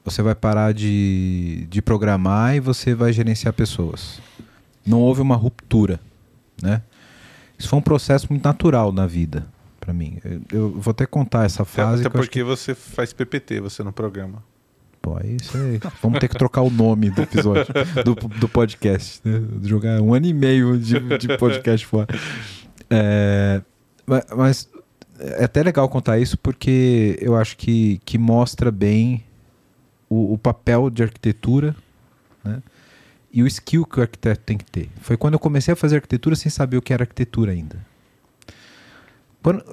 você 0.03 0.23
vai 0.23 0.33
parar 0.33 0.73
de, 0.73 1.67
de 1.69 1.81
programar 1.81 2.55
e 2.55 2.59
você 2.59 2.95
vai 2.95 3.13
gerenciar 3.13 3.53
pessoas. 3.53 4.19
Não 4.85 4.99
houve 4.99 5.21
uma 5.21 5.35
ruptura, 5.35 5.99
né? 6.61 6.81
Isso 7.57 7.67
foi 7.67 7.77
um 7.77 7.83
processo 7.83 8.27
muito 8.29 8.43
natural 8.43 8.91
na 8.91 9.05
vida 9.05 9.45
para 9.89 9.93
mim. 9.93 10.19
Eu, 10.51 10.71
vou 10.71 10.91
até 10.91 11.05
contar 11.05 11.45
essa 11.45 11.65
fase. 11.65 12.05
Até 12.05 12.09
porque 12.09 12.39
que... 12.39 12.43
você 12.43 12.75
faz 12.75 13.11
PPT, 13.11 13.59
você 13.59 13.83
não 13.83 13.91
programa. 13.91 14.43
Pô, 15.01 15.17
é 15.17 15.27
isso 15.27 15.57
aí. 15.57 15.79
Vamos 16.01 16.19
ter 16.19 16.27
que 16.27 16.37
trocar 16.37 16.61
o 16.61 16.69
nome 16.69 17.09
do 17.09 17.21
episódio, 17.21 17.73
do, 18.05 18.13
do 18.13 18.47
podcast. 18.47 19.21
Né? 19.23 19.41
Jogar 19.63 19.99
um 20.01 20.13
ano 20.13 20.27
e 20.27 20.33
meio 20.33 20.77
de, 20.77 20.99
de 21.17 21.37
podcast 21.37 21.85
fora. 21.85 22.07
É, 22.89 23.61
mas 24.35 24.69
é 25.19 25.45
até 25.45 25.63
legal 25.63 25.87
contar 25.89 26.19
isso 26.19 26.37
porque 26.37 27.17
eu 27.21 27.35
acho 27.35 27.57
que, 27.57 27.99
que 28.05 28.17
mostra 28.17 28.71
bem 28.71 29.23
o, 30.09 30.33
o 30.33 30.37
papel 30.37 30.89
de 30.89 31.01
arquitetura 31.01 31.75
né? 32.43 32.61
e 33.31 33.41
o 33.41 33.47
skill 33.47 33.85
que 33.85 33.99
o 33.99 34.01
arquiteto 34.01 34.41
tem 34.45 34.57
que 34.57 34.65
ter. 34.65 34.89
Foi 35.01 35.17
quando 35.17 35.35
eu 35.35 35.39
comecei 35.39 35.73
a 35.73 35.77
fazer 35.77 35.95
arquitetura 35.95 36.35
sem 36.35 36.51
saber 36.51 36.77
o 36.77 36.81
que 36.81 36.93
era 36.93 37.03
arquitetura 37.03 37.53
ainda. 37.53 37.88
Quando, 39.41 39.63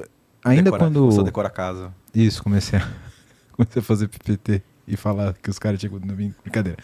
ainda 0.45 0.65
Decora, 0.65 0.85
quando. 0.85 1.01
Começou 1.01 1.21
a 1.23 1.25
decorar 1.25 1.49
a 1.49 1.53
casa. 1.53 1.95
Isso, 2.15 2.43
comecei 2.43 2.79
a, 2.79 2.89
comecei 3.53 3.81
a 3.81 3.85
fazer 3.85 4.09
PPT 4.09 4.63
e 4.87 4.97
falar 4.97 5.35
que 5.35 5.51
os 5.51 5.59
caras 5.59 5.81
tinham. 5.81 5.99
Brincadeira. 5.99 6.79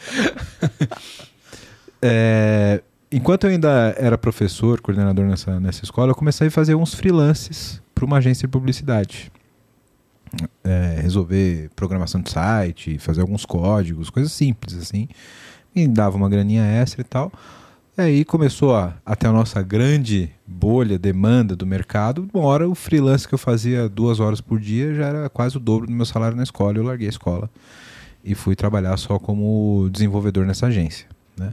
é, 2.02 2.82
enquanto 3.10 3.44
eu 3.44 3.50
ainda 3.50 3.94
era 3.96 4.18
professor, 4.18 4.80
coordenador 4.80 5.26
nessa, 5.26 5.60
nessa 5.60 5.84
escola, 5.84 6.10
eu 6.10 6.16
comecei 6.16 6.48
a 6.48 6.50
fazer 6.50 6.74
uns 6.74 6.94
freelances 6.94 7.80
para 7.94 8.04
uma 8.04 8.18
agência 8.18 8.46
de 8.48 8.52
publicidade 8.52 9.30
é, 10.64 11.00
resolver 11.00 11.70
programação 11.76 12.20
de 12.20 12.30
site, 12.30 12.98
fazer 12.98 13.20
alguns 13.20 13.44
códigos, 13.44 14.10
coisas 14.10 14.32
simples 14.32 14.74
assim. 14.76 15.08
E 15.74 15.86
dava 15.88 16.16
uma 16.16 16.28
graninha 16.28 16.62
extra 16.64 17.00
e 17.00 17.04
tal. 17.04 17.32
E 17.96 18.00
aí 18.00 18.24
começou 18.24 18.74
a, 18.74 18.96
até 19.04 19.28
a 19.28 19.32
nossa 19.32 19.60
grande 19.60 20.30
bolha, 20.46 20.98
demanda 20.98 21.54
do 21.54 21.66
mercado. 21.66 22.26
Uma 22.32 22.44
hora 22.44 22.66
o 22.66 22.74
freelance 22.74 23.28
que 23.28 23.34
eu 23.34 23.38
fazia 23.38 23.86
duas 23.86 24.18
horas 24.18 24.40
por 24.40 24.58
dia 24.58 24.94
já 24.94 25.08
era 25.08 25.28
quase 25.28 25.58
o 25.58 25.60
dobro 25.60 25.86
do 25.86 25.92
meu 25.92 26.06
salário 26.06 26.34
na 26.34 26.42
escola. 26.42 26.78
Eu 26.78 26.84
larguei 26.84 27.06
a 27.06 27.10
escola 27.10 27.50
e 28.24 28.34
fui 28.34 28.56
trabalhar 28.56 28.96
só 28.96 29.18
como 29.18 29.90
desenvolvedor 29.92 30.46
nessa 30.46 30.68
agência. 30.68 31.06
Né? 31.36 31.52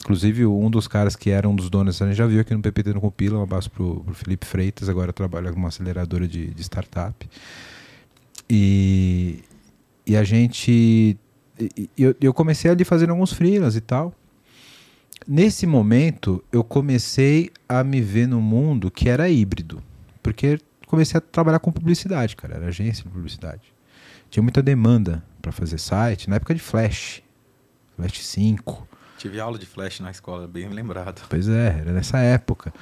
Inclusive, 0.00 0.46
um 0.46 0.68
dos 0.68 0.88
caras 0.88 1.14
que 1.14 1.30
era 1.30 1.48
um 1.48 1.54
dos 1.54 1.70
donos, 1.70 2.02
a 2.02 2.06
gente 2.06 2.16
já 2.16 2.26
viu 2.26 2.40
aqui 2.40 2.52
no 2.54 2.60
PPT 2.60 2.94
no 2.94 3.00
Compila, 3.00 3.38
um 3.38 3.42
abraço 3.44 3.70
pro, 3.70 4.00
pro 4.00 4.14
Felipe 4.14 4.46
Freitas, 4.46 4.88
agora 4.88 5.12
trabalha 5.12 5.52
com 5.52 5.60
uma 5.60 5.68
aceleradora 5.68 6.26
de, 6.26 6.48
de 6.48 6.62
startup. 6.62 7.28
E, 8.50 9.44
e 10.04 10.16
a 10.16 10.24
gente. 10.24 11.16
Eu, 11.96 12.16
eu 12.20 12.34
comecei 12.34 12.68
ali 12.68 12.84
fazendo 12.84 13.10
alguns 13.10 13.32
freelas 13.32 13.76
e 13.76 13.80
tal. 13.80 14.12
Nesse 15.30 15.66
momento, 15.66 16.42
eu 16.50 16.64
comecei 16.64 17.50
a 17.68 17.84
me 17.84 18.00
ver 18.00 18.26
no 18.26 18.40
mundo 18.40 18.90
que 18.90 19.10
era 19.10 19.28
híbrido. 19.28 19.82
Porque 20.22 20.58
comecei 20.86 21.18
a 21.18 21.20
trabalhar 21.20 21.58
com 21.58 21.70
publicidade, 21.70 22.34
cara. 22.34 22.54
Era 22.54 22.68
agência 22.68 23.04
de 23.04 23.10
publicidade. 23.10 23.60
Tinha 24.30 24.42
muita 24.42 24.62
demanda 24.62 25.22
para 25.42 25.52
fazer 25.52 25.76
site, 25.76 26.30
na 26.30 26.36
época 26.36 26.54
de 26.54 26.60
Flash. 26.60 27.22
Flash 27.94 28.20
5. 28.22 28.88
Tive 29.18 29.38
aula 29.38 29.58
de 29.58 29.66
Flash 29.66 30.00
na 30.00 30.10
escola, 30.10 30.48
bem 30.48 30.66
lembrado. 30.70 31.20
Pois 31.28 31.46
é, 31.46 31.76
era 31.80 31.92
nessa 31.92 32.16
época. 32.20 32.72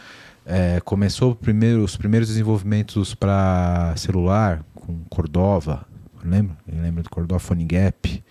É, 0.44 0.78
começou 0.84 1.34
primeiro, 1.34 1.82
os 1.82 1.96
primeiros 1.96 2.28
desenvolvimentos 2.28 3.12
para 3.12 3.92
celular 3.96 4.64
com 4.72 5.02
Cordova, 5.10 5.84
lembra? 6.24 6.56
Lembra 6.68 7.02
do 7.02 7.10
Cordova 7.10 7.40
Phone 7.40 7.64
Gap? 7.64 8.22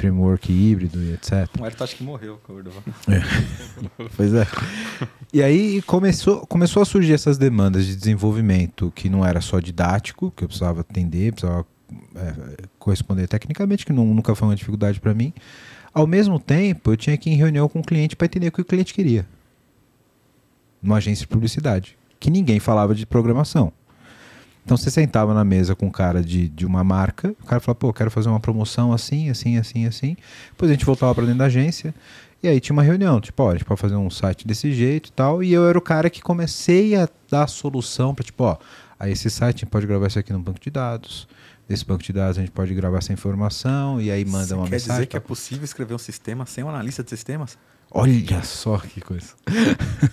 Framework 0.00 0.50
híbrido 0.52 1.02
e 1.02 1.12
etc. 1.12 1.48
O 1.60 1.64
Hélio 1.66 1.76
acho 1.80 1.96
que 1.96 2.02
morreu, 2.02 2.38
Cordova. 2.46 2.82
Pois 4.16 4.32
é. 4.34 4.46
E 5.32 5.42
aí 5.42 5.82
começou, 5.82 6.46
começou 6.46 6.82
a 6.82 6.84
surgir 6.86 7.12
essas 7.12 7.36
demandas 7.38 7.86
de 7.86 7.94
desenvolvimento 7.96 8.90
que 8.94 9.08
não 9.08 9.24
era 9.24 9.40
só 9.40 9.60
didático, 9.60 10.32
que 10.36 10.44
eu 10.44 10.48
precisava 10.48 10.80
atender, 10.80 11.32
precisava 11.32 11.66
é, 12.16 12.66
corresponder 12.78 13.26
tecnicamente, 13.28 13.84
que 13.84 13.92
não- 13.92 14.06
nunca 14.06 14.34
foi 14.34 14.48
uma 14.48 14.56
dificuldade 14.56 14.98
para 15.00 15.12
mim. 15.14 15.32
Ao 15.92 16.06
mesmo 16.06 16.38
tempo, 16.38 16.92
eu 16.92 16.96
tinha 16.96 17.16
que 17.16 17.28
ir 17.28 17.34
em 17.34 17.36
reunião 17.36 17.68
com 17.68 17.80
o 17.80 17.84
cliente 17.84 18.16
para 18.16 18.24
entender 18.26 18.48
o 18.48 18.52
que 18.52 18.60
o 18.60 18.64
cliente 18.64 18.94
queria. 18.94 19.26
Numa 20.82 20.96
agência 20.96 21.22
de 21.24 21.28
publicidade. 21.28 21.96
Que 22.18 22.30
ninguém 22.30 22.58
falava 22.60 22.94
de 22.94 23.04
programação. 23.06 23.72
Então 24.70 24.76
você 24.76 24.88
sentava 24.88 25.34
na 25.34 25.44
mesa 25.44 25.74
com 25.74 25.86
um 25.86 25.90
cara 25.90 26.22
de, 26.22 26.48
de 26.48 26.64
uma 26.64 26.84
marca, 26.84 27.34
o 27.42 27.44
cara 27.44 27.60
falava, 27.60 27.74
pô, 27.74 27.92
quero 27.92 28.08
fazer 28.08 28.28
uma 28.28 28.38
promoção 28.38 28.92
assim, 28.92 29.28
assim, 29.28 29.58
assim, 29.58 29.84
assim. 29.84 30.16
Depois 30.50 30.70
a 30.70 30.74
gente 30.74 30.86
voltava 30.86 31.12
para 31.12 31.24
dentro 31.24 31.40
da 31.40 31.46
agência, 31.46 31.92
e 32.40 32.46
aí 32.46 32.60
tinha 32.60 32.72
uma 32.72 32.84
reunião, 32.84 33.20
tipo, 33.20 33.42
ó, 33.42 33.50
a 33.50 33.54
gente 33.54 33.64
pode 33.64 33.80
fazer 33.80 33.96
um 33.96 34.08
site 34.08 34.46
desse 34.46 34.72
jeito 34.72 35.08
e 35.08 35.12
tal. 35.12 35.42
E 35.42 35.52
eu 35.52 35.68
era 35.68 35.76
o 35.76 35.82
cara 35.82 36.08
que 36.08 36.22
comecei 36.22 36.94
a 36.94 37.08
dar 37.28 37.48
solução 37.48 38.14
para, 38.14 38.24
tipo, 38.24 38.44
ó, 38.44 38.58
aí 38.96 39.10
esse 39.10 39.28
site 39.28 39.56
a 39.56 39.58
gente 39.62 39.70
pode 39.70 39.88
gravar 39.88 40.06
isso 40.06 40.20
aqui 40.20 40.32
no 40.32 40.38
banco 40.38 40.60
de 40.60 40.70
dados. 40.70 41.26
Desse 41.68 41.84
banco 41.84 42.04
de 42.04 42.12
dados 42.12 42.38
a 42.38 42.40
gente 42.40 42.52
pode 42.52 42.72
gravar 42.72 42.98
essa 42.98 43.12
informação 43.12 44.00
e 44.00 44.08
aí 44.08 44.24
manda 44.24 44.54
uma 44.54 44.66
quer 44.66 44.70
mensagem. 44.70 44.94
dizer 44.98 45.06
que 45.06 45.16
é 45.16 45.20
possível 45.20 45.64
escrever 45.64 45.94
um 45.94 45.98
sistema 45.98 46.46
sem 46.46 46.62
um 46.62 46.68
analista 46.68 47.02
de 47.02 47.10
sistemas? 47.10 47.58
Olha 47.90 48.40
só 48.44 48.78
que 48.78 49.00
coisa. 49.00 49.34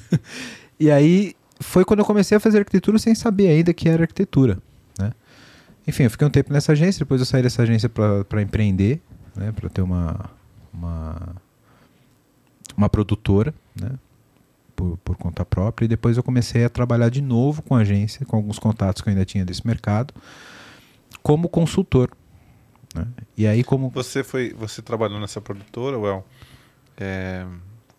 e 0.79 0.89
aí 0.89 1.35
foi 1.59 1.83
quando 1.85 1.99
eu 1.99 2.05
comecei 2.05 2.37
a 2.37 2.39
fazer 2.39 2.59
arquitetura 2.59 2.99
sem 2.99 3.15
saber 3.15 3.47
ainda 3.49 3.73
que 3.73 3.89
era 3.89 4.03
arquitetura. 4.03 4.59
Né? 4.99 5.11
Enfim, 5.87 6.03
eu 6.03 6.11
fiquei 6.11 6.27
um 6.27 6.29
tempo 6.29 6.51
nessa 6.51 6.71
agência, 6.71 6.99
depois 6.99 7.21
eu 7.21 7.25
saí 7.25 7.41
dessa 7.41 7.63
agência 7.63 7.89
para 7.89 8.41
empreender, 8.41 9.01
né? 9.35 9.51
para 9.51 9.69
ter 9.69 9.81
uma, 9.81 10.29
uma, 10.73 11.35
uma 12.75 12.89
produtora 12.89 13.53
né? 13.79 13.91
por, 14.75 14.97
por 14.97 15.15
conta 15.15 15.43
própria. 15.43 15.85
E 15.85 15.87
depois 15.87 16.17
eu 16.17 16.23
comecei 16.23 16.63
a 16.63 16.69
trabalhar 16.69 17.09
de 17.09 17.21
novo 17.21 17.61
com 17.61 17.75
a 17.75 17.79
agência, 17.79 18.25
com 18.25 18.35
alguns 18.35 18.59
contatos 18.59 19.01
que 19.01 19.09
eu 19.09 19.11
ainda 19.11 19.25
tinha 19.25 19.43
desse 19.43 19.65
mercado, 19.65 20.13
como 21.23 21.49
consultor. 21.49 22.11
Né? 22.95 23.07
E 23.35 23.47
aí, 23.47 23.63
como. 23.63 23.89
Você 23.89 24.23
foi, 24.23 24.53
você 24.53 24.81
trabalhou 24.81 25.19
nessa 25.19 25.41
produtora, 25.41 25.97
Well? 25.97 26.25
É, 26.99 27.45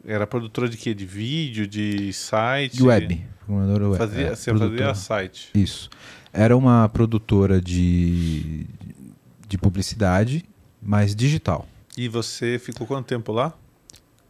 era 0.04 0.26
produtora 0.26 0.68
de 0.68 0.76
quê? 0.76 0.94
De 0.94 1.06
vídeo, 1.06 1.66
de 1.66 2.12
site? 2.12 2.76
De 2.76 2.82
web. 2.82 3.26
Programadora 3.48 3.88
web, 3.88 3.98
Fazia, 3.98 4.26
é, 4.26 4.34
você 4.34 4.50
produtora. 4.50 4.88
fazia 4.88 4.94
site. 4.94 5.50
Isso. 5.54 5.88
Era 6.32 6.56
uma 6.56 6.88
produtora 6.90 7.60
de, 7.60 8.66
de 9.48 9.56
publicidade, 9.56 10.44
mas 10.80 11.16
digital. 11.16 11.66
E 11.96 12.08
você 12.08 12.58
ficou 12.58 12.86
quanto 12.86 13.06
tempo 13.06 13.32
lá? 13.32 13.54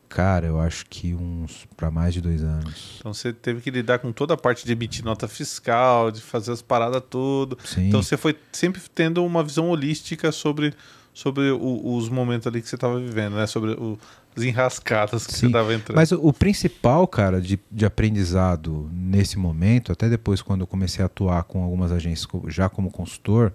Cara, 0.08 0.46
eu 0.46 0.58
acho 0.58 0.86
que 0.86 1.14
uns 1.14 1.66
para 1.76 1.90
mais 1.90 2.14
de 2.14 2.22
dois 2.22 2.42
anos. 2.42 2.96
Então 2.98 3.12
você 3.12 3.30
teve 3.30 3.60
que 3.60 3.70
lidar 3.70 3.98
com 3.98 4.10
toda 4.10 4.32
a 4.32 4.36
parte 4.38 4.64
de 4.64 4.72
emitir 4.72 5.04
nota 5.04 5.28
fiscal, 5.28 6.10
de 6.10 6.22
fazer 6.22 6.52
as 6.52 6.62
paradas 6.62 7.02
tudo. 7.10 7.58
Sim. 7.62 7.88
Então 7.88 8.02
você 8.02 8.16
foi 8.16 8.34
sempre 8.50 8.80
tendo 8.94 9.22
uma 9.22 9.44
visão 9.44 9.68
holística 9.68 10.32
sobre, 10.32 10.72
sobre 11.18 11.50
o- 11.50 11.96
os 11.96 12.08
momentos 12.08 12.46
ali 12.46 12.62
que 12.62 12.68
você 12.68 12.76
estava 12.76 12.96
vivendo, 13.00 13.34
né? 13.34 13.44
Sobre 13.48 13.72
o- 13.72 13.98
as 14.36 14.44
enrascadas 14.44 15.26
que 15.26 15.32
você 15.32 15.38
Sim, 15.40 15.46
estava 15.46 15.74
entrando. 15.74 15.96
Mas 15.96 16.12
o, 16.12 16.20
o 16.28 16.32
principal, 16.32 17.08
cara, 17.08 17.40
de, 17.40 17.58
de 17.72 17.84
aprendizado 17.84 18.88
nesse 18.92 19.36
momento, 19.36 19.90
até 19.90 20.08
depois 20.08 20.40
quando 20.40 20.60
eu 20.60 20.66
comecei 20.68 21.02
a 21.02 21.06
atuar 21.06 21.42
com 21.42 21.64
algumas 21.64 21.90
agências 21.90 22.28
já 22.46 22.68
como 22.68 22.88
consultor, 22.88 23.52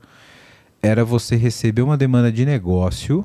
era 0.81 1.05
você 1.05 1.37
receber 1.37 1.81
uma 1.83 1.95
demanda 1.95 2.29
de 2.29 2.45
negócio, 2.45 3.23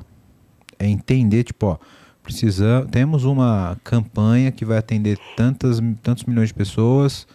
é 0.79 0.87
entender, 0.87 1.43
tipo, 1.43 1.65
ó, 1.65 1.77
precisa, 2.23 2.87
temos 2.89 3.25
uma 3.25 3.75
campanha 3.83 4.53
que 4.53 4.63
vai 4.63 4.77
atender 4.77 5.19
tantas, 5.35 5.81
tantos 6.01 6.23
milhões 6.23 6.47
de 6.47 6.53
pessoas, 6.53 7.27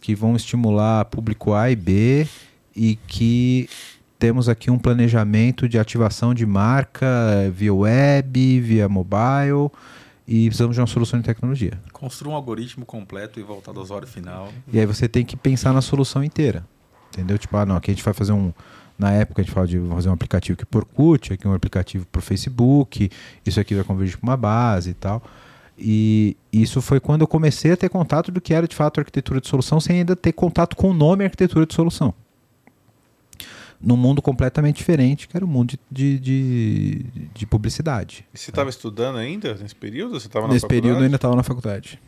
que 0.00 0.14
vão 0.14 0.34
estimular 0.34 1.04
público 1.04 1.52
A 1.52 1.70
e 1.70 1.76
B, 1.76 2.26
e 2.74 2.96
que 3.06 3.68
temos 4.18 4.48
aqui 4.48 4.70
um 4.70 4.78
planejamento 4.78 5.68
de 5.68 5.78
ativação 5.78 6.34
de 6.34 6.44
marca 6.44 7.06
eh, 7.06 7.50
via 7.50 7.72
web, 7.72 8.60
via 8.60 8.88
mobile, 8.88 9.70
e 10.26 10.46
precisamos 10.46 10.74
de 10.74 10.80
uma 10.80 10.86
solução 10.86 11.20
de 11.20 11.24
tecnologia. 11.24 11.80
Construa 11.92 12.34
um 12.34 12.36
algoritmo 12.36 12.84
completo 12.84 13.38
e 13.38 13.42
voltado 13.42 13.78
ao 13.78 13.84
usuário 13.84 14.08
final. 14.08 14.48
E 14.72 14.78
aí 14.78 14.84
você 14.84 15.08
tem 15.08 15.24
que 15.24 15.36
pensar 15.36 15.72
na 15.72 15.80
solução 15.80 16.22
inteira. 16.22 16.66
Entendeu? 17.12 17.38
Tipo, 17.38 17.56
ah, 17.56 17.64
não, 17.64 17.76
aqui 17.76 17.90
a 17.90 17.94
gente 17.94 18.04
vai 18.04 18.12
fazer 18.12 18.32
um. 18.32 18.52
Na 18.98 19.12
época 19.12 19.40
a 19.40 19.44
gente 19.44 19.54
fala 19.54 19.66
de 19.66 19.78
fazer 19.78 20.08
um 20.08 20.12
aplicativo 20.12 20.54
aqui 20.54 20.66
por 20.66 20.78
Orkut, 20.82 21.32
aqui 21.32 21.46
um 21.46 21.54
aplicativo 21.54 22.04
para 22.06 22.18
o 22.18 22.22
Facebook, 22.22 23.08
isso 23.46 23.60
aqui 23.60 23.74
vai 23.76 23.84
convergir 23.84 24.18
para 24.18 24.28
uma 24.28 24.36
base 24.36 24.90
e 24.90 24.94
tal. 24.94 25.22
E 25.78 26.36
isso 26.52 26.82
foi 26.82 26.98
quando 26.98 27.20
eu 27.20 27.28
comecei 27.28 27.70
a 27.70 27.76
ter 27.76 27.88
contato 27.88 28.32
do 28.32 28.40
que 28.40 28.52
era 28.52 28.66
de 28.66 28.74
fato 28.74 28.98
arquitetura 28.98 29.40
de 29.40 29.46
solução, 29.46 29.78
sem 29.78 29.98
ainda 29.98 30.16
ter 30.16 30.32
contato 30.32 30.74
com 30.74 30.90
o 30.90 30.94
nome 30.94 31.24
arquitetura 31.24 31.64
de 31.64 31.72
solução. 31.72 32.12
Num 33.80 33.96
mundo 33.96 34.20
completamente 34.20 34.76
diferente, 34.78 35.28
que 35.28 35.36
era 35.36 35.44
o 35.44 35.48
mundo 35.48 35.78
de, 35.90 36.18
de, 36.18 36.18
de, 36.18 37.06
de 37.34 37.46
publicidade. 37.46 38.26
E 38.34 38.38
você 38.38 38.50
estava 38.50 38.68
estudando 38.70 39.16
ainda 39.16 39.54
nesse 39.54 39.74
período? 39.74 40.18
Você 40.18 40.26
estava 40.26 40.48
na 40.48 40.54
Nesse 40.54 40.66
período 40.66 40.86
eu 40.86 40.90
faculdade? 40.94 41.04
ainda 41.06 41.16
estava 41.16 41.36
na 41.36 41.42
faculdade. 41.44 42.00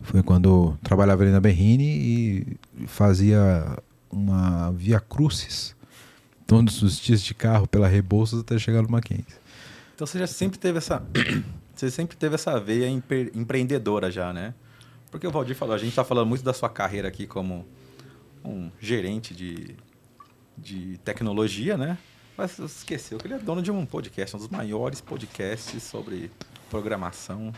Foi 0.00 0.22
quando 0.22 0.48
eu 0.48 0.78
trabalhava 0.82 1.22
ali 1.22 1.30
na 1.30 1.40
Berrine 1.40 1.84
e 1.84 2.86
fazia 2.86 3.78
uma 4.10 4.72
via 4.72 4.98
crucis 4.98 5.76
todos 6.46 6.82
os 6.82 6.98
dias 6.98 7.22
de 7.22 7.34
carro 7.34 7.66
pela 7.68 7.86
Rebouças 7.86 8.40
até 8.40 8.58
chegar 8.58 8.82
no 8.82 8.90
Mackenzie. 8.90 9.24
Então 9.94 10.06
você 10.06 10.18
já 10.18 10.26
sempre 10.26 10.58
teve 10.58 10.78
essa. 10.78 11.02
você 11.74 11.90
sempre 11.90 12.16
teve 12.16 12.34
essa 12.34 12.58
veia 12.58 12.88
empre- 12.88 13.30
empreendedora 13.34 14.10
já, 14.10 14.32
né? 14.32 14.54
Porque 15.10 15.26
o 15.26 15.30
Valdir 15.30 15.54
falou, 15.54 15.74
a 15.74 15.78
gente 15.78 15.90
está 15.90 16.02
falando 16.02 16.26
muito 16.26 16.42
da 16.42 16.52
sua 16.54 16.68
carreira 16.68 17.06
aqui 17.06 17.26
como 17.26 17.64
um 18.44 18.70
gerente 18.80 19.34
de, 19.34 19.74
de 20.56 20.98
tecnologia, 21.04 21.76
né? 21.76 21.98
Mas 22.36 22.58
esqueceu 22.58 23.18
que 23.18 23.26
ele 23.26 23.34
é 23.34 23.38
dono 23.38 23.62
de 23.62 23.70
um 23.70 23.84
podcast, 23.84 24.34
um 24.36 24.38
dos 24.38 24.48
maiores 24.48 25.00
podcasts 25.00 25.82
sobre 25.82 26.30
programação 26.70 27.52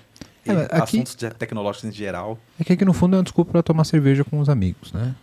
e 0.44 0.50
É, 0.50 0.64
aqui- 0.64 0.74
assuntos 1.00 1.14
tecnológicos 1.38 1.88
em 1.88 1.92
geral. 1.92 2.38
É 2.58 2.64
que 2.64 2.72
aqui 2.72 2.84
no 2.84 2.92
fundo 2.92 3.14
é 3.14 3.18
uma 3.18 3.22
desculpa 3.22 3.52
para 3.52 3.62
tomar 3.62 3.84
cerveja 3.84 4.24
com 4.24 4.38
os 4.40 4.48
amigos, 4.48 4.92
né? 4.92 5.14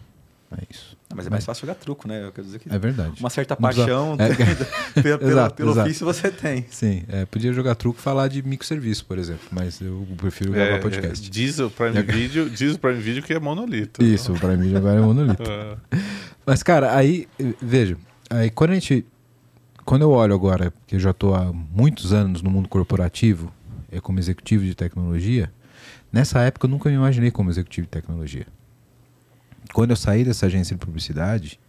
É 0.57 0.63
isso. 0.69 0.97
Ah, 1.09 1.13
Mas 1.15 1.27
é 1.27 1.29
mais 1.29 1.45
fácil 1.45 1.61
jogar 1.61 1.75
truco, 1.75 2.07
né? 2.07 2.25
Eu 2.25 2.31
quero 2.31 2.45
dizer 2.45 2.59
que 2.59 2.73
É 2.73 2.77
verdade. 2.77 3.13
uma 3.19 3.29
certa 3.29 3.55
Não 3.59 3.69
precisa- 3.69 3.85
paixão 3.87 4.15
É. 4.19 4.33
pelo, 5.01 5.19
pelo, 5.19 5.31
Exato, 5.31 5.55
pelo 5.55 5.71
exato. 5.71 5.87
ofício 5.87 6.05
você 6.05 6.29
tem. 6.29 6.65
Sim, 6.69 7.03
é, 7.07 7.25
podia 7.25 7.53
jogar 7.53 7.75
truco 7.75 7.99
e 7.99 8.01
falar 8.01 8.27
de 8.27 8.41
microserviço, 8.43 9.05
por 9.05 9.17
exemplo, 9.17 9.47
mas 9.51 9.79
eu 9.79 10.05
prefiro 10.17 10.51
É, 10.53 10.55
gravar 10.55 10.75
é, 10.75 10.79
podcast. 10.79 11.29
diz 11.29 11.59
o 11.59 11.69
Prime 11.69 12.01
Video, 12.03 12.49
diz 12.49 12.75
o 12.75 12.79
Prime 12.79 12.99
Video 12.99 13.23
que 13.23 13.33
é 13.33 13.39
monolito. 13.39 14.03
Isso, 14.03 14.33
para 14.33 14.57
mim 14.57 14.75
agora 14.75 14.99
é 14.99 15.01
monolito. 15.01 15.41
É. 15.91 15.97
Mas, 16.45 16.63
cara, 16.63 16.95
aí, 16.95 17.27
veja, 17.61 17.95
aí 18.29 18.49
quando 18.49 18.71
a 18.71 18.73
gente. 18.73 19.05
Quando 19.85 20.01
eu 20.03 20.11
olho 20.11 20.33
agora, 20.33 20.71
que 20.85 20.95
eu 20.95 20.99
já 20.99 21.11
estou 21.11 21.33
há 21.33 21.51
muitos 21.51 22.13
anos 22.13 22.41
no 22.41 22.49
mundo 22.51 22.67
corporativo, 22.69 23.51
é 23.91 23.99
como 23.99 24.19
executivo 24.19 24.63
de 24.63 24.75
tecnologia, 24.75 25.51
nessa 26.11 26.39
época 26.41 26.65
eu 26.65 26.69
nunca 26.69 26.89
me 26.89 26.95
imaginei 26.95 27.31
como 27.31 27.49
executivo 27.49 27.85
de 27.87 27.91
tecnologia. 27.91 28.45
Quando 29.73 29.91
eu 29.91 29.95
saí 29.95 30.23
dessa 30.23 30.45
agência 30.45 30.75
de 30.75 30.83
publicidade 30.85 31.59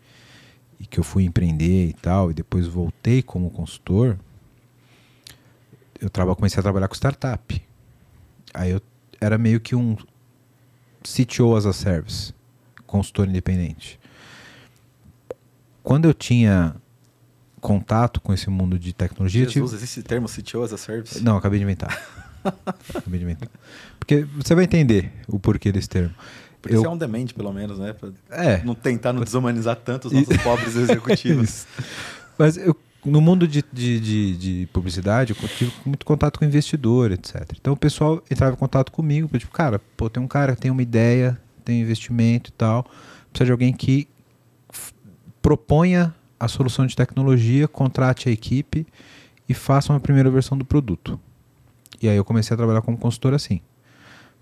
e 0.79 0.87
que 0.87 0.99
eu 0.99 1.05
fui 1.05 1.25
empreender 1.25 1.89
e 1.89 1.93
tal, 1.93 2.31
e 2.31 2.35
depois 2.35 2.67
voltei 2.67 3.23
como 3.23 3.51
consultor, 3.51 4.19
eu 6.01 6.11
traba, 6.11 6.35
comecei 6.35 6.59
a 6.59 6.63
trabalhar 6.63 6.89
com 6.89 6.95
startup. 6.95 7.63
Aí 8.53 8.71
eu 8.71 8.81
era 9.21 9.39
meio 9.39 9.61
que 9.61 9.75
um 9.77 9.97
CTO 11.03 11.55
as 11.57 11.65
a 11.67 11.73
service, 11.73 12.35
consultor 12.87 13.29
independente 13.29 13.99
quando 15.83 16.05
eu 16.07 16.15
tinha 16.15 16.75
contato 17.61 18.21
com 18.21 18.33
esse 18.33 18.49
mundo 18.49 18.79
de 18.79 18.93
tecnologia, 18.93 19.43
eu 19.43 19.47
tive- 19.49 19.65
Jesus, 19.67 19.83
existe 19.83 20.03
termo 20.03 20.29
CTO 20.29 20.63
as 20.63 20.73
a 20.73 20.79
service? 20.79 21.21
não, 21.21 21.37
acabei 21.37 21.59
de 21.59 21.65
inventar. 21.65 22.01
acabei 22.95 23.19
de 23.19 23.25
inventar. 23.25 23.49
Porque 23.99 24.23
você 24.37 24.55
vai 24.55 24.65
entender 24.65 25.13
o 25.29 25.39
porquê 25.39 25.71
desse 25.71 25.89
termo. 25.89 26.15
Porque 26.63 26.77
Eu- 26.77 26.85
é 26.85 26.89
um 26.89 26.97
demente, 26.97 27.35
pelo 27.35 27.53
menos, 27.53 27.79
né? 27.79 27.93
Pra 27.93 28.11
É. 28.31 28.63
não 28.65 28.75
tentar 28.75 29.13
não 29.13 29.23
desumanizar 29.25 29.77
tanto 29.77 30.07
os 30.07 30.13
nossos 30.15 30.37
pobres 30.43 30.77
executivos. 30.77 31.67
Mas 32.39 32.57
eu, 32.57 32.75
no 33.05 33.21
mundo 33.21 33.49
de, 33.49 33.65
de, 33.73 33.99
de, 34.01 34.37
de 34.37 34.67
publicidade, 34.73 35.35
eu 35.39 35.49
tive 35.49 35.73
muito 35.85 36.07
contato 36.07 36.39
com 36.39 36.45
investidor, 36.45 37.11
etc. 37.11 37.51
Então 37.61 37.73
o 37.73 37.77
pessoal 37.77 38.23
entrava 38.31 38.55
em 38.55 38.57
contato 38.59 38.93
comigo, 38.93 39.29
tipo, 39.37 39.51
cara, 39.53 39.81
pô, 39.97 40.09
tem 40.09 40.23
um 40.23 40.29
cara 40.29 40.55
que 40.55 40.63
tem 40.63 40.71
uma 40.71 40.83
ideia, 40.83 41.37
tem 41.65 41.81
investimento 41.81 42.51
e 42.51 42.53
tal, 42.53 42.85
precisa 43.33 43.47
de 43.47 43.51
alguém 43.53 43.73
que 43.73 44.07
proponha 45.41 46.15
a 46.39 46.49
solução 46.49 46.87
de 46.87 46.95
tecnologia, 46.97 47.67
contrate 47.69 48.29
a 48.29 48.33
equipe 48.33 48.87
e 49.49 49.55
faça 49.55 49.93
uma 49.93 50.01
primeira 50.01 50.31
versão 50.31 50.57
do 50.57 50.65
produto. 50.65 51.19
E 52.01 52.09
aí 52.09 52.17
eu 52.17 52.25
comecei 52.25 52.55
a 52.55 52.57
trabalhar 52.57 52.83
como 52.83 52.97
consultor 52.97 53.35
assim. 53.35 53.61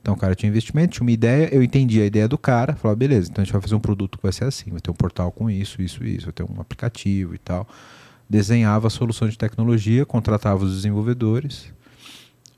Então 0.00 0.14
o 0.14 0.16
cara 0.16 0.34
tinha 0.34 0.48
investimento, 0.48 0.94
tinha 0.94 1.04
uma 1.04 1.12
ideia, 1.12 1.54
eu 1.54 1.62
entendi 1.62 2.00
a 2.00 2.06
ideia 2.06 2.26
do 2.26 2.38
cara, 2.38 2.74
falava, 2.74 2.96
beleza, 2.96 3.30
então 3.30 3.42
a 3.42 3.44
gente 3.44 3.52
vai 3.52 3.60
fazer 3.60 3.74
um 3.74 3.80
produto 3.80 4.16
que 4.16 4.22
vai 4.22 4.32
ser 4.32 4.44
assim, 4.44 4.70
vai 4.70 4.80
ter 4.80 4.90
um 4.90 4.94
portal 4.94 5.30
com 5.30 5.50
isso, 5.50 5.82
isso, 5.82 6.02
isso, 6.04 6.26
vai 6.26 6.32
ter 6.32 6.42
um 6.42 6.60
aplicativo 6.60 7.34
e 7.34 7.38
tal. 7.38 7.68
desenhava 8.28 8.86
a 8.86 8.90
solução 8.90 9.28
de 9.28 9.36
tecnologia, 9.36 10.06
contratava 10.06 10.64
os 10.64 10.74
desenvolvedores, 10.74 11.72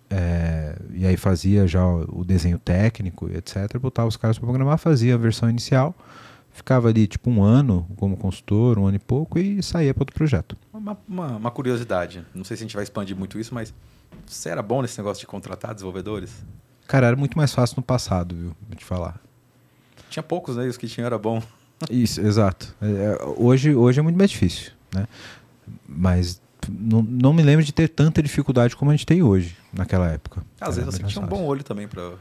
é, 0.09 0.77
e 0.93 1.07
aí 1.07 1.17
fazia 1.17 1.67
já 1.67 1.85
o 1.85 2.23
desenho 2.23 2.59
técnico, 2.59 3.31
etc. 3.35 3.79
Botava 3.79 4.09
os 4.09 4.17
caras 4.17 4.39
para 4.39 4.47
programar, 4.47 4.77
fazia 4.77 5.15
a 5.15 5.19
versão 5.19 5.49
inicial, 5.49 5.95
ficava 6.53 6.89
ali 6.89 7.07
tipo 7.07 7.31
um 7.31 7.43
ano 7.43 7.89
como 7.97 8.17
consultor, 8.17 8.79
um 8.79 8.87
ano 8.87 8.97
e 8.97 9.01
pouco, 9.01 9.39
e 9.39 9.63
saía 9.63 9.95
para 9.95 10.03
outro 10.03 10.15
projeto. 10.15 10.55
Uma, 10.73 10.99
uma, 11.09 11.37
uma 11.39 11.51
curiosidade, 11.51 12.25
não 12.35 12.45
sei 12.45 12.57
se 12.57 12.63
a 12.63 12.67
gente 12.67 12.75
vai 12.75 12.85
expandir 12.85 13.17
muito 13.17 13.39
isso, 13.39 13.55
mas 13.55 13.73
você 14.27 14.51
era 14.51 14.63
bom 14.63 14.83
nesse 14.83 14.99
negócio 14.99 15.23
de 15.23 15.27
contratar 15.27 15.73
desenvolvedores? 15.73 16.45
Cara, 16.87 17.09
era 17.09 17.17
muito 17.17 17.37
mais 17.37 17.53
fácil 17.53 17.77
no 17.77 17.83
passado, 17.83 18.35
viu? 18.35 18.57
Vou 18.69 18.77
te 18.77 18.85
falar. 18.85 19.21
Tinha 20.11 20.23
poucos, 20.23 20.57
né? 20.57 20.67
Os 20.67 20.77
que 20.77 20.87
tinham 20.87 21.07
era 21.07 21.19
bom. 21.19 21.43
Isso, 21.91 22.21
exato. 22.21 22.75
É, 22.81 22.87
é, 22.87 23.19
hoje, 23.37 23.75
hoje 23.75 23.99
é 23.99 24.03
muito 24.03 24.17
mais 24.17 24.31
difícil, 24.31 24.73
né? 24.95 25.07
Mas 25.89 26.41
não, 26.69 27.03
não 27.03 27.33
me 27.33 27.43
lembro 27.43 27.65
de 27.65 27.73
ter 27.73 27.89
tanta 27.89 28.23
dificuldade 28.23 28.77
como 28.77 28.91
a 28.91 28.95
gente 28.95 29.07
tem 29.07 29.23
hoje, 29.23 29.57
naquela 29.73 30.09
época. 30.09 30.45
Às 30.61 30.77
Era 30.77 30.87
vezes 30.87 31.01
você 31.01 31.07
tinha 31.07 31.25
um 31.25 31.29
bom 31.29 31.45
olho 31.45 31.65
também 31.65 31.89
para 31.89 32.13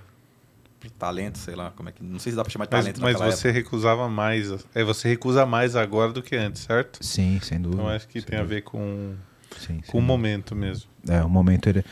talento, 0.98 1.38
sei 1.38 1.56
lá, 1.56 1.72
como 1.72 1.90
é 1.90 1.92
que. 1.92 2.04
Não 2.04 2.20
sei 2.20 2.32
se 2.32 2.36
dá 2.36 2.44
pra 2.44 2.52
chamar 2.52 2.66
de 2.66 2.72
Mas, 2.72 2.86
talento 2.86 3.02
mas 3.02 3.14
naquela 3.14 3.32
você 3.32 3.52
recusava 3.52 4.08
mais. 4.10 4.52
É, 4.74 4.84
você 4.84 5.10
recusa 5.10 5.46
mais 5.46 5.76
agora 5.76 6.12
do 6.12 6.22
que 6.22 6.36
antes, 6.36 6.64
certo? 6.64 7.04
Sim, 7.04 7.40
sem 7.42 7.60
dúvida. 7.62 7.82
Então 7.82 7.94
acho 7.94 8.08
que 8.08 8.22
tem 8.22 8.38
a 8.38 8.42
dúvida. 8.42 8.56
ver 8.56 8.62
com, 8.62 9.16
Sim, 9.60 9.82
com 9.88 9.98
o 9.98 10.02
momento 10.02 10.56
mesmo. 10.56 10.90
É, 11.08 11.22
o 11.24 11.30
momento 11.30 11.68
ele 11.68 11.84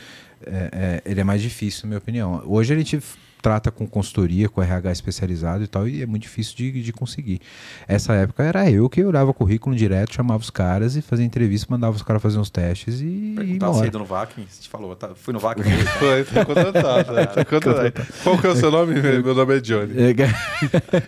é, 0.46 1.02
é- 1.04 1.10
ele 1.10 1.20
é 1.20 1.24
mais 1.24 1.42
difícil, 1.42 1.82
na 1.84 1.88
minha 1.88 1.98
opinião. 1.98 2.42
Hoje 2.46 2.72
a 2.72 2.76
gente 2.76 3.00
trata 3.40 3.70
com 3.70 3.86
consultoria, 3.86 4.48
com 4.48 4.62
RH 4.62 4.92
especializado 4.92 5.64
e 5.64 5.66
tal, 5.66 5.88
e 5.88 6.02
é 6.02 6.06
muito 6.06 6.22
difícil 6.22 6.56
de, 6.56 6.82
de 6.82 6.92
conseguir. 6.92 7.40
Essa 7.88 8.14
época 8.14 8.42
era 8.42 8.70
eu 8.70 8.88
que 8.88 9.02
olhava 9.02 9.32
currículo 9.32 9.74
direto, 9.74 10.14
chamava 10.14 10.42
os 10.42 10.50
caras 10.50 10.96
e 10.96 11.02
fazia 11.02 11.24
entrevista, 11.24 11.66
mandava 11.70 11.96
os 11.96 12.02
caras 12.02 12.22
fazer 12.22 12.38
uns 12.38 12.50
testes 12.50 13.00
e 13.00 13.04
ia 13.04 13.36
Perguntar 13.36 13.72
se 13.74 13.90
no 13.90 14.04
VAC, 14.04 14.34
você 14.48 14.62
te 14.62 14.68
falou, 14.68 14.94
tá, 14.94 15.10
fui 15.14 15.32
no 15.32 15.40
VAC. 15.40 15.60
Foi, 15.98 16.24
contratado, 16.44 17.12
né? 17.12 17.26
Tá 17.26 17.44
contratado. 17.44 18.06
Qual 18.22 18.38
que 18.38 18.46
é 18.46 18.50
o 18.50 18.56
seu 18.56 18.70
nome? 18.70 18.94
Meu 19.00 19.34
nome 19.34 19.56
é 19.56 19.60
Johnny. 19.60 19.94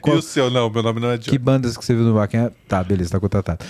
E 0.05 0.11
o 0.11 0.21
seu? 0.23 0.51
Não, 0.51 0.69
meu 0.69 0.83
nome 0.83 1.01
não 1.01 1.11
é 1.11 1.19
que 1.19 1.25
Johnny. 1.25 1.39
bandas 1.39 1.77
que 1.77 1.85
você 1.85 1.95
viu 1.95 2.05
no 2.05 2.15
Baquinha? 2.15 2.53
Tá, 2.69 2.85
beleza, 2.85 3.11
tá 3.11 3.21
contratado. 3.21 3.65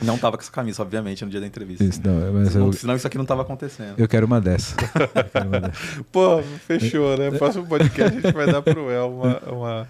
não 0.00 0.16
tava 0.16 0.36
com 0.36 0.42
essa 0.42 0.52
camisa, 0.52 0.82
obviamente, 0.82 1.24
no 1.24 1.30
dia 1.30 1.40
da 1.40 1.46
entrevista. 1.46 1.82
Isso, 1.82 2.00
não, 2.04 2.32
mas 2.32 2.52
Senão, 2.52 2.66
eu, 2.66 2.72
senão 2.72 2.96
isso 2.96 3.06
aqui 3.06 3.18
não 3.18 3.24
tava 3.24 3.42
acontecendo. 3.42 3.94
eu 3.98 4.06
quero 4.06 4.26
uma 4.26 4.40
dessa. 4.40 4.76
Quero 4.76 5.48
uma 5.48 5.60
dessa. 5.60 6.04
Pô, 6.12 6.42
fechou, 6.66 7.16
né? 7.16 7.30
Próximo 7.38 7.66
podcast 7.66 8.16
a 8.16 8.20
gente 8.20 8.32
vai 8.34 8.46
dar 8.46 8.62
pro 8.62 8.90
El 8.90 9.10
uma, 9.12 9.38
uma- 9.50 9.88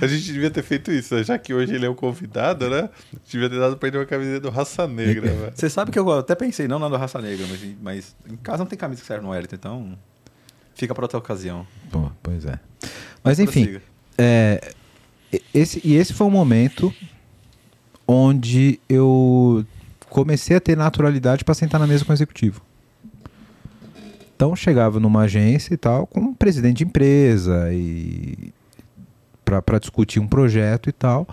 A 0.00 0.06
gente 0.06 0.32
devia 0.32 0.50
ter 0.50 0.62
feito 0.62 0.90
isso, 0.92 1.14
né? 1.14 1.22
já 1.24 1.38
que 1.38 1.52
hoje 1.54 1.74
ele 1.74 1.84
é 1.86 1.88
o 1.88 1.94
convidado, 1.94 2.68
né? 2.70 2.80
A 2.80 3.16
gente 3.16 3.30
devia 3.32 3.50
ter 3.50 3.58
dado 3.58 3.76
pra 3.76 3.88
ele 3.88 3.98
uma 3.98 4.06
camiseta 4.06 4.40
do 4.40 4.50
Raça 4.50 4.86
Negra, 4.86 5.28
velho. 5.30 5.52
Você 5.54 5.68
sabe 5.70 5.90
que 5.90 5.98
eu 5.98 6.10
até 6.12 6.34
pensei, 6.34 6.66
não 6.68 6.78
na 6.78 6.88
do 6.88 6.96
Raça 6.96 7.20
Negra, 7.20 7.46
mas, 7.48 7.60
mas 7.82 8.16
em 8.30 8.36
casa 8.36 8.58
não 8.58 8.66
tem 8.66 8.78
camisa 8.78 9.00
que 9.00 9.06
serve 9.06 9.24
no 9.24 9.30
Wellington, 9.30 9.56
então 9.56 9.98
fica 10.74 10.94
pra 10.94 11.04
outra 11.04 11.18
ocasião. 11.18 11.66
Pô, 11.90 12.10
pois 12.22 12.44
é. 12.44 12.58
Mas 13.24 13.38
enfim. 13.40 13.78
É, 14.16 14.72
e- 15.32 15.42
esse, 15.52 15.80
e 15.84 15.94
esse 15.96 16.12
foi 16.14 16.26
um 16.26 16.30
momento 16.30 16.92
onde 18.06 18.80
eu 18.88 19.64
comecei 20.08 20.56
a 20.56 20.60
ter 20.60 20.76
naturalidade 20.76 21.44
para 21.44 21.54
sentar 21.54 21.78
na 21.80 21.86
mesa 21.86 22.04
com 22.04 22.12
o 22.12 22.14
executivo. 22.14 22.62
Então 24.38 24.54
chegava 24.54 25.00
numa 25.00 25.22
agência 25.22 25.74
e 25.74 25.76
tal, 25.76 26.06
com 26.06 26.20
um 26.20 26.32
presidente 26.32 26.76
de 26.76 26.84
empresa 26.84 27.72
e 27.72 28.52
para 29.44 29.80
discutir 29.80 30.20
um 30.20 30.28
projeto 30.28 30.88
e 30.88 30.92
tal, 30.92 31.26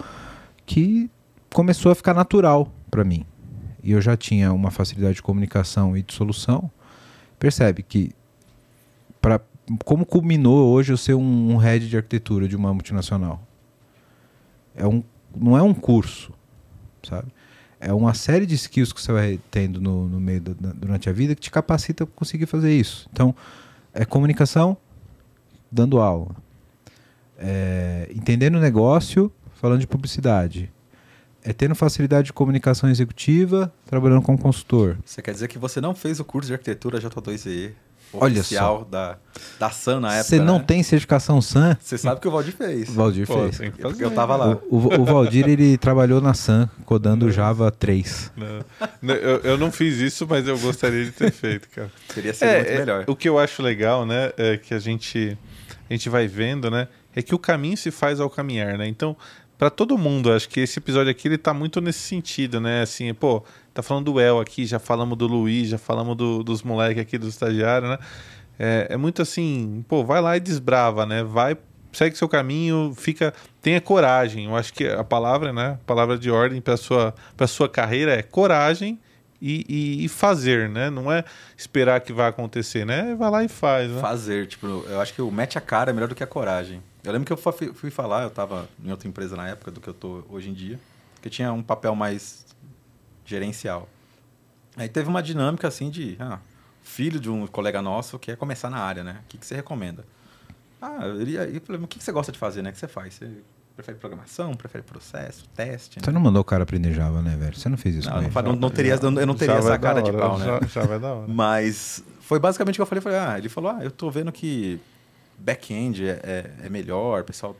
que 0.65 1.07
começou 1.53 1.91
a 1.91 1.95
ficar 1.95 2.15
natural 2.15 2.67
para 2.89 3.03
mim. 3.03 3.23
E 3.83 3.91
eu 3.91 4.01
já 4.01 4.17
tinha 4.17 4.51
uma 4.51 4.71
facilidade 4.71 5.17
de 5.17 5.21
comunicação 5.21 5.95
e 5.95 6.01
de 6.01 6.15
solução. 6.15 6.71
Percebe 7.37 7.83
que 7.83 8.11
para 9.21 9.39
como 9.83 10.03
culminou 10.03 10.73
hoje 10.73 10.91
eu 10.91 10.97
ser 10.97 11.13
um, 11.13 11.53
um 11.53 11.57
head 11.57 11.87
de 11.87 11.97
arquitetura 11.97 12.47
de 12.47 12.55
uma 12.55 12.73
multinacional? 12.73 13.39
É 14.75 14.87
um, 14.87 15.03
não 15.35 15.55
é 15.55 15.61
um 15.61 15.75
curso, 15.75 16.33
sabe? 17.03 17.27
É 17.79 17.93
uma 17.93 18.13
série 18.13 18.45
de 18.45 18.55
skills 18.55 18.93
que 18.93 19.01
você 19.01 19.11
vai 19.11 19.39
tendo 19.51 19.81
no, 19.81 20.07
no 20.07 20.19
meio 20.19 20.41
durante 20.41 21.09
a 21.09 21.11
vida 21.11 21.35
que 21.35 21.41
te 21.41 21.51
capacita 21.51 22.05
para 22.05 22.15
conseguir 22.15 22.45
fazer 22.45 22.73
isso. 22.73 23.07
Então, 23.11 23.35
é 23.93 24.05
comunicação 24.05 24.77
dando 25.71 25.99
aula. 25.99 26.35
É, 27.37 28.09
entendendo 28.15 28.55
o 28.55 28.59
negócio, 28.59 29.31
falando 29.55 29.81
de 29.81 29.87
publicidade. 29.87 30.71
É 31.43 31.53
tendo 31.53 31.75
facilidade 31.75 32.27
de 32.27 32.33
comunicação 32.33 32.89
executiva, 32.89 33.71
trabalhando 33.85 34.21
como 34.21 34.37
consultor. 34.37 34.97
Você 35.05 35.21
quer 35.21 35.31
dizer 35.31 35.47
que 35.47 35.59
você 35.59 35.79
não 35.79 35.93
fez 35.93 36.19
o 36.19 36.25
curso 36.25 36.47
de 36.47 36.53
arquitetura 36.53 36.99
J2EE 36.99 37.67
Olha 37.67 37.84
oficial 38.13 38.85
da, 38.85 39.17
da 39.59 39.69
SAN 39.69 39.99
na 39.99 40.13
época, 40.15 40.23
Você 40.29 40.39
não 40.39 40.57
né? 40.59 40.63
tem 40.65 40.83
certificação 40.83 41.41
SAM? 41.41 41.77
Você 41.79 41.97
sabe 41.97 42.21
que 42.21 42.27
o 42.27 42.31
Valdir 42.31 42.53
fez. 42.55 42.89
O 42.89 42.93
Valdir 42.93 43.27
Pô, 43.27 43.33
fez. 43.49 43.57
Porque 43.57 43.81
fazer, 43.81 44.03
eu 44.05 44.11
tava 44.11 44.35
lá. 44.35 44.57
O, 44.69 44.77
o- 44.77 45.01
o 45.01 45.05
Valdir 45.05 45.47
ele 45.47 45.77
trabalhou 45.77 46.21
na 46.21 46.33
Sun 46.33 46.67
codando 46.85 47.31
Java 47.31 47.71
3. 47.71 48.31
Não, 49.01 49.13
eu, 49.15 49.39
eu 49.41 49.57
não 49.57 49.71
fiz 49.71 49.97
isso, 49.97 50.25
mas 50.29 50.47
eu 50.47 50.57
gostaria 50.57 51.03
de 51.05 51.11
ter 51.11 51.31
feito, 51.31 51.67
cara. 51.69 51.91
Teria 52.13 52.33
sido 52.33 52.47
muito 52.49 52.67
é, 52.69 52.77
melhor. 52.79 53.03
O 53.07 53.15
que 53.15 53.27
eu 53.27 53.37
acho 53.39 53.61
legal, 53.61 54.05
né, 54.05 54.31
é 54.37 54.57
que 54.57 54.73
a 54.73 54.79
gente, 54.79 55.37
a 55.89 55.93
gente 55.93 56.09
vai 56.09 56.27
vendo, 56.27 56.69
né, 56.71 56.87
é 57.15 57.21
que 57.21 57.33
o 57.35 57.39
caminho 57.39 57.77
se 57.77 57.91
faz 57.91 58.19
ao 58.19 58.29
caminhar, 58.29 58.77
né? 58.77 58.87
Então, 58.87 59.15
para 59.57 59.69
todo 59.69 59.97
mundo, 59.97 60.31
acho 60.33 60.49
que 60.49 60.59
esse 60.59 60.79
episódio 60.79 61.09
aqui 61.09 61.27
ele 61.29 61.37
tá 61.37 61.53
muito 61.53 61.79
nesse 61.79 61.99
sentido, 61.99 62.59
né? 62.59 62.81
Assim, 62.81 63.13
pô, 63.13 63.41
tá 63.75 63.83
falando 63.83 64.11
do 64.11 64.19
El 64.19 64.39
aqui, 64.39 64.65
já 64.65 64.79
falamos 64.79 65.15
do 65.17 65.27
Luiz, 65.27 65.67
já 65.69 65.77
falamos 65.77 66.15
do- 66.17 66.43
dos 66.43 66.63
moleques 66.63 67.01
aqui, 67.01 67.17
dos 67.17 67.29
estagiários, 67.29 67.89
né? 67.91 67.99
É, 68.57 68.87
é 68.91 68.97
muito 68.97 69.21
assim, 69.21 69.83
pô, 69.87 70.03
vai 70.03 70.21
lá 70.21 70.35
e 70.37 70.39
desbrava, 70.39 71.05
né? 71.05 71.23
Vai, 71.23 71.57
segue 71.91 72.17
seu 72.17 72.27
caminho, 72.29 72.93
fica, 72.95 73.33
tenha 73.61 73.79
coragem. 73.81 74.45
Eu 74.45 74.55
acho 74.55 74.73
que 74.73 74.87
a 74.87 75.03
palavra, 75.03 75.51
né? 75.53 75.71
A 75.81 75.85
palavra 75.85 76.17
de 76.17 76.31
ordem 76.31 76.61
para 76.61 76.77
sua 76.77 77.13
para 77.35 77.47
sua 77.47 77.67
carreira 77.69 78.13
é 78.13 78.23
coragem 78.23 78.97
e, 79.41 79.65
e- 79.67 80.05
e 80.05 80.07
fazer, 80.07 80.69
né? 80.69 80.89
Não 80.89 81.11
é 81.11 81.25
esperar 81.57 81.99
que 81.99 82.13
vai 82.13 82.29
acontecer, 82.29 82.85
né? 82.85 83.13
Vai 83.19 83.29
lá 83.29 83.43
e 83.43 83.49
faz, 83.49 83.91
né? 83.91 83.99
Fazer, 83.99 84.47
tipo, 84.47 84.65
eu 84.67 85.01
acho 85.01 85.13
que 85.13 85.21
o 85.21 85.29
mete 85.29 85.57
a 85.57 85.61
cara 85.61 85.89
é 85.91 85.93
melhor 85.93 86.07
do 86.07 86.15
que 86.15 86.23
a 86.23 86.27
coragem. 86.27 86.81
Eu 87.03 87.11
lembro 87.11 87.25
que 87.25 87.33
eu 87.33 87.37
fui, 87.37 87.73
fui 87.73 87.91
falar, 87.91 88.23
eu 88.23 88.29
tava 88.29 88.69
em 88.83 88.89
outra 88.89 89.07
empresa 89.07 89.35
na 89.35 89.49
época 89.49 89.69
do 89.69 89.81
que 89.81 89.87
eu 89.89 89.93
tô 89.93 90.23
hoje 90.29 90.49
em 90.49 90.53
dia, 90.53 90.79
que 91.21 91.29
tinha 91.29 91.51
um 91.51 91.61
papel 91.61 91.93
mais 91.93 92.44
gerencial. 93.25 93.89
Aí 94.77 94.87
teve 94.89 95.09
uma 95.09 95.23
dinâmica 95.23 95.67
assim 95.67 95.89
de, 95.89 96.15
ah, 96.19 96.39
filho 96.83 97.19
de 97.19 97.29
um 97.29 97.47
colega 97.47 97.81
nosso 97.81 98.19
quer 98.19 98.37
começar 98.37 98.69
na 98.69 98.77
área, 98.77 99.03
né? 99.03 99.21
O 99.23 99.27
que, 99.27 99.37
que 99.37 99.45
você 99.45 99.55
recomenda? 99.55 100.05
Ah, 100.81 101.07
ele, 101.19 101.35
eu 101.35 101.61
falei, 101.61 101.79
mas 101.79 101.83
o 101.83 101.87
que, 101.87 101.99
que 101.99 102.03
você 102.03 102.11
gosta 102.11 102.31
de 102.31 102.37
fazer, 102.37 102.61
né? 102.61 102.69
O 102.69 102.73
que 102.73 102.79
você 102.79 102.87
faz? 102.87 103.15
Você 103.15 103.29
prefere 103.75 103.97
programação, 103.97 104.53
prefere 104.53 104.83
processo, 104.83 105.45
teste? 105.55 105.99
Você 105.99 106.09
né? 106.09 106.13
não 106.13 106.21
mandou 106.21 106.41
o 106.41 106.45
cara 106.45 106.63
aprender 106.63 106.93
Java, 106.93 107.21
né, 107.21 107.35
velho? 107.35 107.55
Você 107.55 107.67
não 107.67 107.77
fez 107.77 107.95
isso 107.95 108.09
Não, 108.09 108.21
ele. 108.21 108.31
não, 108.43 108.55
não 108.55 108.69
teria, 108.69 108.95
eu 108.95 109.11
não 109.25 109.35
teria 109.35 109.55
Já 109.55 109.59
essa 109.59 109.69
da 109.69 109.79
cara 109.79 110.01
de 110.01 110.11
hora, 110.11 110.19
pau, 110.19 110.37
né? 110.39 110.59
Já 110.67 110.85
vai 110.85 110.99
da 110.99 111.13
hora. 111.13 111.27
Mas 111.27 112.03
foi 112.21 112.39
basicamente 112.39 112.75
o 112.75 112.77
que 112.77 112.81
eu 112.81 112.85
falei. 112.85 113.01
falei 113.01 113.19
ah, 113.19 113.37
ele 113.37 113.49
falou, 113.49 113.71
ah, 113.71 113.79
eu 113.83 113.91
tô 113.91 114.09
vendo 114.09 114.31
que 114.31 114.79
back-end 115.37 116.07
é, 116.07 116.19
é, 116.23 116.51
é 116.65 116.69
melhor, 116.69 117.21
o 117.21 117.25
pessoal 117.25 117.55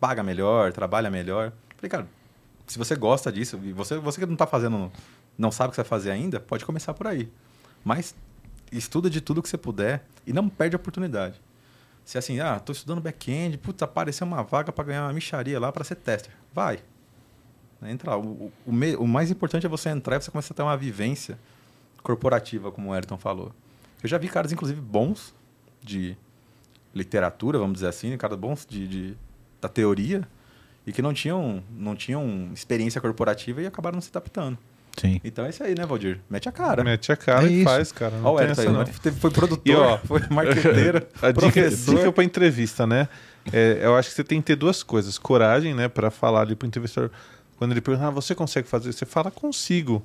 paga 0.00 0.22
melhor, 0.22 0.72
trabalha 0.72 1.10
melhor. 1.10 1.52
Falei, 1.76 1.90
cara, 1.90 2.06
se 2.72 2.78
você 2.78 2.96
gosta 2.96 3.30
disso, 3.30 3.58
e 3.62 3.72
você, 3.72 3.98
você 3.98 4.20
que 4.20 4.26
não 4.26 4.36
tá 4.36 4.46
fazendo, 4.46 4.90
não 5.36 5.50
sabe 5.52 5.68
o 5.68 5.70
que 5.70 5.76
você 5.76 5.82
vai 5.82 5.88
fazer 5.88 6.10
ainda, 6.10 6.40
pode 6.40 6.64
começar 6.64 6.94
por 6.94 7.06
aí. 7.06 7.28
Mas 7.84 8.14
estuda 8.70 9.10
de 9.10 9.20
tudo 9.20 9.42
que 9.42 9.48
você 9.48 9.58
puder 9.58 10.04
e 10.26 10.32
não 10.32 10.48
perde 10.48 10.74
a 10.74 10.78
oportunidade. 10.78 11.40
Se 12.04 12.18
assim, 12.18 12.40
ah, 12.40 12.58
tô 12.58 12.72
estudando 12.72 13.00
back-end, 13.00 13.58
putz, 13.58 13.82
apareceu 13.82 14.26
uma 14.26 14.42
vaga 14.42 14.72
para 14.72 14.84
ganhar 14.84 15.04
uma 15.04 15.12
micharia 15.12 15.60
lá 15.60 15.70
para 15.70 15.84
ser 15.84 15.96
tester. 15.96 16.32
Vai. 16.52 16.80
Entra 17.82 18.10
lá. 18.12 18.16
O, 18.18 18.52
o, 18.66 18.72
o 18.98 19.06
mais 19.06 19.30
importante 19.30 19.66
é 19.66 19.68
você 19.68 19.88
entrar 19.88 20.16
e 20.16 20.22
você 20.22 20.30
começar 20.30 20.52
a 20.54 20.56
ter 20.56 20.62
uma 20.62 20.76
vivência 20.76 21.38
corporativa, 22.02 22.72
como 22.72 22.88
o 22.90 22.92
Ayrton 22.92 23.18
falou. 23.18 23.52
Eu 24.02 24.08
já 24.08 24.18
vi 24.18 24.28
caras, 24.28 24.50
inclusive, 24.52 24.80
bons 24.80 25.34
de 25.80 26.16
literatura, 26.94 27.58
vamos 27.58 27.74
dizer 27.74 27.88
assim, 27.88 28.16
caras 28.16 28.38
bons 28.38 28.66
de, 28.68 28.88
de- 28.88 29.16
da 29.60 29.68
teoria 29.68 30.26
e 30.86 30.92
que 30.92 31.00
não 31.02 31.12
tinham, 31.14 31.62
não 31.76 31.94
tinham 31.94 32.50
experiência 32.52 33.00
corporativa 33.00 33.62
e 33.62 33.66
acabaram 33.66 33.94
não 33.96 34.00
se 34.02 34.10
adaptando. 34.10 34.58
Sim. 34.96 35.20
Então 35.24 35.46
é 35.46 35.50
isso 35.50 35.62
aí, 35.62 35.74
né, 35.74 35.86
Valdir? 35.86 36.20
Mete 36.28 36.48
a 36.48 36.52
cara. 36.52 36.84
Mete 36.84 37.10
a 37.10 37.16
cara 37.16 37.46
É 37.46 37.50
e 37.50 37.54
isso. 37.56 37.64
faz, 37.64 37.92
cara. 37.92 38.16
Não 38.18 38.26
Ó, 38.26 38.34
o 38.34 38.40
essa, 38.40 38.60
aí, 38.62 38.68
não. 38.68 38.84
foi 38.86 39.30
produtor, 39.30 39.62
E, 39.64 39.74
ó, 39.74 39.96
foi 40.04 40.20
marqueteiro, 40.30 41.06
A 41.22 41.28
dica, 41.30 41.40
professor. 41.40 41.96
dica 41.96 42.12
para 42.12 42.24
entrevista, 42.24 42.86
né? 42.86 43.08
É, 43.52 43.80
eu 43.82 43.96
acho 43.96 44.10
que 44.10 44.14
você 44.14 44.22
tem 44.24 44.40
que 44.40 44.46
ter 44.48 44.56
duas 44.56 44.82
coisas: 44.82 45.18
coragem, 45.18 45.74
né, 45.74 45.88
para 45.88 46.10
falar 46.10 46.42
ali 46.42 46.54
pro 46.54 46.68
entrevistador. 46.68 47.10
Quando 47.56 47.72
ele 47.72 47.80
pergunta, 47.80 48.08
ah, 48.08 48.10
você 48.10 48.34
consegue 48.34 48.68
fazer? 48.68 48.92
Você 48.92 49.06
fala, 49.06 49.30
consigo. 49.30 50.04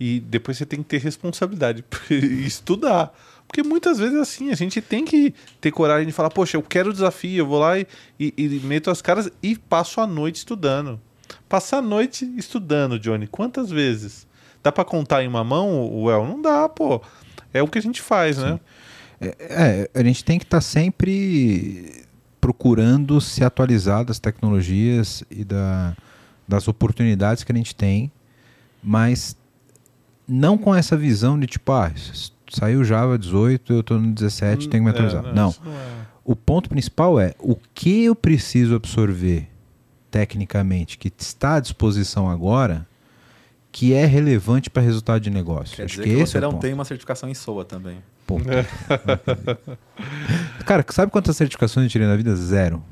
E 0.00 0.20
depois 0.20 0.56
você 0.56 0.64
tem 0.64 0.82
que 0.82 0.88
ter 0.88 0.98
responsabilidade 0.98 1.84
e 2.10 2.46
estudar. 2.46 3.12
Porque 3.46 3.62
muitas 3.62 3.98
vezes 3.98 4.16
é 4.16 4.20
assim, 4.20 4.50
a 4.50 4.54
gente 4.54 4.80
tem 4.80 5.04
que 5.04 5.32
ter 5.60 5.70
coragem 5.70 6.06
de 6.06 6.12
falar, 6.12 6.30
poxa, 6.30 6.56
eu 6.56 6.62
quero 6.62 6.90
o 6.90 6.92
desafio, 6.92 7.38
eu 7.38 7.46
vou 7.46 7.60
lá 7.60 7.78
e, 7.78 7.86
e, 8.18 8.32
e 8.36 8.60
meto 8.64 8.90
as 8.90 9.00
caras 9.00 9.30
e 9.42 9.56
passo 9.56 10.00
a 10.00 10.06
noite 10.06 10.36
estudando. 10.36 11.00
Passar 11.48 11.78
a 11.78 11.82
noite 11.82 12.24
estudando, 12.36 12.98
Johnny, 12.98 13.26
quantas 13.26 13.70
vezes? 13.70 14.26
Dá 14.62 14.72
pra 14.72 14.84
contar 14.84 15.22
em 15.22 15.28
uma 15.28 15.44
mão, 15.44 16.02
Well? 16.02 16.26
Não 16.26 16.40
dá, 16.40 16.68
pô. 16.68 17.00
É 17.52 17.62
o 17.62 17.68
que 17.68 17.78
a 17.78 17.82
gente 17.82 18.02
faz, 18.02 18.38
né? 18.38 18.58
É, 19.20 19.88
a 19.94 20.02
gente 20.02 20.24
tem 20.24 20.38
que 20.38 20.44
estar 20.44 20.60
sempre 20.60 22.04
procurando 22.40 23.20
se 23.20 23.44
atualizar 23.44 24.04
das 24.04 24.18
tecnologias 24.18 25.22
e 25.30 25.44
da, 25.44 25.96
das 26.46 26.68
oportunidades 26.68 27.44
que 27.44 27.52
a 27.52 27.54
gente 27.54 27.74
tem, 27.74 28.10
mas 28.82 29.36
não 30.26 30.58
com 30.58 30.74
essa 30.74 30.96
visão 30.96 31.38
de 31.38 31.46
tipo, 31.46 31.72
ah, 31.72 31.90
saiu 32.56 32.84
Java 32.84 33.18
18, 33.18 33.72
eu 33.72 33.80
estou 33.80 34.00
no 34.00 34.12
17, 34.12 34.68
tenho 34.68 34.84
que 34.84 34.90
me 34.90 34.96
É, 34.96 35.06
atualizar. 35.06 35.34
não. 35.34 35.50
isso 35.50 35.60
é. 35.66 36.04
O 36.24 36.34
ponto 36.34 36.68
principal 36.70 37.20
é 37.20 37.34
o 37.38 37.54
que 37.74 38.04
eu 38.04 38.14
preciso 38.14 38.74
absorver 38.74 39.48
tecnicamente 40.10 40.96
que 40.96 41.12
está 41.18 41.56
à 41.56 41.60
disposição 41.60 42.30
agora 42.30 42.86
que 43.70 43.92
é 43.92 44.06
relevante 44.06 44.70
para 44.70 44.80
resultado 44.82 45.20
de 45.20 45.28
negócio. 45.30 45.76
Quer 45.76 45.84
Acho 45.84 45.96
dizer 45.96 46.04
que 46.04 46.14
que, 46.16 46.22
esse 46.22 46.32
você 46.32 46.38
é 46.38 46.40
o 46.40 46.42
não 46.44 46.50
ponto. 46.52 46.60
tem 46.62 46.72
uma 46.72 46.84
certificação 46.84 47.28
em 47.28 47.34
SOA 47.34 47.64
também. 47.64 47.98
Pô, 48.26 48.38
Cara, 50.64 50.84
sabe 50.90 51.10
quantas 51.12 51.36
certificações 51.36 51.84
eu 51.84 51.90
tirei 51.90 52.06
na 52.06 52.16
vida? 52.16 52.34
Zero. 52.36 52.82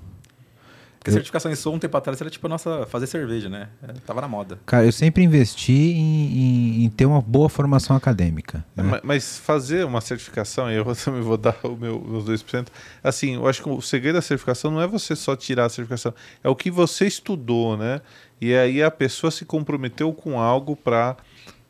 Porque 1.03 1.11
a 1.11 1.15
certificação 1.15 1.51
em 1.51 1.57
SOA 1.57 1.73
um 1.75 1.79
tempo 1.81 1.97
atrás 1.97 2.21
era 2.21 2.31
tipo 2.31 2.47
a 2.47 2.51
nossa 2.51 2.87
fazer 2.87 3.09
cerveja, 3.09 3.49
né? 3.49 3.69
É, 3.83 3.93
Tava 4.07 4.21
na 4.21 4.29
moda. 4.29 4.61
Cara, 4.65 4.85
eu 4.87 4.93
sempre 4.93 5.25
investi 5.25 5.73
em, 5.73 6.27
em- 6.39 6.85
em 6.85 6.91
ter 6.91 7.07
uma 7.07 7.21
boa 7.21 7.49
formação 7.49 7.97
acadêmica. 7.97 8.65
né? 8.77 8.85
Ma- 8.85 9.01
Mas 9.03 9.37
fazer 9.37 9.85
uma 9.85 10.01
certificação, 10.01 10.71
e 10.71 10.77
eu 10.77 10.85
também 10.95 11.21
vou 11.21 11.37
dar 11.37 11.57
o 11.65 11.77
meu, 11.77 12.01
meus 12.01 12.25
2%. 12.25 12.69
Assim, 13.03 13.35
eu 13.35 13.49
acho 13.49 13.63
que 13.65 13.69
o 13.69 13.81
segredo 13.83 14.15
da 14.15 14.23
certificação 14.23 14.71
não 14.71 14.81
é 14.81 14.87
você 14.87 15.17
só 15.17 15.35
tirar 15.35 15.65
a 15.67 15.69
certificação, 15.69 16.15
é 16.45 16.49
o 16.49 16.55
que 16.55 16.71
você 16.71 17.05
estudou, 17.07 17.77
né? 17.77 18.01
E 18.41 18.55
aí 18.55 18.81
a 18.81 18.91
pessoa 18.91 19.31
se 19.33 19.45
comprometeu 19.45 20.13
com 20.13 20.39
algo 20.39 20.77
para 20.77 21.17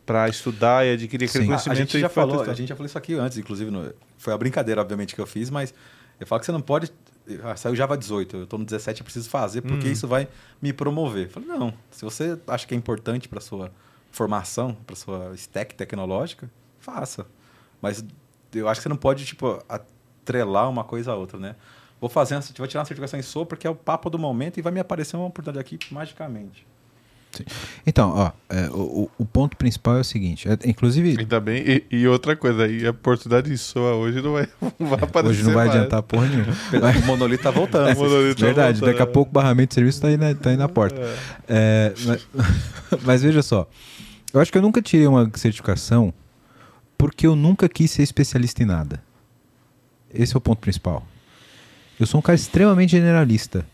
para 0.05 0.29
estudar 0.29 0.85
e 0.85 0.93
adquirir 0.95 1.27
aquele 1.27 1.45
Sim. 1.45 1.51
A, 1.53 1.55
a 1.55 1.59
conhecimento. 1.59 1.79
gente 1.79 1.97
e 1.97 2.01
já 2.01 2.09
falou, 2.09 2.35
atestado. 2.35 2.51
a 2.51 2.55
gente 2.55 2.69
já 2.69 2.75
falou 2.77 2.87
isso 2.87 2.99
aqui 2.99 3.15
antes, 3.15 3.39
inclusive 3.39 3.71
no- 3.71 3.95
foi 4.19 4.33
a 4.35 4.37
brincadeira, 4.37 4.81
obviamente, 4.83 5.15
que 5.15 5.21
eu 5.21 5.27
fiz, 5.27 5.49
mas 5.49 5.73
eu 6.21 6.27
falo 6.27 6.41
que 6.41 6.45
você 6.47 6.53
não 6.53 6.61
pode. 6.61 6.93
Ah, 7.45 7.55
saiu 7.57 7.77
Java 7.77 7.97
18, 7.97 8.37
eu 8.37 8.45
estou 8.45 8.59
no 8.59 8.65
17, 8.65 9.01
eu 9.01 9.05
preciso 9.05 9.31
fazer, 9.31 9.63
porque 9.63 9.89
Hum. 9.89 9.93
isso 9.93 10.09
vai 10.09 10.29
me 10.61 10.73
promover. 10.73 11.27
Eu 11.27 11.31
falei, 11.31 11.49
não, 11.49 11.73
se 11.91 12.05
você 12.05 12.39
acha 12.49 12.67
que 12.67 12.75
é 12.75 12.77
importante 12.77 13.29
para 13.29 13.41
sua 13.41 13.71
formação, 14.11 14.75
para 14.87 14.97
sua 14.97 15.33
stack 15.35 15.75
tecnológica, 15.75 16.51
faça. 16.79 17.27
Mas 17.81 18.05
eu 18.53 18.69
acho 18.69 18.81
que 18.81 18.83
você 18.83 18.89
não 18.89 18.97
pode, 18.97 19.25
tipo, 19.25 19.63
atrelar 19.69 20.69
uma 20.69 20.85
coisa 20.85 21.13
a 21.13 21.15
outra, 21.15 21.39
né? 21.39 21.57
Vou 22.01 22.11
fazer, 22.11 22.35
vou 22.59 22.67
tirar 22.67 22.81
uma 22.81 22.87
certificação 22.87 23.19
em 23.19 23.23
SOA 23.23 23.47
porque 23.47 23.67
é 23.67 23.71
o 23.71 23.75
papo 23.77 24.11
do 24.11 24.19
momento 24.19 24.59
e 24.59 24.63
vai 24.63 24.73
me 24.73 24.81
aparecer 24.81 25.17
uma 25.17 25.27
oportunidade 25.27 25.61
aqui 25.61 25.79
magicamente. 25.95 26.67
Então, 27.87 28.11
ó, 28.11 28.31
é, 28.49 28.69
o, 28.71 29.11
o- 29.19 29.25
ponto 29.25 29.57
principal 29.57 29.97
é 29.97 30.01
o 30.01 30.05
seguinte: 30.05 30.49
é, 30.49 30.57
inclusive, 30.69 31.17
Ainda 31.19 31.41
bem. 31.41 31.63
E, 31.67 31.85
e 31.91 32.07
outra 32.07 32.37
coisa 32.37 32.65
aí, 32.65 32.87
a 32.87 32.91
oportunidade 32.91 33.49
de 33.51 33.57
soa 33.59 33.95
hoje 33.95 34.21
não 34.21 34.33
vai, 34.33 34.47
não 34.79 34.87
vai 34.89 34.99
aparecer. 35.03 35.31
hoje 35.31 35.43
não 35.45 35.53
vai 35.55 35.67
mais. 35.67 35.77
adiantar 35.79 36.03
porra 36.03 36.27
nenhuma. 36.29 36.53
O 37.03 37.07
monolito 37.07 37.43
tá 37.43 37.51
voltando. 37.51 37.91
O 37.97 38.01
monolito 38.03 38.41
tá 38.41 38.47
Verdade, 38.47 38.79
voltando, 38.81 38.91
daqui 38.91 39.03
a 39.03 39.07
né? 39.07 39.13
pouco 39.13 39.31
o 39.31 39.33
barramento 39.35 39.69
de 39.71 39.75
serviço 39.75 39.99
está 39.99 40.09
aí, 40.09 40.17
na, 40.17 40.35
tá 40.35 40.51
aí 40.51 40.57
na 40.57 40.69
porta. 40.69 41.01
É, 41.49 41.93
mas, 42.05 42.29
mas 43.03 43.23
veja 43.23 43.43
só, 43.43 43.69
eu 44.35 44.41
acho 44.41 44.53
que 44.53 44.59
eu 44.59 44.63
nunca 44.63 44.83
tirei 44.83 45.07
uma 45.07 45.31
certificação 45.35 46.13
porque 46.99 47.27
eu 47.27 47.35
nunca 47.35 47.69
quis 47.69 47.91
ser 47.91 48.03
especialista 48.03 48.63
em 48.63 48.67
nada. 48.67 49.03
Esse 50.13 50.35
é 50.35 50.39
o 50.39 50.41
ponto 50.41 50.59
principal. 50.61 51.07
Eu 51.99 52.07
sou 52.07 52.19
um 52.19 52.23
cara 52.23 52.37
extremamente 52.37 52.91
generalista. 52.91 53.65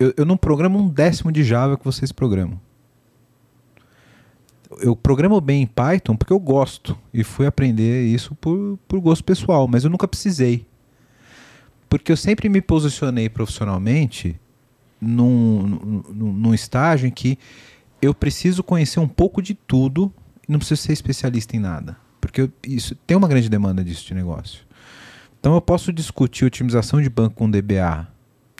Eu, 0.00 0.14
eu 0.16 0.24
não 0.24 0.36
programo 0.36 0.78
um 0.78 0.88
décimo 0.88 1.30
de 1.30 1.44
Java 1.44 1.76
que 1.76 1.84
vocês 1.84 2.10
programam. 2.10 2.58
Eu 4.80 4.96
programo 4.96 5.38
bem 5.40 5.62
em 5.62 5.66
Python 5.66 6.16
porque 6.16 6.32
eu 6.32 6.38
gosto 6.38 6.96
e 7.12 7.22
fui 7.22 7.44
aprender 7.44 8.06
isso 8.06 8.34
por, 8.36 8.78
por 8.88 8.98
gosto 8.98 9.22
pessoal, 9.22 9.68
mas 9.68 9.84
eu 9.84 9.90
nunca 9.90 10.08
precisei. 10.08 10.66
Porque 11.88 12.10
eu 12.10 12.16
sempre 12.16 12.48
me 12.48 12.62
posicionei 12.62 13.28
profissionalmente 13.28 14.40
num, 14.98 16.04
num, 16.08 16.32
num 16.32 16.54
estágio 16.54 17.06
em 17.06 17.10
que 17.10 17.36
eu 18.00 18.14
preciso 18.14 18.62
conhecer 18.62 19.00
um 19.00 19.08
pouco 19.08 19.42
de 19.42 19.54
tudo 19.54 20.10
não 20.48 20.58
preciso 20.58 20.82
ser 20.82 20.92
especialista 20.92 21.56
em 21.56 21.60
nada. 21.60 21.96
Porque 22.20 22.40
eu- 22.42 22.52
isso 22.66 22.94
tem 23.06 23.16
uma 23.16 23.28
grande 23.28 23.48
demanda 23.48 23.84
disso 23.84 24.06
de 24.06 24.14
negócio. 24.14 24.62
Então 25.38 25.54
eu 25.54 25.60
posso 25.60 25.92
discutir 25.92 26.44
otimização 26.44 27.02
de 27.02 27.08
banco 27.10 27.36
com 27.36 27.50
DBA 27.50 28.08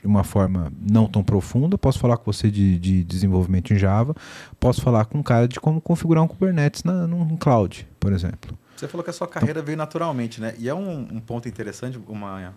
de 0.01 0.07
uma 0.07 0.23
forma 0.23 0.73
não 0.81 1.07
tão 1.07 1.23
profunda, 1.23 1.77
posso 1.77 1.99
falar 1.99 2.17
com 2.17 2.31
você 2.31 2.49
de, 2.49 2.77
de 2.79 3.03
desenvolvimento 3.03 3.71
em 3.71 3.77
Java, 3.77 4.15
posso 4.59 4.81
falar 4.81 5.05
com 5.05 5.19
um 5.19 5.23
cara 5.23 5.47
de 5.47 5.59
como 5.59 5.79
configurar 5.79 6.23
um 6.23 6.27
Kubernetes 6.27 6.83
na, 6.83 7.05
num 7.05 7.37
cloud, 7.37 7.87
por 7.99 8.11
exemplo. 8.11 8.57
Você 8.75 8.87
falou 8.87 9.03
que 9.03 9.11
a 9.11 9.13
sua 9.13 9.27
carreira 9.27 9.61
veio 9.61 9.77
naturalmente, 9.77 10.41
né? 10.41 10.55
E 10.57 10.67
é 10.67 10.73
um, 10.73 11.01
um 11.01 11.19
ponto 11.19 11.47
interessante, 11.47 11.99
uma 12.07 12.55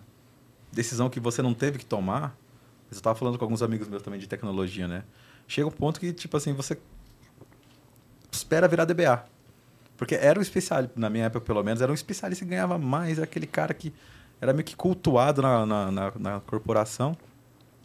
decisão 0.72 1.10
que 1.10 1.20
você 1.20 1.42
não 1.42 1.52
teve 1.52 1.78
que 1.78 1.84
tomar. 1.84 2.34
Eu 2.90 2.96
estava 2.96 3.14
falando 3.14 3.38
com 3.38 3.44
alguns 3.44 3.62
amigos 3.62 3.88
meus 3.88 4.02
também 4.02 4.18
de 4.18 4.26
tecnologia, 4.26 4.88
né? 4.88 5.04
Chega 5.46 5.68
um 5.68 5.70
ponto 5.70 6.00
que, 6.00 6.14
tipo 6.14 6.34
assim, 6.34 6.54
você 6.54 6.78
espera 8.32 8.66
virar 8.66 8.86
DBA. 8.86 9.22
Porque 9.98 10.14
era 10.14 10.38
um 10.38 10.42
especialista, 10.42 10.98
na 10.98 11.10
minha 11.10 11.26
época 11.26 11.44
pelo 11.44 11.62
menos, 11.62 11.82
era 11.82 11.92
um 11.92 11.94
especialista 11.94 12.42
que 12.42 12.50
ganhava 12.50 12.78
mais, 12.78 13.18
era 13.18 13.24
aquele 13.24 13.46
cara 13.46 13.74
que 13.74 13.92
era 14.40 14.52
meio 14.52 14.64
que 14.64 14.74
cultuado 14.74 15.42
na, 15.42 15.66
na, 15.66 15.90
na, 15.90 16.12
na 16.18 16.40
corporação. 16.40 17.16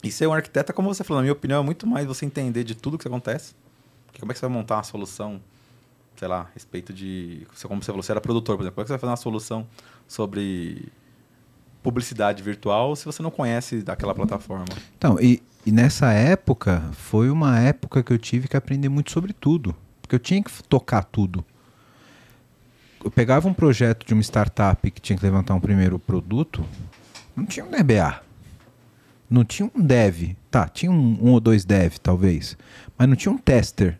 E 0.03 0.11
ser 0.11 0.27
um 0.27 0.33
arquiteto, 0.33 0.71
é 0.71 0.75
como 0.75 0.93
você 0.93 1.03
falou, 1.03 1.19
na 1.19 1.23
minha 1.23 1.33
opinião, 1.33 1.61
é 1.61 1.65
muito 1.65 1.85
mais 1.85 2.05
você 2.05 2.25
entender 2.25 2.63
de 2.63 2.75
tudo 2.75 2.97
que 2.97 3.07
acontece. 3.07 3.53
Como 4.19 4.31
é 4.31 4.33
que 4.33 4.39
você 4.39 4.47
vai 4.47 4.55
montar 4.55 4.77
uma 4.77 4.83
solução 4.83 5.41
sei 6.19 6.27
lá, 6.27 6.41
a 6.41 6.47
respeito 6.53 6.91
de. 6.91 7.47
Como 7.63 7.81
você 7.81 7.87
falou, 7.87 8.03
você 8.03 8.11
era 8.11 8.19
produtor, 8.19 8.57
por 8.57 8.63
exemplo. 8.63 8.75
Como 8.75 8.83
é 8.83 8.85
que 8.85 8.87
você 8.89 8.93
vai 8.93 8.99
fazer 8.99 9.11
uma 9.11 9.17
solução 9.17 9.65
sobre 10.05 10.91
publicidade 11.81 12.43
virtual 12.43 12.93
se 12.93 13.05
você 13.05 13.23
não 13.23 13.31
conhece 13.31 13.81
daquela 13.81 14.13
plataforma? 14.13 14.65
Então, 14.97 15.17
e, 15.21 15.41
e 15.65 15.71
nessa 15.71 16.11
época, 16.11 16.83
foi 16.91 17.29
uma 17.29 17.57
época 17.57 18.03
que 18.03 18.11
eu 18.11 18.17
tive 18.17 18.49
que 18.49 18.57
aprender 18.57 18.89
muito 18.89 19.11
sobre 19.11 19.31
tudo. 19.31 19.73
Porque 20.01 20.13
eu 20.13 20.19
tinha 20.19 20.43
que 20.43 20.51
tocar 20.63 21.03
tudo. 21.03 21.45
Eu 23.03 23.09
pegava 23.09 23.47
um 23.47 23.53
projeto 23.53 24.05
de 24.05 24.13
uma 24.13 24.21
startup 24.21 24.91
que 24.91 24.99
tinha 24.99 25.17
que 25.17 25.23
levantar 25.23 25.55
um 25.55 25.59
primeiro 25.61 25.97
produto, 25.97 26.65
não 27.33 27.45
tinha 27.45 27.65
um 27.65 27.71
DBA. 27.71 28.21
Não 29.29 29.43
tinha 29.43 29.69
um 29.75 29.81
dev. 29.81 30.35
Tá, 30.49 30.67
tinha 30.67 30.91
um, 30.91 31.17
um 31.21 31.31
ou 31.31 31.39
dois 31.39 31.63
dev, 31.65 31.95
talvez. 32.01 32.57
Mas 32.97 33.07
não 33.07 33.15
tinha 33.15 33.31
um 33.31 33.37
tester. 33.37 33.99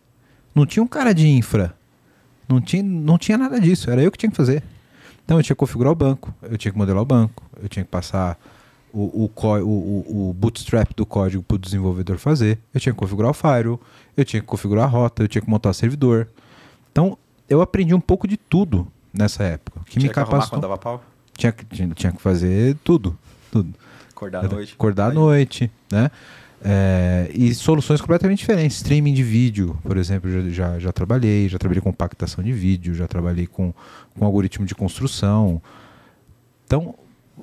Não 0.55 0.65
tinha 0.65 0.81
um 0.83 0.87
cara 0.87 1.13
de 1.13 1.27
infra. 1.27 1.75
Não 2.47 2.59
tinha, 2.59 2.81
não 2.81 3.17
tinha 3.17 3.37
nada 3.37 3.59
disso. 3.59 3.89
Era 3.91 4.01
eu 4.01 4.11
que 4.11 4.17
tinha 4.17 4.29
que 4.31 4.35
fazer. 4.37 4.63
Então 5.23 5.37
eu 5.37 5.43
tinha 5.43 5.55
que 5.55 5.59
configurar 5.59 5.91
o 5.93 5.95
banco, 5.95 6.33
eu 6.41 6.57
tinha 6.57 6.71
que 6.71 6.77
modelar 6.77 7.03
o 7.03 7.05
banco, 7.05 7.43
eu 7.61 7.69
tinha 7.69 7.85
que 7.85 7.91
passar 7.91 8.35
o, 8.91 9.25
o, 9.25 9.31
o, 9.61 10.29
o- 10.29 10.33
bootstrap 10.33 10.91
do 10.95 11.05
código 11.05 11.43
para 11.43 11.53
o 11.53 11.57
desenvolvedor 11.59 12.17
fazer, 12.17 12.57
eu 12.73 12.79
tinha 12.79 12.91
que 12.91 12.97
configurar 12.97 13.29
o 13.29 13.33
firewall, 13.35 13.79
eu 14.17 14.25
tinha 14.25 14.41
que 14.41 14.47
configurar 14.47 14.85
a 14.85 14.87
rota, 14.87 15.21
eu 15.21 15.27
tinha 15.27 15.39
que 15.43 15.47
montar 15.47 15.69
o 15.69 15.73
servidor. 15.75 16.27
Então 16.91 17.15
eu 17.47 17.61
aprendi 17.61 17.93
um 17.93 17.99
pouco 17.99 18.27
de 18.27 18.37
tudo 18.37 18.87
nessa 19.13 19.43
época, 19.43 19.81
que 19.85 19.91
Tinha 19.91 20.01
me 20.01 20.09
que 20.09 20.15
capacitou. 20.15 20.49
quando 20.57 20.61
dava 20.63 20.79
pau? 20.79 21.03
Tinha, 21.37 21.51
que- 21.51 21.63
tinha, 21.65 21.87
tinha 21.89 22.11
que 22.11 22.19
fazer 22.19 22.75
tudo, 22.83 23.15
tudo. 23.51 23.71
Acordar 24.19 24.43
à 24.43 24.47
noite? 24.49 24.73
Acordar 24.73 25.11
à 25.11 25.13
noite, 25.13 25.71
né? 25.89 26.11
É, 26.61 27.31
e 27.33 27.53
soluções 27.55 28.01
completamente 28.01 28.39
diferentes. 28.39 28.75
Streaming 28.77 29.13
de 29.13 29.23
vídeo, 29.23 29.79
por 29.81 29.95
exemplo, 29.95 30.29
já, 30.29 30.49
já, 30.49 30.79
já 30.79 30.91
trabalhei. 30.91 31.47
Já 31.47 31.57
trabalhei 31.57 31.81
com 31.81 31.89
compactação 31.89 32.43
de 32.43 32.51
vídeo, 32.51 32.93
já 32.93 33.07
trabalhei 33.07 33.47
com, 33.47 33.73
com 34.17 34.25
algoritmo 34.25 34.65
de 34.65 34.75
construção. 34.75 35.61
Então, 36.65 36.95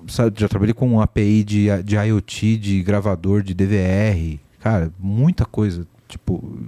sabe, 0.06 0.38
já 0.38 0.48
trabalhei 0.48 0.74
com 0.74 1.00
API 1.00 1.42
de, 1.44 1.82
de 1.82 1.96
IoT, 1.96 2.58
de 2.58 2.82
gravador, 2.82 3.42
de 3.42 3.54
DVR. 3.54 4.38
Cara, 4.60 4.92
muita 4.98 5.46
coisa. 5.46 5.86
Tipo, 6.06 6.60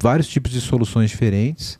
vários 0.00 0.28
tipos 0.28 0.52
de 0.52 0.60
soluções 0.60 1.10
diferentes. 1.10 1.76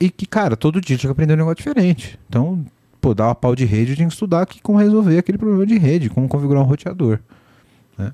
E 0.00 0.10
que, 0.10 0.26
cara, 0.26 0.56
todo 0.56 0.80
dia 0.80 0.96
tinha 0.96 1.08
que 1.08 1.12
aprender 1.12 1.34
um 1.34 1.36
negócio 1.36 1.56
diferente. 1.56 2.18
Então, 2.28 2.66
pô, 3.00 3.14
dar 3.14 3.26
uma 3.28 3.34
pau 3.34 3.54
de 3.54 3.64
rede, 3.64 3.92
eu 3.92 3.96
tinha 3.96 4.08
que 4.08 4.14
estudar 4.14 4.42
aqui 4.42 4.60
como 4.60 4.78
resolver 4.78 5.18
aquele 5.18 5.38
problema 5.38 5.66
de 5.66 5.78
rede, 5.78 6.10
como 6.10 6.28
configurar 6.28 6.62
um 6.62 6.66
roteador. 6.66 7.20
né? 7.96 8.12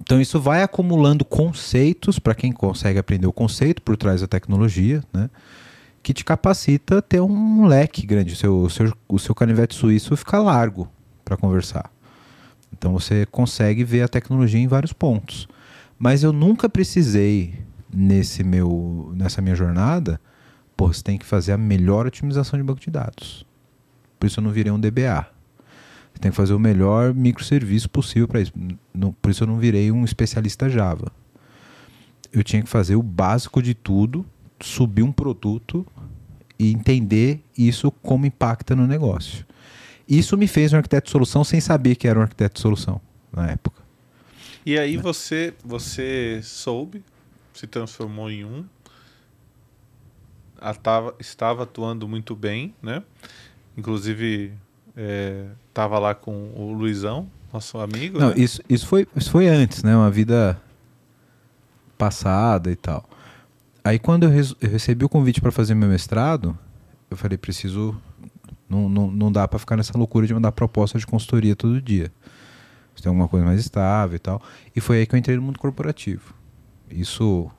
Então 0.00 0.20
isso 0.20 0.40
vai 0.40 0.62
acumulando 0.62 1.24
conceitos 1.24 2.18
para 2.18 2.34
quem 2.34 2.52
consegue 2.52 2.98
aprender 2.98 3.26
o 3.26 3.32
conceito 3.32 3.80
por 3.80 3.96
trás 3.96 4.20
da 4.20 4.26
tecnologia, 4.26 5.02
né? 5.12 5.30
que 6.02 6.12
te 6.12 6.22
capacita 6.22 6.98
a 6.98 7.02
ter 7.02 7.20
um 7.20 7.64
leque 7.64 8.06
grande. 8.06 8.34
O 8.34 8.36
seu, 8.36 8.58
o 8.58 8.70
seu, 8.70 8.92
o 9.08 9.18
seu 9.18 9.34
canivete 9.34 9.74
suíço 9.74 10.14
fica 10.16 10.38
largo 10.38 10.86
para 11.24 11.36
conversar. 11.36 11.90
Então 12.70 12.92
você 12.92 13.24
consegue 13.24 13.82
ver 13.82 14.02
a 14.02 14.08
tecnologia 14.08 14.60
em 14.60 14.66
vários 14.66 14.92
pontos. 14.92 15.48
Mas 15.98 16.22
eu 16.22 16.32
nunca 16.32 16.68
precisei, 16.68 17.54
nesse 17.90 18.44
meu, 18.44 19.10
nessa 19.16 19.40
minha 19.40 19.54
jornada, 19.54 20.20
pô, 20.76 20.92
você 20.92 21.02
tem 21.02 21.18
que 21.18 21.26
fazer 21.26 21.52
a 21.52 21.58
melhor 21.58 22.06
otimização 22.06 22.58
de 22.58 22.64
banco 22.64 22.80
de 22.80 22.90
dados. 22.90 23.46
Por 24.18 24.26
isso 24.26 24.40
eu 24.40 24.44
não 24.44 24.50
virei 24.50 24.72
um 24.72 24.80
DBA. 24.80 25.26
Você 26.12 26.20
tem 26.20 26.30
que 26.30 26.36
fazer 26.36 26.54
o 26.54 26.58
melhor 26.58 27.12
microserviço 27.12 27.90
possível 27.90 28.28
para 28.28 28.40
isso. 28.40 28.52
Por 29.20 29.30
isso 29.30 29.42
eu 29.42 29.48
não 29.48 29.58
virei 29.58 29.90
um 29.90 30.04
especialista 30.04 30.68
Java. 30.68 31.12
eu 32.32 32.42
tinha 32.42 32.62
que 32.62 32.68
fazer 32.68 32.96
o 32.96 33.02
básico 33.02 33.62
de 33.62 33.74
tudo, 33.74 34.24
subir 34.60 35.02
um 35.02 35.12
produto 35.12 35.86
e 36.58 36.72
entender 36.72 37.42
isso 37.56 37.90
como 37.90 38.26
impacta 38.26 38.74
no 38.74 38.86
negócio. 38.86 39.44
Isso 40.08 40.36
me 40.36 40.46
fez 40.46 40.72
um 40.72 40.76
arquiteto 40.76 41.06
de 41.06 41.12
solução 41.12 41.42
sem 41.44 41.60
saber 41.60 41.96
que 41.96 42.06
era 42.06 42.18
um 42.18 42.22
arquiteto 42.22 42.54
de 42.54 42.60
solução 42.60 43.00
na 43.32 43.50
época. 43.50 43.82
E 44.66 44.78
aí 44.78 44.96
você, 44.96 45.52
você 45.64 46.40
soube, 46.42 47.02
se 47.52 47.66
transformou 47.66 48.30
em 48.30 48.44
um, 48.44 48.64
atava, 50.64 51.14
estava 51.20 51.62
atuando 51.64 52.08
muito 52.08 52.34
bem, 52.34 52.74
né? 52.82 53.02
Inclusive 53.76 54.52
estava 55.68 55.98
lá 55.98 56.14
com 56.14 56.52
o 56.56 56.72
Luizão, 56.72 57.28
nosso 57.52 57.78
amigo. 57.78 58.18
Não, 58.18 58.28
né? 58.30 58.34
isso, 58.36 58.62
isso, 58.68 58.86
foi, 58.86 59.06
isso 59.14 59.30
foi 59.30 59.48
antes, 59.48 59.82
né? 59.82 59.94
Uma 59.96 60.10
vida 60.10 60.60
passada 61.98 62.70
e 62.70 62.76
tal. 62.76 63.08
Aí 63.84 63.98
quando 63.98 64.24
eu, 64.24 64.30
res- 64.30 64.54
eu 64.60 64.70
recebi 64.70 65.04
o 65.04 65.08
convite 65.08 65.40
para 65.40 65.52
fazer 65.52 65.74
meu 65.74 65.88
mestrado, 65.88 66.56
eu 67.10 67.16
falei, 67.16 67.36
preciso. 67.36 67.96
Não, 68.68 68.88
não, 68.88 69.10
não 69.10 69.30
dá 69.30 69.46
para 69.46 69.58
ficar 69.58 69.76
nessa 69.76 69.96
loucura 69.96 70.26
de 70.26 70.32
mandar 70.34 70.50
proposta 70.52 70.98
de 70.98 71.06
consultoria 71.06 71.54
todo 71.54 71.80
dia. 71.82 72.10
Você 72.94 73.02
tem 73.02 73.10
alguma 73.10 73.28
coisa 73.28 73.44
mais 73.44 73.60
estável 73.60 74.16
e 74.16 74.18
tal. 74.18 74.40
E 74.74 74.80
foi 74.80 74.98
aí 74.98 75.06
que 75.06 75.14
eu 75.14 75.18
entrei 75.18 75.36
no 75.36 75.42
mundo 75.42 75.58
corporativo. 75.58 76.34
Isso 76.90 77.50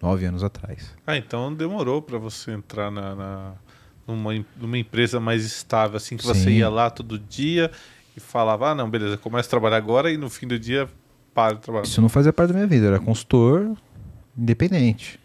nove 0.00 0.24
anos 0.24 0.42
atrás. 0.42 0.94
Ah, 1.06 1.16
então 1.16 1.52
demorou 1.54 2.00
para 2.02 2.18
você 2.18 2.52
entrar 2.52 2.90
na, 2.90 3.14
na- 3.14 3.52
numa, 4.06 4.44
numa 4.56 4.78
empresa 4.78 5.20
mais 5.20 5.44
estável, 5.44 5.96
assim, 5.96 6.16
que 6.16 6.24
você 6.26 6.44
Sim. 6.44 6.50
ia 6.58 6.68
lá 6.68 6.90
todo 6.90 7.18
dia 7.18 7.70
e 8.16 8.20
falava, 8.20 8.70
ah, 8.70 8.74
não, 8.74 8.88
beleza, 8.90 9.16
começa 9.16 9.46
a 9.48 9.50
trabalhar 9.50 9.76
agora 9.76 10.10
e 10.10 10.16
no 10.16 10.28
fim 10.28 10.46
do 10.48 10.58
dia 10.58 10.88
para 11.34 11.54
de 11.54 11.60
trabalhar. 11.60 11.84
Isso 11.84 12.00
não 12.00 12.08
fazia 12.08 12.32
parte 12.32 12.48
da 12.48 12.54
minha 12.54 12.66
vida, 12.66 12.86
eu 12.86 12.94
era 12.94 12.98
consultor 13.02 13.76
independente. 14.36 15.18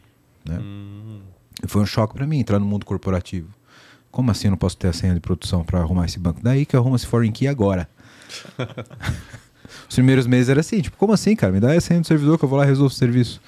Né? 0.48 0.60
Hum, 0.60 1.22
Foi 1.68 1.82
um 1.82 1.86
choque 1.86 2.14
para 2.14 2.28
mim 2.28 2.40
entrar 2.40 2.60
no 2.60 2.66
mundo 2.66 2.86
corporativo. 2.86 3.50
Como 4.12 4.30
assim 4.32 4.48
eu 4.48 4.52
não 4.52 4.58
posso 4.58 4.78
ter 4.78 4.88
a 4.88 4.94
senha 4.94 5.14
de 5.14 5.20
produção 5.20 5.64
para 5.64 5.80
arrumar 5.80 6.06
esse 6.06 6.20
banco? 6.20 6.40
Daí 6.44 6.66
que 6.66 6.76
eu 6.76 6.80
arrumo 6.80 6.96
esse 6.96 7.08
foreign 7.08 7.34
key 7.34 7.48
agora. 7.48 7.90
Os 9.90 9.96
primeiros 9.96 10.28
meses 10.28 10.50
era 10.50 10.60
assim, 10.60 10.82
tipo, 10.82 10.96
como 10.98 11.12
assim, 11.14 11.36
cara? 11.36 11.52
Me 11.52 11.60
dá 11.60 11.72
a 11.74 11.82
senha 11.82 12.00
do 12.00 12.08
servidor 12.08 12.38
que 12.38 12.46
eu 12.46 12.50
vou 12.50 12.58
lá 12.58 12.66
e 12.66 12.68
resolvo 12.68 12.94
o 12.94 12.96
serviço. 12.96 13.42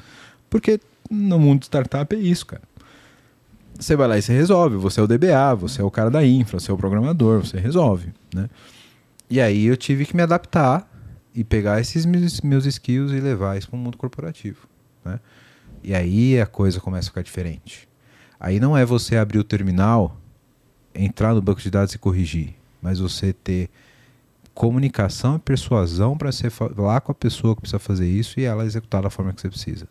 Porque 0.50 0.80
no 1.10 1.40
mundo 1.40 1.64
startup 1.64 2.16
é 2.16 2.20
isso, 2.20 2.46
cara. 2.46 2.64
Você 3.80 3.96
vai 3.96 4.08
lá 4.08 4.18
e 4.18 4.22
você 4.22 4.34
resolve. 4.34 4.76
Você 4.78 5.00
é 5.00 5.04
o 5.04 5.08
DBA, 5.08 5.56
você 5.56 5.82
é 5.82 5.84
o 5.84 5.92
cara 5.92 6.10
da 6.10 6.26
infra, 6.26 6.60
você 6.60 6.72
é 6.72 6.74
o 6.74 6.78
programador, 6.78 7.46
você 7.46 7.60
resolve, 7.60 8.12
né? 8.34 8.50
E 9.30 9.40
aí 9.40 9.66
eu 9.66 9.78
tive 9.78 10.06
que 10.06 10.16
me 10.16 10.24
adaptar 10.24 10.90
e 11.36 11.44
pegar 11.44 11.80
esses 11.80 12.06
meus, 12.06 12.42
meus 12.42 12.66
skills 12.66 13.12
e 13.12 13.20
levar 13.20 13.58
isso 13.58 13.70
para 13.70 13.78
o 13.78 13.80
mundo 13.80 13.98
corporativo, 13.98 14.68
né? 15.06 15.20
E 15.84 15.94
aí 15.94 16.40
a 16.42 16.48
coisa 16.48 16.80
começa 16.80 17.08
a 17.08 17.12
ficar 17.12 17.22
diferente. 17.22 17.88
Aí 18.40 18.60
não 18.60 18.76
é 18.76 18.86
você 18.86 19.18
abrir 19.18 19.38
o 19.38 19.44
terminal, 19.44 20.18
entrar 20.94 21.34
no 21.34 21.42
banco 21.42 21.62
de 21.62 21.70
dados 21.70 21.94
e 21.94 21.98
corrigir, 22.00 22.56
mas 22.82 23.00
você 23.00 23.34
ter 23.34 23.70
comunicação 24.54 25.36
e 25.36 25.40
persuasão 25.40 26.18
para 26.18 26.32
você 26.32 26.50
falar 26.50 27.02
com 27.02 27.12
a 27.12 27.16
pessoa 27.16 27.54
que 27.56 27.62
precisa 27.62 27.78
fazer 27.78 28.10
isso 28.10 28.40
e 28.40 28.44
ela 28.44 28.66
executar 28.66 29.04
da 29.04 29.10
forma 29.10 29.32
que 29.32 29.40
você 29.40 29.50
precisa. 29.50 29.88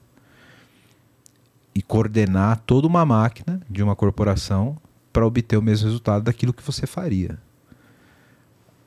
E 1.77 1.83
coordenar 1.83 2.63
toda 2.65 2.87
uma 2.87 3.05
máquina 3.05 3.61
de 3.69 3.83
uma 3.83 3.95
corporação 3.95 4.79
para 5.13 5.27
obter 5.27 5.59
o 5.59 5.63
mesmo 5.63 5.85
resultado 5.87 6.23
daquilo 6.25 6.55
que 6.55 6.63
você 6.63 6.87
faria. 6.87 7.39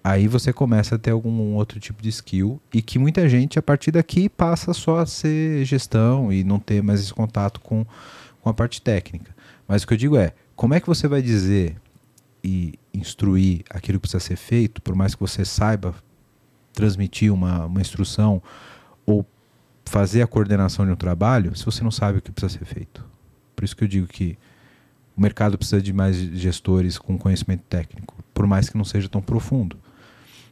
Aí 0.03 0.27
você 0.27 0.51
começa 0.51 0.95
a 0.95 0.97
ter 0.97 1.11
algum 1.11 1.53
outro 1.53 1.79
tipo 1.79 2.01
de 2.01 2.09
skill 2.09 2.59
e 2.73 2.81
que 2.81 2.97
muita 2.97 3.29
gente 3.29 3.59
a 3.59 3.61
partir 3.61 3.91
daqui 3.91 4.27
passa 4.27 4.73
só 4.73 4.99
a 4.99 5.05
ser 5.05 5.63
gestão 5.65 6.33
e 6.33 6.43
não 6.43 6.57
ter 6.57 6.81
mais 6.81 7.01
esse 7.01 7.13
contato 7.13 7.59
com, 7.59 7.85
com 8.41 8.49
a 8.49 8.53
parte 8.53 8.81
técnica. 8.81 9.35
Mas 9.67 9.83
o 9.83 9.87
que 9.87 9.93
eu 9.93 9.97
digo 9.97 10.17
é, 10.17 10.33
como 10.55 10.73
é 10.73 10.79
que 10.79 10.87
você 10.87 11.07
vai 11.07 11.21
dizer 11.21 11.75
e 12.43 12.73
instruir 12.93 13.63
aquilo 13.69 13.99
que 13.99 14.07
precisa 14.07 14.19
ser 14.19 14.37
feito, 14.37 14.81
por 14.81 14.95
mais 14.95 15.13
que 15.13 15.21
você 15.21 15.45
saiba 15.45 15.93
transmitir 16.73 17.31
uma, 17.31 17.65
uma 17.65 17.81
instrução 17.81 18.41
fazer 19.89 20.21
a 20.21 20.27
coordenação 20.27 20.85
de 20.85 20.91
um 20.91 20.95
trabalho, 20.95 21.55
se 21.57 21.65
você 21.65 21.83
não 21.83 21.89
sabe 21.91 22.19
o 22.19 22.21
que 22.21 22.31
precisa 22.31 22.59
ser 22.59 22.65
feito. 22.65 23.03
Por 23.55 23.65
isso 23.65 23.75
que 23.75 23.83
eu 23.83 23.87
digo 23.87 24.05
que 24.07 24.37
o 25.17 25.21
mercado 25.21 25.57
precisa 25.57 25.81
de 25.81 25.91
mais 25.91 26.15
gestores 26.15 26.97
com 26.99 27.17
conhecimento 27.17 27.63
técnico, 27.67 28.13
por 28.33 28.45
mais 28.45 28.69
que 28.69 28.77
não 28.77 28.85
seja 28.85 29.09
tão 29.09 29.19
profundo. 29.21 29.77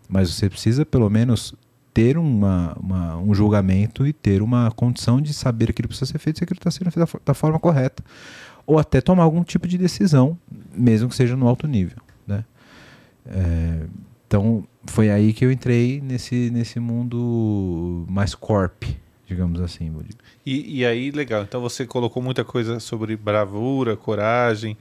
Mas 0.09 0.33
você 0.33 0.49
precisa, 0.49 0.83
pelo 0.85 1.07
menos, 1.09 1.53
ter 1.93 2.17
uma, 2.17 2.75
uma- 2.79 3.17
um 3.17 3.33
julgamento 3.33 4.07
e 4.07 4.11
ter 4.11 4.41
uma 4.41 4.71
condição 4.71 5.21
de 5.21 5.33
saber 5.33 5.65
aquilo 5.69 5.87
que 5.87 5.93
precisa 5.95 6.11
ser 6.11 6.17
feito 6.19 6.39
se 6.39 6.43
aquilo 6.43 6.57
está 6.57 6.71
sendo 6.71 6.89
feito 6.91 7.05
da, 7.13 7.19
da 7.25 7.33
forma 7.35 7.59
correta. 7.59 8.03
Ou 8.65 8.79
até 8.79 8.99
tomar 9.01 9.23
algum 9.23 9.43
tipo 9.43 9.67
de 9.67 9.77
decisão, 9.77 10.37
mesmo 10.75 11.09
que 11.09 11.15
seja 11.15 11.35
no 11.35 11.47
alto 11.47 11.67
nível. 11.67 11.97
Né? 12.25 12.43
É, 13.25 13.85
então, 14.27 14.67
foi 14.85 15.09
aí 15.11 15.31
que 15.31 15.45
eu 15.45 15.51
entrei 15.51 16.01
nesse, 16.01 16.49
nesse 16.51 16.79
mundo 16.79 18.05
mais 18.09 18.33
corp, 18.35 18.83
digamos 19.27 19.59
assim. 19.61 19.93
E, 20.45 20.79
e 20.79 20.85
aí, 20.85 21.11
legal. 21.11 21.43
Então 21.43 21.61
você 21.61 21.85
colocou 21.85 22.23
muita 22.23 22.43
coisa 22.43 22.79
sobre 22.79 23.15
bravura, 23.17 23.95
coragem, 23.97 24.77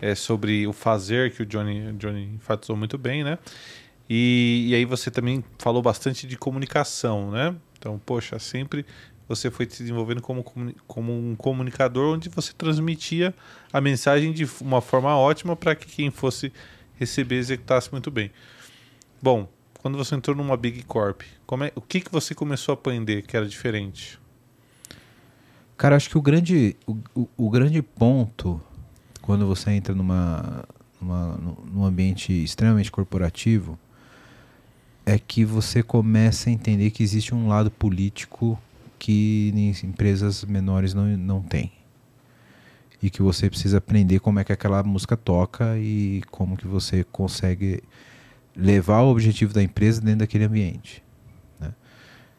é, 0.00 0.14
sobre 0.14 0.66
o 0.66 0.72
fazer, 0.72 1.32
que 1.32 1.42
o 1.42 1.46
Johnny, 1.46 1.92
Johnny 1.94 2.34
enfatizou 2.36 2.76
muito 2.76 2.96
bem, 2.96 3.24
né? 3.24 3.38
E, 4.08 4.66
e 4.68 4.74
aí 4.74 4.84
você 4.84 5.10
também 5.10 5.44
falou 5.58 5.82
bastante 5.82 6.26
de 6.26 6.36
comunicação, 6.36 7.30
né? 7.30 7.54
Então, 7.78 8.00
poxa, 8.04 8.38
sempre 8.38 8.86
você 9.28 9.50
foi 9.50 9.66
se 9.70 9.82
desenvolvendo 9.82 10.20
como, 10.20 10.44
como 10.86 11.12
um 11.12 11.36
comunicador 11.36 12.14
onde 12.14 12.28
você 12.28 12.52
transmitia 12.52 13.32
a 13.72 13.80
mensagem 13.80 14.32
de 14.32 14.48
uma 14.60 14.80
forma 14.80 15.16
ótima 15.16 15.54
para 15.54 15.74
que 15.74 15.86
quem 15.86 16.10
fosse 16.10 16.52
receber 16.96 17.36
executasse 17.36 17.90
muito 17.92 18.10
bem. 18.10 18.30
Bom, 19.22 19.48
quando 19.80 19.96
você 19.96 20.14
entrou 20.14 20.36
numa 20.36 20.56
Big 20.56 20.82
Corp, 20.82 21.22
é, 21.64 21.72
o 21.74 21.80
que, 21.80 22.00
que 22.00 22.12
você 22.12 22.34
começou 22.34 22.72
a 22.72 22.74
aprender 22.74 23.22
que 23.22 23.36
era 23.36 23.48
diferente? 23.48 24.18
Cara, 25.76 25.96
acho 25.96 26.10
que 26.10 26.18
o 26.18 26.22
grande, 26.22 26.76
o, 26.86 26.98
o- 27.14 27.50
grande 27.50 27.80
ponto 27.80 28.60
quando 29.22 29.46
você 29.46 29.70
entra 29.70 29.94
numa, 29.94 30.64
numa, 31.00 31.38
num 31.72 31.84
ambiente 31.84 32.30
extremamente 32.32 32.92
corporativo 32.92 33.78
é 35.06 35.18
que 35.18 35.44
você 35.44 35.82
começa 35.82 36.50
a 36.50 36.52
entender 36.52 36.90
que 36.90 37.02
existe 37.02 37.34
um 37.34 37.48
lado 37.48 37.70
político 37.70 38.60
que 38.98 39.50
em 39.54 39.70
empresas 39.82 40.44
menores 40.44 40.92
não, 40.92 41.06
não 41.16 41.42
tem. 41.42 41.72
E 43.02 43.08
que 43.08 43.22
você 43.22 43.48
precisa 43.48 43.78
aprender 43.78 44.20
como 44.20 44.38
é 44.40 44.44
que 44.44 44.52
aquela 44.52 44.82
música 44.82 45.16
toca 45.16 45.78
e 45.78 46.22
como 46.30 46.54
que 46.54 46.66
você 46.68 47.02
consegue 47.04 47.82
levar 48.60 49.00
o 49.00 49.10
objetivo 49.10 49.54
da 49.54 49.62
empresa 49.62 50.00
dentro 50.00 50.20
daquele 50.20 50.44
ambiente. 50.44 51.02
né? 51.58 51.72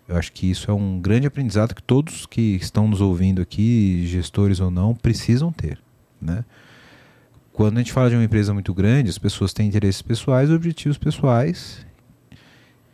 Eu 0.07 0.15
acho 0.15 0.32
que 0.32 0.49
isso 0.49 0.69
é 0.69 0.74
um 0.74 1.01
grande 1.01 1.26
aprendizado 1.26 1.74
que 1.74 1.82
todos 1.82 2.26
que 2.26 2.55
estão 2.55 2.88
nos 2.88 3.01
ouvindo 3.01 3.41
aqui, 3.41 4.05
gestores 4.07 4.59
ou 4.59 4.69
não, 4.69 4.93
precisam 4.93 5.51
ter. 5.51 5.80
Né? 6.22 6.45
Quando 7.51 7.78
a 7.78 7.80
gente 7.80 7.91
fala 7.91 8.09
de 8.09 8.15
uma 8.15 8.24
empresa 8.24 8.53
muito 8.53 8.74
grande, 8.74 9.09
as 9.09 9.17
pessoas 9.17 9.51
têm 9.51 9.67
interesses 9.67 10.01
pessoais, 10.01 10.51
objetivos 10.51 10.97
pessoais 10.97 11.86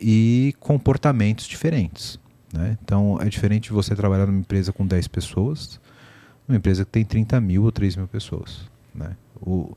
e 0.00 0.54
comportamentos 0.58 1.46
diferentes. 1.46 2.18
Né? 2.52 2.78
Então 2.82 3.20
é 3.20 3.28
diferente 3.28 3.72
você 3.72 3.94
trabalhar 3.94 4.26
numa 4.26 4.40
empresa 4.40 4.72
com 4.72 4.86
10 4.86 5.06
pessoas, 5.08 5.78
numa 6.46 6.56
empresa 6.56 6.84
que 6.84 6.90
tem 6.90 7.04
30 7.04 7.40
mil 7.40 7.64
ou 7.64 7.72
3 7.72 7.96
mil 7.96 8.08
pessoas. 8.08 8.68
Né? 8.94 9.14
O, 9.40 9.76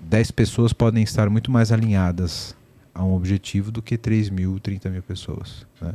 10 0.00 0.30
pessoas 0.30 0.72
podem 0.72 1.02
estar 1.02 1.28
muito 1.30 1.50
mais 1.50 1.72
alinhadas 1.72 2.54
a 2.94 3.04
um 3.04 3.14
objetivo 3.14 3.72
do 3.72 3.82
que 3.82 3.98
3 3.98 4.30
mil, 4.30 4.60
30 4.60 4.88
mil 4.90 5.02
pessoas. 5.02 5.66
Né? 5.80 5.94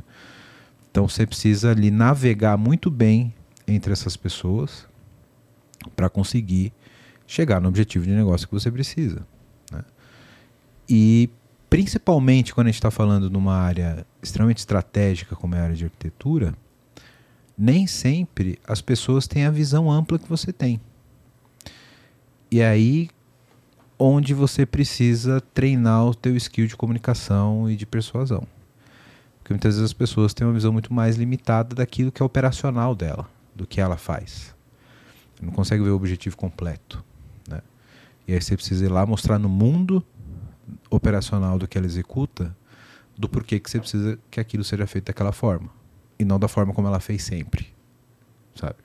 Então 0.91 1.07
você 1.07 1.25
precisa 1.25 1.71
ali 1.71 1.89
navegar 1.91 2.57
muito 2.57 2.89
bem 2.89 3.33
entre 3.67 3.93
essas 3.93 4.17
pessoas 4.17 4.87
para 5.95 6.09
conseguir 6.09 6.73
chegar 7.25 7.61
no 7.61 7.69
objetivo 7.69 8.05
de 8.05 8.11
negócio 8.11 8.47
que 8.47 8.53
você 8.53 8.71
precisa. 8.71 9.25
né? 9.71 9.83
E 10.89 11.29
principalmente 11.69 12.53
quando 12.53 12.67
a 12.67 12.69
gente 12.69 12.79
está 12.79 12.91
falando 12.91 13.29
numa 13.29 13.55
área 13.55 14.05
extremamente 14.21 14.57
estratégica 14.57 15.35
como 15.35 15.55
é 15.55 15.59
a 15.59 15.63
área 15.63 15.75
de 15.75 15.85
arquitetura, 15.85 16.55
nem 17.57 17.85
sempre 17.85 18.57
as 18.67 18.81
pessoas 18.81 19.27
têm 19.27 19.45
a 19.45 19.51
visão 19.51 19.91
ampla 19.91 20.17
que 20.17 20.27
você 20.27 20.51
tem. 20.51 20.81
E 22.51 22.61
aí 22.61 23.09
onde 23.99 24.33
você 24.33 24.65
precisa 24.65 25.41
treinar 25.53 26.05
o 26.05 26.15
teu 26.15 26.35
skill 26.37 26.65
de 26.65 26.77
comunicação 26.77 27.69
e 27.69 27.75
de 27.75 27.85
persuasão. 27.85 28.47
Porque 29.39 29.51
muitas 29.51 29.75
vezes 29.75 29.91
as 29.91 29.93
pessoas 29.93 30.33
têm 30.33 30.47
uma 30.47 30.53
visão 30.53 30.71
muito 30.71 30.93
mais 30.93 31.17
limitada 31.17 31.75
daquilo 31.75 32.11
que 32.11 32.21
é 32.21 32.25
operacional 32.25 32.95
dela, 32.95 33.29
do 33.53 33.67
que 33.67 33.81
ela 33.81 33.97
faz. 33.97 34.55
Não 35.41 35.51
consegue 35.51 35.83
ver 35.83 35.89
o 35.89 35.95
objetivo 35.95 36.37
completo. 36.37 37.03
Né? 37.47 37.61
E 38.25 38.33
aí 38.33 38.41
você 38.41 38.55
precisa 38.55 38.85
ir 38.85 38.89
lá 38.89 39.05
mostrar 39.05 39.37
no 39.37 39.49
mundo 39.49 40.03
operacional 40.89 41.59
do 41.59 41.67
que 41.67 41.77
ela 41.77 41.87
executa, 41.87 42.55
do 43.17 43.27
porquê 43.27 43.59
que 43.59 43.69
você 43.69 43.79
precisa 43.79 44.17
que 44.31 44.39
aquilo 44.39 44.63
seja 44.63 44.87
feito 44.87 45.07
daquela 45.07 45.33
forma. 45.33 45.69
E 46.17 46.23
não 46.23 46.39
da 46.39 46.47
forma 46.47 46.73
como 46.73 46.87
ela 46.87 46.99
fez 46.99 47.23
sempre. 47.23 47.67
sabe? 48.55 48.75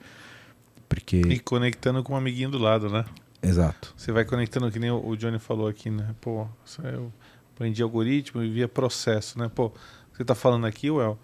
Porque. 0.89 1.17
E 1.17 1.39
conectando 1.39 2.03
com 2.03 2.13
um 2.13 2.17
amiguinho 2.17 2.49
do 2.49 2.57
lado, 2.57 2.89
né? 2.89 3.05
Exato. 3.41 3.93
Você 3.95 4.11
vai 4.11 4.25
conectando, 4.25 4.71
que 4.71 4.79
nem 4.79 4.91
o 4.91 5.05
o 5.07 5.15
Johnny 5.15 5.39
falou 5.39 5.67
aqui, 5.67 5.89
né? 5.89 6.15
Pô, 6.19 6.47
isso 6.65 6.81
eu 6.81 7.11
aprendi 7.53 7.81
algoritmo 7.83 8.43
e 8.43 8.49
via 8.49 8.67
processo, 8.67 9.37
né? 9.37 9.49
Pô, 9.53 9.71
você 10.13 10.23
tá 10.23 10.33
falando 10.35 10.65
aqui, 10.65 10.89
Well, 10.89 11.17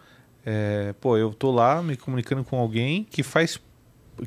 é, 0.46 0.94
pô, 1.02 1.18
eu 1.18 1.34
tô 1.34 1.52
lá 1.52 1.82
me 1.82 1.96
comunicando 1.98 2.44
com 2.44 2.60
alguém 2.60 3.04
que 3.04 3.24
faz, 3.24 3.60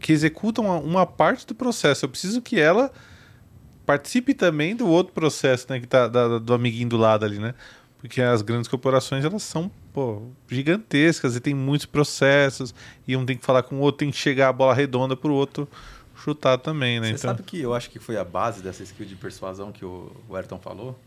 que 0.01 0.12
executa 0.12 0.61
uma, 0.61 0.78
uma 0.78 1.07
parte 1.07 1.47
do 1.47 1.55
processo. 1.55 2.05
Eu 2.05 2.09
preciso 2.09 2.43
que 2.43 2.59
ela 2.61 2.91
participe 3.87 4.35
também 4.35 4.74
do 4.74 4.89
outro 4.89 5.12
processo, 5.12 5.66
né? 5.68 5.80
Que 5.80 5.87
tá 5.87 6.09
da- 6.09 6.39
do 6.39 6.55
amiguinho 6.55 6.89
do 6.89 6.97
lado 6.97 7.24
ali, 7.24 7.39
né? 7.39 7.55
Porque 7.99 8.20
as 8.20 8.43
grandes 8.43 8.68
corporações, 8.68 9.24
elas 9.24 9.43
são, 9.43 9.70
pô, 9.93 10.22
gigantescas 10.49 11.37
e 11.37 11.41
tem 11.41 11.55
muitos 11.55 11.87
processos 11.87 12.74
e 13.09 13.16
um 13.16 13.24
tem 13.24 13.37
que 13.37 13.45
falar 13.45 13.62
com 13.62 13.76
o 13.76 13.80
outro, 13.80 13.99
tem 14.01 14.11
que 14.11 14.16
chegar 14.16 14.49
a 14.49 14.53
bola 14.53 14.74
redonda 14.74 15.16
pro 15.16 15.32
outro 15.32 15.66
chutar 16.25 16.57
também, 16.57 17.01
né? 17.01 17.11
Você 17.11 17.18
sabe 17.18 17.43
que 17.43 17.61
eu 17.61 17.75
acho 17.75 17.91
que 17.91 17.99
foi 17.99 18.16
a 18.16 18.25
base 18.25 18.62
dessa 18.62 18.83
skill 18.83 19.05
de 19.05 19.14
persuasão 19.14 19.70
que 19.70 19.85
o 19.85 20.11
o 20.27 20.35
Ayrton 20.35 20.59
falou? 20.59 20.99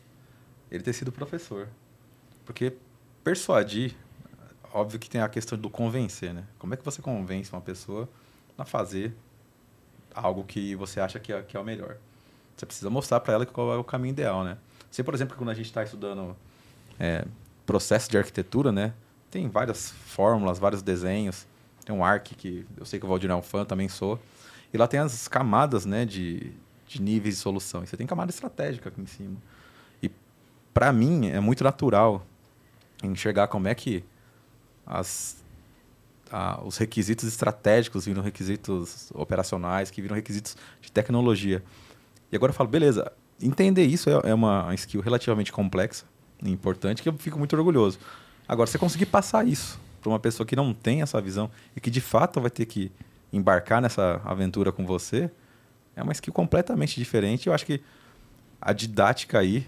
Ele 0.70 0.84
ter 0.84 0.93
sido 0.93 1.11
professor. 1.11 1.68
Porque 2.45 2.74
persuadir, 3.24 3.95
óbvio 4.72 4.99
que 4.99 5.09
tem 5.09 5.20
a 5.20 5.28
questão 5.28 5.57
do 5.57 5.70
convencer, 5.70 6.34
né? 6.34 6.43
Como 6.59 6.74
é 6.74 6.78
que 6.78 6.86
você 6.86 7.01
convence 7.01 7.51
uma 7.51 7.61
pessoa 7.61 8.07
a 8.57 8.63
fazer 8.63 9.15
algo 10.13 10.43
que 10.43 10.76
você 10.76 10.99
acha 10.99 11.20
que 11.20 11.34
é, 11.34 11.41
que 11.41 11.57
é 11.57 11.59
o 11.59 11.63
melhor? 11.63 11.97
Você 12.55 12.65
precisa 12.65 12.89
mostrar 12.89 13.20
para 13.20 13.34
ela 13.34 13.45
qual 13.45 13.74
é 13.74 13.78
o 13.78 13.84
caminho 13.84 14.11
ideal, 14.11 14.43
né? 14.43 14.57
Você, 14.91 15.03
por 15.03 15.13
exemplo, 15.13 15.36
quando 15.36 15.49
a 15.49 15.53
gente 15.53 15.65
está 15.65 15.84
estudando 15.84 16.36
é, 16.99 17.26
processo 17.65 18.09
de 18.09 18.18
arquitetura, 18.18 18.72
né? 18.72 18.93
Tem 19.32 19.49
várias 19.49 19.91
fórmulas, 19.91 20.59
vários 20.59 20.82
desenhos. 20.82 21.45
Tem 21.84 21.95
um 21.95 22.03
ARC 22.03 22.28
que 22.36 22.65
eu 22.78 22.86
sei 22.86 22.99
que 22.99 23.05
o 23.05 23.09
Valdir 23.09 23.32
é 23.32 23.36
um 23.36 23.41
fã, 23.41 23.65
também 23.65 23.89
sou. 23.89 24.20
E 24.74 24.78
lá 24.78 24.88
tem 24.88 24.99
as 24.99 25.28
camadas, 25.28 25.86
né, 25.86 26.05
de, 26.05 26.51
de 26.88 27.01
níveis 27.01 27.36
de 27.36 27.41
solução. 27.41 27.84
E 27.84 27.88
você 27.88 27.95
tem 27.97 28.05
camada 28.07 28.30
estratégica 28.32 28.89
aqui 28.89 29.01
em 29.01 29.05
cima. 29.05 29.38
E 30.01 30.11
para 30.74 30.91
mim 30.91 31.28
é 31.30 31.39
muito 31.39 31.63
natural 31.63 32.26
enxergar 33.03 33.47
como 33.47 33.68
é 33.68 33.76
que 33.76 34.03
as, 34.86 35.38
a- 36.32 36.61
os 36.63 36.78
requisitos 36.78 37.28
estratégicos 37.28 38.05
viram 38.05 38.22
requisitos 38.22 39.09
operacionais, 39.13 39.89
que 39.91 40.01
viram 40.01 40.15
requisitos 40.15 40.55
de 40.82 40.91
tecnologia. 40.91 41.63
E 42.32 42.36
agora 42.36 42.49
eu 42.51 42.55
falo, 42.55 42.70
beleza, 42.70 43.11
entender 43.41 43.86
isso 43.86 44.09
é, 44.09 44.32
é 44.32 44.34
uma 44.34 44.74
skill 44.76 45.01
relativamente 45.01 45.51
complexa 45.51 46.05
e 46.43 46.51
importante 46.51 47.01
que 47.01 47.09
eu 47.09 47.13
fico 47.18 47.38
muito 47.38 47.55
orgulhoso. 47.55 47.99
Agora, 48.47 48.68
você 48.68 48.78
conseguir 48.78 49.07
passar 49.07 49.47
isso 49.47 49.80
para 50.01 50.09
uma 50.09 50.20
pessoa 50.20 50.45
que 50.45 50.55
não 50.55 50.74
tem 50.74 51.01
essa 51.01 51.20
visão 51.22 51.49
e 51.76 51.82
que 51.82 51.89
de 51.89 51.99
fato 52.01 52.39
vai 52.39 52.49
ter 52.49 52.65
que 52.65 52.91
embarcar 53.32 53.82
nessa 53.82 54.21
aventura 54.23 54.71
com 54.71 54.86
você, 54.86 55.30
é 55.95 56.03
uma 56.03 56.11
skill 56.11 56.34
completamente 56.34 56.95
diferente. 56.99 57.47
Eu 57.47 57.53
acho 57.53 57.65
que 57.65 57.82
a 58.61 58.73
didática 58.73 59.39
aí 59.39 59.67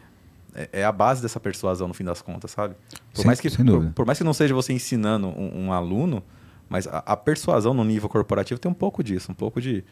é, 0.53 0.69
é 0.81 0.85
a 0.85 0.91
base 0.91 1.21
dessa 1.21 1.39
persuasão 1.39 1.87
no 1.87 1.93
fim 1.93 2.03
das 2.03 2.21
contas, 2.21 2.51
sabe? 2.51 2.75
Por 3.13 3.17
Sem- 3.21 3.25
mais 3.25 3.39
que 3.39 3.49
por, 3.49 3.91
por 3.93 4.05
mais 4.05 4.17
que 4.17 4.23
não 4.23 4.33
seja 4.33 4.53
você 4.53 4.73
ensinando 4.73 5.27
um, 5.27 5.65
um 5.65 5.73
aluno, 5.73 6.23
mas 6.67 6.87
a, 6.87 6.99
a 6.99 7.17
persuasão 7.17 7.73
no 7.73 7.83
nível 7.83 8.07
corporativo 8.09 8.59
tem 8.59 8.71
um 8.71 8.75
pouco 8.75 9.03
disso, 9.03 9.31
um 9.31 9.35
pouco 9.35 9.59
de 9.61 9.83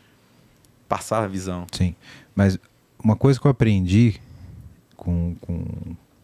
passar 0.88 1.24
a 1.24 1.28
visão. 1.28 1.66
Sim. 1.72 1.96
Mas 2.36 2.58
uma 3.04 3.16
coisa 3.16 3.40
que 3.40 3.46
eu 3.46 3.52
aprendi 3.52 4.20
com, 4.96 5.36
com, 5.42 5.66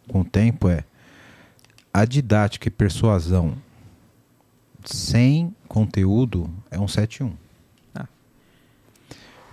com 0.08 0.22
o 0.22 0.26
tempo 0.26 0.70
é 0.70 0.84
a 1.94 2.06
didática 2.06 2.68
e 2.68 2.72
persuasão 2.72 3.56
sem 4.84 5.56
conteúdo 5.74 6.48
é 6.70 6.80
um 6.80 6.86
7-1. 6.86 7.32
Ah. 7.96 8.06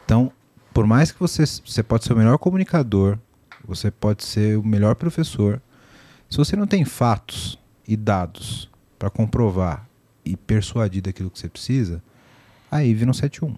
Então, 0.04 0.30
por 0.74 0.86
mais 0.86 1.10
que 1.10 1.18
você, 1.18 1.46
você 1.46 1.82
pode 1.82 2.04
ser 2.04 2.12
o 2.12 2.16
melhor 2.16 2.36
comunicador, 2.36 3.16
você 3.64 3.90
pode 3.90 4.22
ser 4.22 4.58
o 4.58 4.62
melhor 4.62 4.94
professor, 4.96 5.62
se 6.28 6.36
você 6.36 6.54
não 6.56 6.66
tem 6.66 6.84
fatos 6.84 7.58
e 7.88 7.96
dados 7.96 8.68
para 8.98 9.08
comprovar 9.08 9.88
e 10.22 10.36
persuadir 10.36 11.00
daquilo 11.02 11.30
que 11.30 11.38
você 11.38 11.48
precisa, 11.48 12.02
aí 12.70 12.92
vira 12.92 13.10
um 13.10 13.14
7-1. 13.14 13.56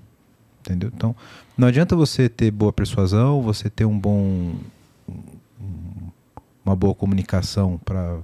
Entendeu? 0.61 0.93
Então, 0.95 1.17
não 1.59 1.67
adianta 1.67 1.97
você 1.97 2.29
ter 2.29 2.53
boa 2.53 2.73
persuasão, 2.73 3.43
você 3.43 3.69
ter 3.69 3.85
um 3.85 3.99
bom 3.99 4.55
um- 5.09 6.11
uma 6.65 6.77
boa 6.77 6.95
comunicação 6.95 7.77
para 7.85 8.21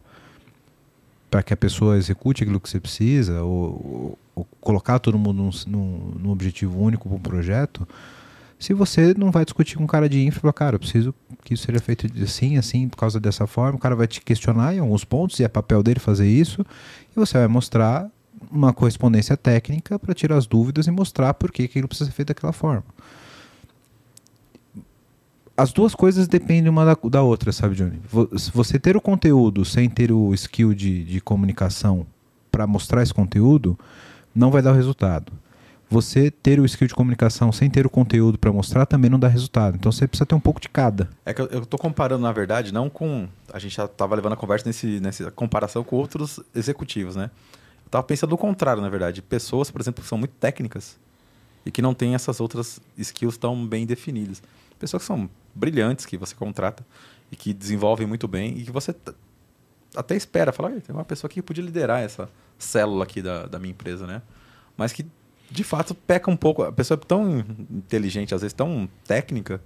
para 1.31 1.43
que 1.43 1.53
a 1.53 1.57
pessoa 1.59 1.99
execute 1.99 2.43
aquilo 2.43 2.59
que 2.59 2.71
você 2.71 2.81
precisa, 2.81 3.43
ou- 3.43 3.85
ou 3.85 4.19
colocar 4.61 4.99
todo 4.99 5.19
mundo 5.19 5.43
num, 5.43 5.51
num, 5.67 6.13
num 6.21 6.31
objetivo 6.31 6.79
único 6.81 7.09
para 7.09 7.17
um 7.17 7.21
projeto, 7.21 7.87
se 8.59 8.75
você 8.75 9.15
não 9.15 9.31
vai 9.31 9.45
discutir 9.45 9.77
com 9.77 9.85
um 9.85 9.87
cara 9.87 10.09
de 10.09 10.25
infra, 10.25 10.53
cara, 10.53 10.75
eu 10.75 10.81
preciso 10.81 11.15
que 11.45 11.55
isso 11.55 11.65
seja 11.65 11.79
feito 11.79 12.07
assim, 12.23 12.57
assim, 12.57 12.89
por 12.89 12.97
causa 12.97 13.21
dessa 13.21 13.47
forma, 13.47 13.77
o 13.77 13.81
cara 13.81 13.95
vai 13.95 14.07
te 14.07 14.21
questionar 14.21 14.75
em 14.75 14.81
alguns 14.81 15.05
pontos, 15.05 15.39
e 15.39 15.45
é 15.45 15.49
papel 15.49 15.83
dele 15.83 16.01
fazer 16.01 16.29
isso, 16.29 16.67
e 17.13 17.15
você 17.15 17.39
vai 17.39 17.47
mostrar 17.47 18.11
uma 18.51 18.73
correspondência 18.73 19.37
técnica 19.37 19.99
para 19.99 20.13
tirar 20.15 20.37
as 20.37 20.47
dúvidas 20.47 20.87
e 20.87 20.91
mostrar 20.91 21.35
por 21.35 21.53
que 21.53 21.63
aquilo 21.63 21.87
precisa 21.87 22.11
ser 22.11 22.17
feito 22.17 22.29
daquela 22.29 22.53
forma. 22.53 22.85
As 25.57 25.73
duas 25.73 25.95
coisas 25.95 26.29
dependem 26.29 26.69
uma 26.69 26.85
da, 26.85 26.97
da 27.11 27.23
outra, 27.23 27.51
sabe, 27.53 27.75
Johnny? 27.75 28.01
Você 28.55 28.79
ter 28.79 28.97
o 28.97 29.01
conteúdo 29.01 29.65
sem 29.65 29.89
ter 29.89 30.13
o 30.13 30.33
skill 30.35 30.73
de, 30.73 31.05
de 31.05 31.21
comunicação 31.21 32.07
para 32.51 32.67
mostrar 32.67 33.03
esse 33.03 33.13
conteúdo, 33.13 33.79
não 34.39 34.51
vai 34.51 34.63
dar 34.63 34.73
o 34.73 34.75
resultado. 34.75 35.33
Você 35.91 36.31
ter 36.31 36.61
o 36.61 36.67
skill 36.67 36.87
de 36.87 36.95
comunicação 36.95 37.51
sem 37.51 37.71
ter 37.71 37.87
o 37.87 37.91
conteúdo 37.91 38.39
para 38.39 38.53
mostrar 38.53 38.85
também 38.85 39.11
não 39.11 39.19
dá 39.19 39.27
resultado. 39.27 39.77
Então 39.77 39.91
você 39.91 40.07
precisa 40.07 40.27
ter 40.27 40.35
um 40.35 40.41
pouco 40.41 40.61
de 40.61 40.69
cada. 40.69 41.09
É 41.25 41.33
que 41.33 41.41
eu, 41.41 41.65
tô 41.65 41.79
comparando, 41.79 42.23
na 42.23 42.33
verdade, 42.33 42.73
não 42.73 42.91
com. 42.91 43.27
A 43.51 43.59
gente 43.59 43.75
já 43.75 43.87
estava 43.87 44.15
levando 44.15 44.35
a 44.35 44.37
conversa 44.37 44.69
nesse, 44.69 45.01
nessa 45.01 45.31
comparação 45.31 45.83
com 45.83 45.97
outros 45.97 46.41
executivos, 46.55 47.17
né? 47.17 47.31
Eu 47.87 47.91
tava 47.91 48.05
pensando 48.05 48.35
o 48.35 48.39
contrário, 48.39 48.83
na 48.83 48.91
verdade. 48.91 49.23
Pessoas, 49.23 49.71
por 49.71 49.81
exemplo, 49.81 50.03
que 50.03 50.09
são 50.09 50.19
muito 50.19 50.35
técnicas 50.35 50.99
e 51.65 51.71
que 51.71 51.81
não 51.81 51.95
têm 51.95 52.15
essas 52.15 52.39
outras 52.39 52.79
skills 52.99 53.39
tão 53.39 53.67
bem 53.67 53.87
definidas. 53.87 54.43
Pessoas 54.79 55.03
que 55.03 55.07
são 55.07 55.29
brilhantes, 55.55 56.05
que 56.05 56.19
você 56.19 56.35
contrata 56.35 56.85
e 57.33 57.37
que 57.37 57.55
desenvolvem 57.55 58.07
muito 58.07 58.29
bem 58.29 58.59
e 58.59 58.65
que 58.65 58.71
você 58.71 58.95
até 59.95 60.15
espera, 60.17 60.53
fala, 60.53 60.71
"Ai, 60.71 60.81
tem 60.81 60.95
uma 60.95 61.05
pessoa 61.05 61.29
que 61.31 61.41
podia 61.43 61.63
liderar 61.65 62.01
essa 62.03 62.29
célula 62.59 63.05
aqui 63.05 63.23
da, 63.23 63.47
da 63.47 63.59
minha 63.59 63.71
empresa, 63.71 64.07
né? 64.07 64.23
Mas 64.77 64.93
que, 64.93 65.07
de 65.51 65.65
fato, 65.65 65.95
peca 65.95 66.31
um 66.31 66.37
pouco. 66.37 66.63
A 66.63 66.73
pessoa 66.73 66.99
é 67.01 67.07
tão 67.07 67.39
inteligente, 67.71 68.35
às 68.35 68.43
vezes 68.43 68.53
tão 68.53 68.89
técnica, 69.07 69.61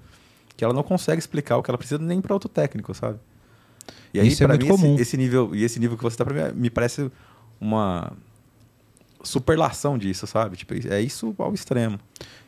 que 0.56 0.64
ela 0.64 0.72
não 0.74 0.82
consegue 0.82 1.18
explicar 1.18 1.56
o 1.56 1.62
que 1.62 1.70
ela 1.70 1.78
precisa 1.78 2.00
nem 2.00 2.20
para 2.20 2.34
outro 2.34 2.48
técnico, 2.48 2.94
sabe? 2.94 3.18
E 4.14 4.20
aí, 4.20 4.28
Isso 4.28 4.44
é 4.44 4.46
muito 4.46 4.60
mim, 4.66 4.68
esse- 4.72 4.82
comum. 4.82 4.96
Esse, 4.98 5.16
nível, 5.16 5.54
e 5.54 5.64
esse 5.64 5.80
nível 5.80 5.96
que 5.96 6.02
você 6.02 6.16
tá 6.16 6.24
para 6.24 6.52
mim 6.52 6.60
me 6.60 6.70
parece 6.70 7.10
uma 7.60 8.12
superlação 9.22 9.96
disso, 9.96 10.26
sabe? 10.26 10.56
Tipo, 10.56 10.74
é 10.88 11.00
isso 11.00 11.34
ao 11.38 11.54
extremo. 11.54 11.98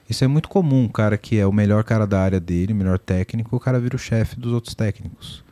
Isso 0.08 0.24
é 0.24 0.26
muito 0.26 0.48
comum, 0.48 0.84
um 0.84 0.88
cara 0.88 1.16
que 1.16 1.38
é 1.38 1.46
o 1.46 1.52
melhor 1.52 1.84
cara 1.84 2.06
da 2.06 2.20
área 2.20 2.40
dele, 2.40 2.72
o 2.72 2.76
melhor 2.76 2.98
técnico, 2.98 3.56
o 3.56 3.60
cara 3.60 3.78
vira 3.80 3.96
o 3.96 3.98
chefe 3.98 4.38
dos 4.38 4.52
outros 4.52 4.74
técnicos. 4.74 5.43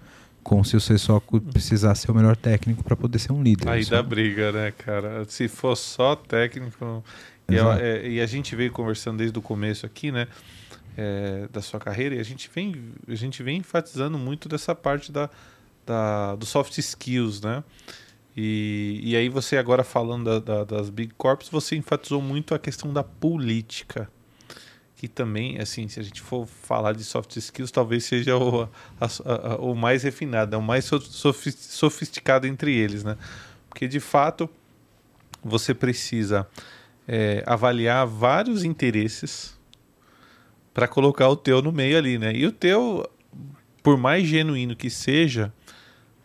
Como 0.43 0.65
se 0.65 0.75
você 0.75 0.99
só 0.99 1.21
cu- 1.21 1.41
precisasse 1.41 2.03
ser 2.03 2.11
o 2.11 2.15
melhor 2.15 2.37
técnico 2.37 2.83
para 2.83 2.97
poder 2.97 3.19
ser 3.19 3.33
um 3.33 3.43
líder. 3.43 3.69
Aí 3.69 3.85
dá 3.85 4.03
briga, 4.03 4.53
né, 4.53 4.71
cara? 4.73 5.25
Se 5.29 5.49
for 5.49 5.77
só 5.77 6.17
técnico. 6.17 7.05
E, 7.49 7.55
ela- 7.57 7.81
é, 7.81 8.09
e 8.09 8.21
a 8.21 8.27
gente 8.27 8.55
veio 8.57 8.73
conversando 8.73 9.19
desde 9.19 9.39
o 9.39 9.43
começo 9.43 9.87
aqui, 9.87 10.11
né? 10.13 10.27
é, 10.95 11.49
da 11.51 11.63
sua 11.63 11.81
carreira, 11.81 12.17
e 12.17 12.19
a 12.21 12.23
gente 12.23 12.51
vem, 12.55 12.93
a 13.09 13.15
gente 13.15 13.43
vem 13.43 13.57
enfatizando 13.57 14.19
muito 14.19 14.47
dessa 14.47 14.75
parte 14.75 15.11
da, 15.11 15.31
da, 15.87 16.35
do 16.37 16.45
soft 16.45 16.77
skills, 16.77 17.41
né? 17.41 17.65
E, 18.37 19.01
e 19.03 19.17
aí 19.17 19.29
você 19.31 19.57
agora 19.57 19.85
falando 19.85 20.25
da- 20.39 20.65
da- 20.65 20.65
das 20.65 20.91
Big 20.91 21.15
Corps, 21.17 21.49
você 21.51 21.77
enfatizou 21.77 22.21
muito 22.21 22.55
a 22.55 22.59
questão 22.59 22.93
da 22.93 23.03
política. 23.03 24.07
Que 25.03 25.09
também, 25.09 25.59
assim, 25.59 25.89
se 25.89 25.99
a 25.99 26.03
gente 26.05 26.21
for 26.21 26.47
falar 26.47 26.93
de 26.93 27.03
soft 27.03 27.35
skills, 27.37 27.73
talvez 27.73 28.05
seja 28.05 28.37
o, 28.37 28.69
a- 29.01 29.09
a- 29.25 29.57
o 29.57 29.75
mais 29.75 30.05
refinado, 30.05 30.55
é 30.55 30.57
o 30.57 30.63
mais 30.63 30.85
so- 30.85 31.01
sofis- 31.01 31.57
sofisticado 31.59 32.47
entre 32.47 32.73
eles, 32.73 33.03
né? 33.03 33.17
Porque 33.69 33.89
de 33.89 33.99
fato 33.99 34.49
você 35.43 35.75
precisa 35.75 36.47
é, 37.09 37.43
avaliar 37.49 38.07
vários 38.07 38.63
interesses 38.63 39.59
para 40.73 40.87
colocar 40.87 41.29
o 41.29 41.35
teu 41.35 41.61
no 41.61 41.73
meio 41.73 41.99
ali, 41.99 42.17
né? 42.17 42.33
E 42.33 42.47
o 42.47 42.53
teu, 42.53 43.05
por 43.83 43.97
mais 43.99 44.25
genuíno 44.25 44.77
que 44.77 44.89
seja, 44.89 45.53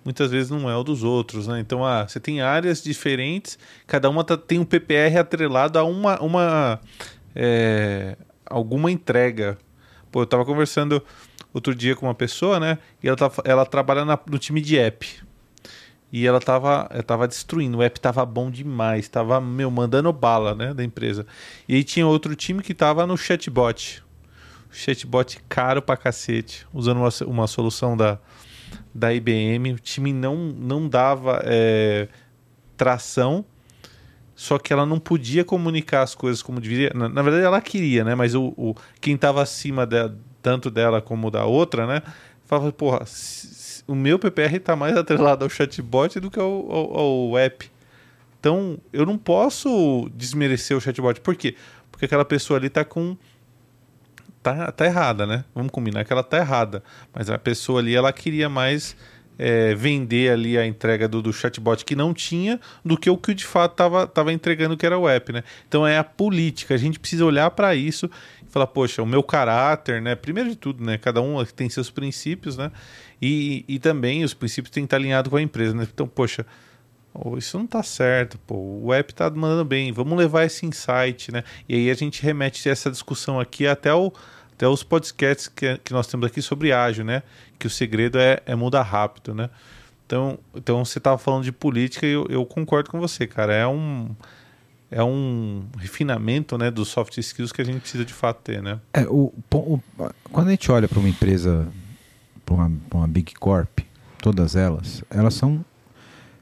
muitas 0.06 0.30
vezes 0.30 0.52
não 0.52 0.70
é 0.70 0.78
o 0.78 0.84
dos 0.84 1.02
outros, 1.04 1.48
né? 1.48 1.60
Então, 1.60 1.84
ah, 1.84 2.08
você 2.08 2.20
tem 2.20 2.42
áreas 2.42 2.84
diferentes, 2.84 3.58
cada 3.88 4.08
uma 4.08 4.24
tá- 4.24 4.38
tem 4.38 4.60
um 4.60 4.66
PPR 4.66 5.18
atrelado 5.18 5.80
a 5.80 5.84
uma, 5.84 6.22
uma 6.22 6.80
é, 7.36 8.16
alguma 8.50 8.91
entrega. 8.91 9.58
Pô, 10.12 10.22
eu 10.22 10.26
tava 10.26 10.45
conversando 10.45 11.02
outro 11.54 11.76
dia 11.76 11.95
com 11.95 12.06
uma 12.06 12.16
pessoa, 12.16 12.60
né? 12.60 12.78
E 13.04 13.08
ela, 13.08 13.18
tá, 13.18 13.32
ela 13.43 13.66
trabalha 13.66 14.06
na- 14.06 14.20
no 14.30 14.38
time 14.39 14.62
de 14.62 14.78
app. 14.78 15.08
e 16.12 16.26
ela 16.26 16.39
tava, 16.39 16.88
ela 16.89 17.04
tava 17.04 17.28
destruindo. 17.28 17.80
O 17.80 17.84
app 17.84 18.00
tava 18.00 18.26
bom 18.26 18.50
demais, 18.50 19.10
tava, 19.10 19.41
meu, 19.41 19.70
mandando 19.70 20.12
bala, 20.14 20.56
né, 20.56 20.74
da 20.74 20.82
empresa. 20.82 21.26
E 21.68 21.76
aí 21.76 21.84
tinha 21.84 22.08
outro 22.08 22.34
time 22.34 22.64
que 22.64 22.74
tava 22.74 23.06
no 23.06 23.18
chatbot. 23.18 24.02
Chatbot 24.72 25.38
caro 25.50 25.82
pra 25.82 25.98
cacete, 25.98 26.66
usando 26.74 27.00
uma, 27.00 27.10
uma 27.26 27.45
solução 27.48 27.98
da, 27.98 28.18
da 28.95 29.14
IBM. 29.14 29.74
O 29.74 29.80
time 29.80 30.14
não, 30.14 30.36
não 30.38 30.88
dava 30.88 31.41
é, 31.43 32.08
tração, 32.78 33.43
só 34.38 34.60
que 34.60 34.72
ela 34.72 34.86
não 34.86 35.00
podia 35.00 35.44
comunicar 35.44 36.04
as 36.04 36.14
coisas 36.14 36.44
como 36.44 36.62
deveria. 36.62 36.92
Na, 36.94 37.10
na 37.10 37.24
verdade, 37.24 37.44
ela 37.44 37.60
queria, 37.60 38.04
né? 38.04 38.14
Mas 38.14 38.36
o, 38.36 38.54
o 38.56 38.76
quem 39.02 39.16
estava 39.16 39.42
acima 39.42 39.84
de, 39.84 40.12
tanto 40.44 40.70
dela 40.70 41.02
como 41.02 41.32
da 41.32 41.46
outra, 41.46 41.88
né? 41.88 42.04
Falava, 42.46 42.72
porra, 42.72 43.04
o 43.88 43.96
meu 43.96 44.20
PPR 44.20 44.58
está 44.58 44.76
mais 44.76 44.96
atrelado 44.96 45.44
ao 45.44 45.50
chatbot 45.50 46.20
do 46.20 46.30
que 46.30 46.40
ao, 46.40 46.72
ao, 46.72 46.98
ao 47.00 47.38
app. 47.40 47.68
Então, 48.40 48.78
eu 48.94 49.08
não 49.08 49.18
posso 49.18 50.08
desmerecer 50.14 50.78
o 50.78 50.80
chatbot. 50.80 51.20
Por 51.20 51.36
quê? 51.36 51.56
Porque 51.92 52.06
aquela 52.06 52.24
pessoa 52.24 52.60
ali 52.60 52.68
está 52.68 52.86
com 52.86 53.18
tá, 54.44 54.72
tá 54.72 54.86
errada, 54.86 55.26
né? 55.26 55.46
Vamos 55.56 55.72
combinar 55.72 56.06
que 56.06 56.14
ela 56.14 56.24
tá 56.24 56.38
errada. 56.38 56.84
Mas 57.12 57.28
a 57.28 57.40
pessoa 57.40 57.80
ali, 57.80 57.96
ela 57.96 58.14
queria 58.14 58.48
mais 58.48 58.96
é, 59.38 59.76
vender 59.76 60.32
ali 60.32 60.58
a 60.58 60.66
entrega 60.66 61.08
do, 61.08 61.22
do, 61.22 61.32
chatbot 61.32 61.86
que 61.86 61.96
não 61.96 62.14
tinha 62.14 62.60
do 62.84 62.98
que 62.98 63.10
o 63.10 63.18
que 63.18 63.34
de 63.34 63.46
fato 63.46 63.74
estava 63.74 64.08
tava 64.08 64.34
entregando 64.34 64.76
que 64.76 64.86
era 64.86 64.98
o 64.98 65.08
app, 65.08 65.32
né? 65.32 65.44
Então 65.68 65.86
é 65.86 65.98
a 65.98 66.04
política. 66.04 66.74
A 66.74 66.78
gente 66.78 67.00
precisa 67.00 67.26
olhar 67.26 67.52
para 67.52 67.76
isso 67.76 68.10
e 68.48 68.52
falar, 68.52 68.68
poxa, 68.68 69.04
o 69.04 69.06
meu 69.06 69.22
caráter, 69.22 70.02
né? 70.02 70.16
Primeiro 70.16 70.50
de 70.50 70.56
tudo, 70.56 70.84
né? 70.84 70.98
Cada 70.98 71.22
um 71.22 71.44
tem 71.46 71.70
seus 71.70 71.90
princípios, 71.90 72.58
né? 72.58 72.72
E, 73.22 73.64
e 73.68 73.80
também 73.80 74.24
os 74.24 74.34
princípios 74.34 74.72
têm 74.72 74.84
que 74.84 74.88
estar 74.88 74.98
alinhados 74.98 75.30
com 75.30 75.38
a 75.38 75.42
empresa, 75.42 75.74
né? 75.74 75.88
Então, 75.92 76.08
poxa, 76.08 76.46
oh, 77.14 77.38
isso 77.38 77.58
não 77.58 77.66
está 77.66 77.82
certo, 77.82 78.38
pô, 78.40 78.56
o 78.56 78.94
app 78.94 79.12
está 79.12 79.30
mandando 79.30 79.66
bem, 79.66 79.92
vamos 79.92 80.18
levar 80.18 80.46
esse 80.46 80.66
insight, 80.66 81.32
né? 81.32 81.44
E 81.68 81.76
aí 81.76 81.92
a 81.92 81.94
gente 81.94 82.22
remete 82.22 82.68
essa 82.70 82.92
discussão 82.92 83.40
aqui 83.40 83.66
até 83.66 83.94
o 83.94 84.12
até 84.58 84.68
os 84.68 84.82
podcasts 84.82 85.47
que, 85.47 85.78
que 85.78 85.93
nós 85.93 86.08
temos 86.08 86.26
aqui 86.26 86.41
sobre 86.41 86.74
ágil, 86.74 87.05
né? 87.05 87.22
Que 87.60 87.68
o 87.68 87.70
segredo 87.70 88.18
é, 88.18 88.41
é 88.43 88.55
mudar 88.55 88.82
rápido, 88.82 89.36
né? 89.36 89.51
Então, 90.05 90.39
então 90.55 90.84
você 90.84 90.97
estava 90.97 91.18
falando 91.20 91.43
de 91.43 91.51
política 91.51 92.08
e 92.08 92.12
eu, 92.12 92.26
eu, 92.28 92.43
concordo 92.43 92.89
com 92.89 92.99
você, 92.99 93.28
cara. 93.28 93.53
É 93.53 93.68
um, 93.68 94.16
é 94.89 95.03
um 95.03 95.64
refinamento 95.78 96.58
né, 96.58 96.72
dos 96.72 96.88
soft 96.88 97.16
skills 97.18 97.51
que 97.51 97.62
a 97.62 97.66
gente 97.66 97.82
precisa 97.82 98.03
de 98.03 98.14
fato 98.14 98.41
ter, 98.41 98.64
né? 98.64 98.80
É, 98.93 99.03
o, 99.03 99.32
o 99.53 99.80
quando 100.32 100.47
a 100.47 100.51
gente 100.51 100.72
olha 100.72 100.88
para 100.88 100.97
uma 100.97 101.10
empresa, 101.10 101.68
para 102.43 102.55
uma, 102.55 102.72
uma 102.91 103.08
Big 103.08 103.36
Corp, 103.36 103.80
todas 104.20 104.55
elas, 104.55 105.03
elas 105.12 105.36
são 105.36 105.64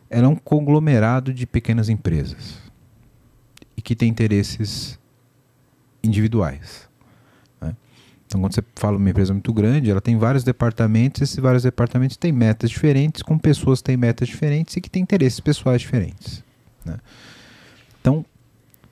ela 0.10 0.28
é 0.28 0.30
um 0.30 0.36
conglomerado 0.36 1.34
de 1.34 1.46
pequenas 1.46 1.90
empresas 1.90 2.60
e 3.76 3.82
que 3.82 3.96
tem 3.96 4.08
interesses 4.08 4.98
individuais. 6.02 6.88
Então, 8.28 8.42
quando 8.42 8.54
você 8.54 8.64
fala 8.76 8.98
uma 8.98 9.10
empresa 9.10 9.34
muito 9.34 9.54
grande, 9.54 9.90
ela 9.90 10.02
tem 10.02 10.18
vários 10.18 10.44
departamentos, 10.44 11.22
esses 11.22 11.38
vários 11.38 11.64
departamentos 11.64 12.18
têm 12.18 12.32
metas 12.32 12.70
diferentes, 12.70 13.22
com 13.22 13.38
pessoas 13.38 13.80
que 13.80 13.86
têm 13.86 13.98
metas 13.98 14.28
diferentes 14.28 14.76
e 14.76 14.82
que 14.82 14.90
têm 14.90 15.04
interesses 15.04 15.40
pessoais 15.40 15.82
diferentes. 15.82 16.44
Né? 16.84 16.98
Então, 18.02 18.26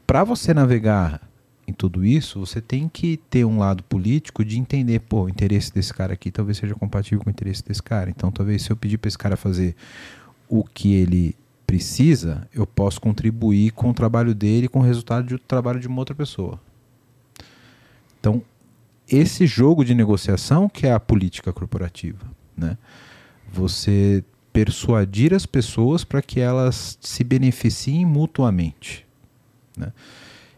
para 0.05 0.23
você 0.23 0.53
navegar 0.53 1.21
em 1.67 1.73
tudo 1.73 2.05
isso, 2.05 2.39
você 2.39 2.61
tem 2.61 2.89
que 2.89 3.17
ter 3.29 3.45
um 3.45 3.57
lado 3.57 3.84
político 3.84 4.43
de 4.43 4.59
entender, 4.59 4.99
pô, 4.99 5.23
o 5.23 5.29
interesse 5.29 5.73
desse 5.73 5.93
cara 5.93 6.13
aqui 6.13 6.29
talvez 6.29 6.57
seja 6.57 6.75
compatível 6.75 7.19
com 7.23 7.29
o 7.29 7.31
interesse 7.31 7.63
desse 7.63 7.81
cara. 7.81 8.09
Então, 8.09 8.31
talvez 8.31 8.63
se 8.63 8.71
eu 8.71 8.75
pedir 8.75 8.97
para 8.97 9.07
esse 9.07 9.17
cara 9.17 9.38
fazer 9.38 9.75
o 10.47 10.63
que 10.63 10.93
ele 10.93 11.36
precisa, 11.65 12.47
eu 12.53 12.67
posso 12.67 13.01
contribuir 13.01 13.71
com 13.71 13.89
o 13.89 13.93
trabalho 13.93 14.36
dele, 14.36 14.67
com 14.67 14.79
o 14.79 14.84
resultado 14.84 15.25
do 15.25 15.39
trabalho 15.39 15.79
de 15.79 15.88
uma 15.88 15.99
outra 15.99 16.13
pessoa. 16.13 16.59
Então, 18.19 18.43
esse 19.10 19.45
jogo 19.45 19.84
de 19.84 19.93
negociação 19.93 20.70
que 20.70 20.88
é 20.88 20.93
a 20.93 20.99
política 20.99 21.51
corporativa, 21.51 22.26
né? 22.56 22.78
Você 23.51 24.24
persuadir 24.51 25.34
as 25.34 25.45
pessoas 25.45 26.04
para 26.04 26.22
que 26.22 26.39
elas 26.39 26.97
se 27.01 27.24
beneficiem 27.24 28.06
mutuamente, 28.06 29.06
né? 29.78 29.91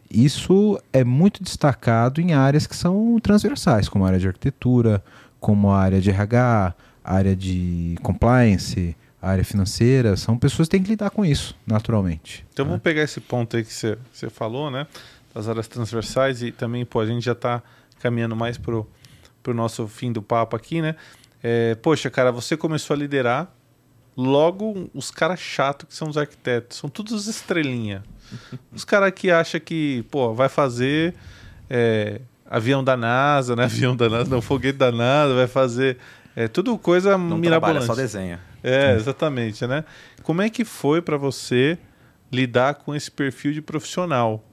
Isso 0.09 0.79
é 0.93 1.03
muito 1.03 1.43
destacado 1.43 2.21
em 2.21 2.33
áreas 2.33 2.67
que 2.67 2.75
são 2.75 3.19
transversais, 3.19 3.89
como 3.89 4.05
a 4.05 4.07
área 4.07 4.19
de 4.19 4.27
arquitetura, 4.27 5.03
como 5.39 5.71
a 5.71 5.79
área 5.79 5.99
de 5.99 6.09
RH, 6.09 6.75
a 7.03 7.13
área 7.13 7.35
de 7.35 7.97
compliance, 8.01 8.95
a 9.21 9.29
área 9.31 9.43
financeira. 9.43 10.15
São 10.15 10.37
pessoas 10.37 10.67
que 10.67 10.71
têm 10.71 10.83
que 10.83 10.89
lidar 10.89 11.09
com 11.09 11.25
isso, 11.25 11.57
naturalmente. 11.65 12.45
Então 12.53 12.65
né? 12.65 12.69
vamos 12.69 12.83
pegar 12.83 13.01
esse 13.01 13.19
ponto 13.19 13.57
aí 13.57 13.63
que 13.63 13.73
você 13.73 13.97
falou, 14.29 14.71
né? 14.71 14.87
Das 15.33 15.49
áreas 15.49 15.67
transversais 15.67 16.41
e 16.41 16.51
também, 16.51 16.85
pô, 16.85 16.99
a 16.99 17.05
gente 17.05 17.25
já 17.25 17.33
está 17.33 17.61
caminhando 17.99 18.35
mais 18.35 18.57
pro, 18.57 18.89
pro 19.41 19.53
nosso 19.53 19.87
fim 19.87 20.11
do 20.11 20.21
papo 20.21 20.55
aqui, 20.55 20.81
né? 20.81 20.95
É, 21.43 21.75
poxa, 21.75 22.09
cara, 22.09 22.31
você 22.31 22.57
começou 22.57 22.95
a 22.95 22.97
liderar, 22.97 23.53
logo 24.17 24.89
os 24.93 25.11
caras 25.11 25.39
chatos 25.39 25.87
que 25.89 25.95
são 25.95 26.09
os 26.09 26.17
arquitetos, 26.17 26.77
são 26.77 26.89
todos 26.89 27.27
estrelinha. 27.27 28.03
Os 28.73 28.83
caras 28.83 29.11
que 29.11 29.29
acham 29.29 29.59
que, 29.59 30.03
pô, 30.09 30.33
vai 30.33 30.49
fazer 30.49 31.13
é, 31.69 32.21
avião 32.43 32.83
da 32.83 32.97
NASA, 32.97 33.55
né? 33.55 33.65
Avião 33.65 33.95
da 33.95 34.09
NASA, 34.09 34.29
não, 34.29 34.41
foguete 34.41 34.79
da 34.79 34.91
NASA, 34.91 35.35
vai 35.35 35.45
fazer 35.45 35.97
é, 36.35 36.47
tudo 36.47 36.77
coisa 36.77 37.17
não 37.17 37.37
mirabolante. 37.37 37.85
Trabalha, 37.85 37.85
só 37.85 37.95
desenha. 37.95 38.39
É, 38.63 38.95
exatamente, 38.95 39.65
né? 39.67 39.85
Como 40.23 40.41
é 40.41 40.49
que 40.49 40.65
foi 40.65 41.01
para 41.01 41.17
você 41.17 41.77
lidar 42.31 42.75
com 42.75 42.93
esse 42.95 43.09
perfil 43.11 43.53
de 43.53 43.61
profissional? 43.61 44.43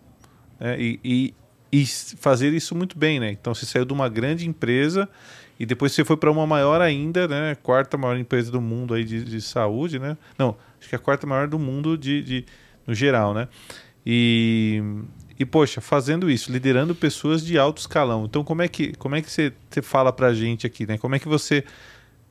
É, 0.61 0.79
e, 0.79 1.01
e, 1.03 1.35
e 1.73 1.87
fazer 1.87 2.53
isso 2.53 2.75
muito 2.75 2.99
bem, 2.99 3.19
né? 3.19 3.31
Então 3.31 3.55
você 3.55 3.65
saiu 3.65 3.87
de 3.87 3.93
uma 3.93 4.09
grande 4.09 4.47
empresa 4.47 5.09
e 5.59 5.65
depois 5.65 5.93
você 5.93 6.05
foi 6.05 6.17
para 6.19 6.31
uma 6.31 6.47
maior 6.47 6.83
ainda, 6.83 7.27
né? 7.27 7.57
Quarta 7.63 7.97
maior 7.97 8.19
empresa 8.19 8.53
do 8.53 8.61
mundo 8.61 8.93
aí 8.93 9.05
de, 9.05 9.25
de, 9.25 9.41
saúde, 9.41 9.99
né? 9.99 10.19
Não, 10.39 10.55
acho 10.79 10.89
que 10.89 10.95
é 10.95 10.99
a 10.99 11.01
quarta 11.01 11.27
maior 11.27 11.49
do 11.49 11.59
mundo 11.59 11.97
de, 11.97 12.23
de 12.23 12.45
no 12.87 12.95
geral, 12.95 13.33
né? 13.33 13.49
E, 14.05 14.83
e 15.39 15.47
poxa, 15.47 15.81
fazendo 15.81 16.31
isso, 16.31 16.53
liderando 16.53 16.95
pessoas 16.95 17.43
de 17.43 17.59
alto 17.59 17.79
escalão. 17.79 18.27
Então 18.27 18.45
como 18.45 18.61
é 18.61 18.69
que 18.69 18.95
como 18.97 19.15
é 19.15 19.23
que 19.23 19.31
você, 19.31 19.51
você 19.71 19.81
fala 19.81 20.13
para 20.13 20.27
a 20.27 20.35
gente 20.35 20.67
aqui, 20.67 20.87
né? 20.87 20.99
Como 20.99 21.15
é 21.15 21.19
que 21.19 21.29
você 21.29 21.65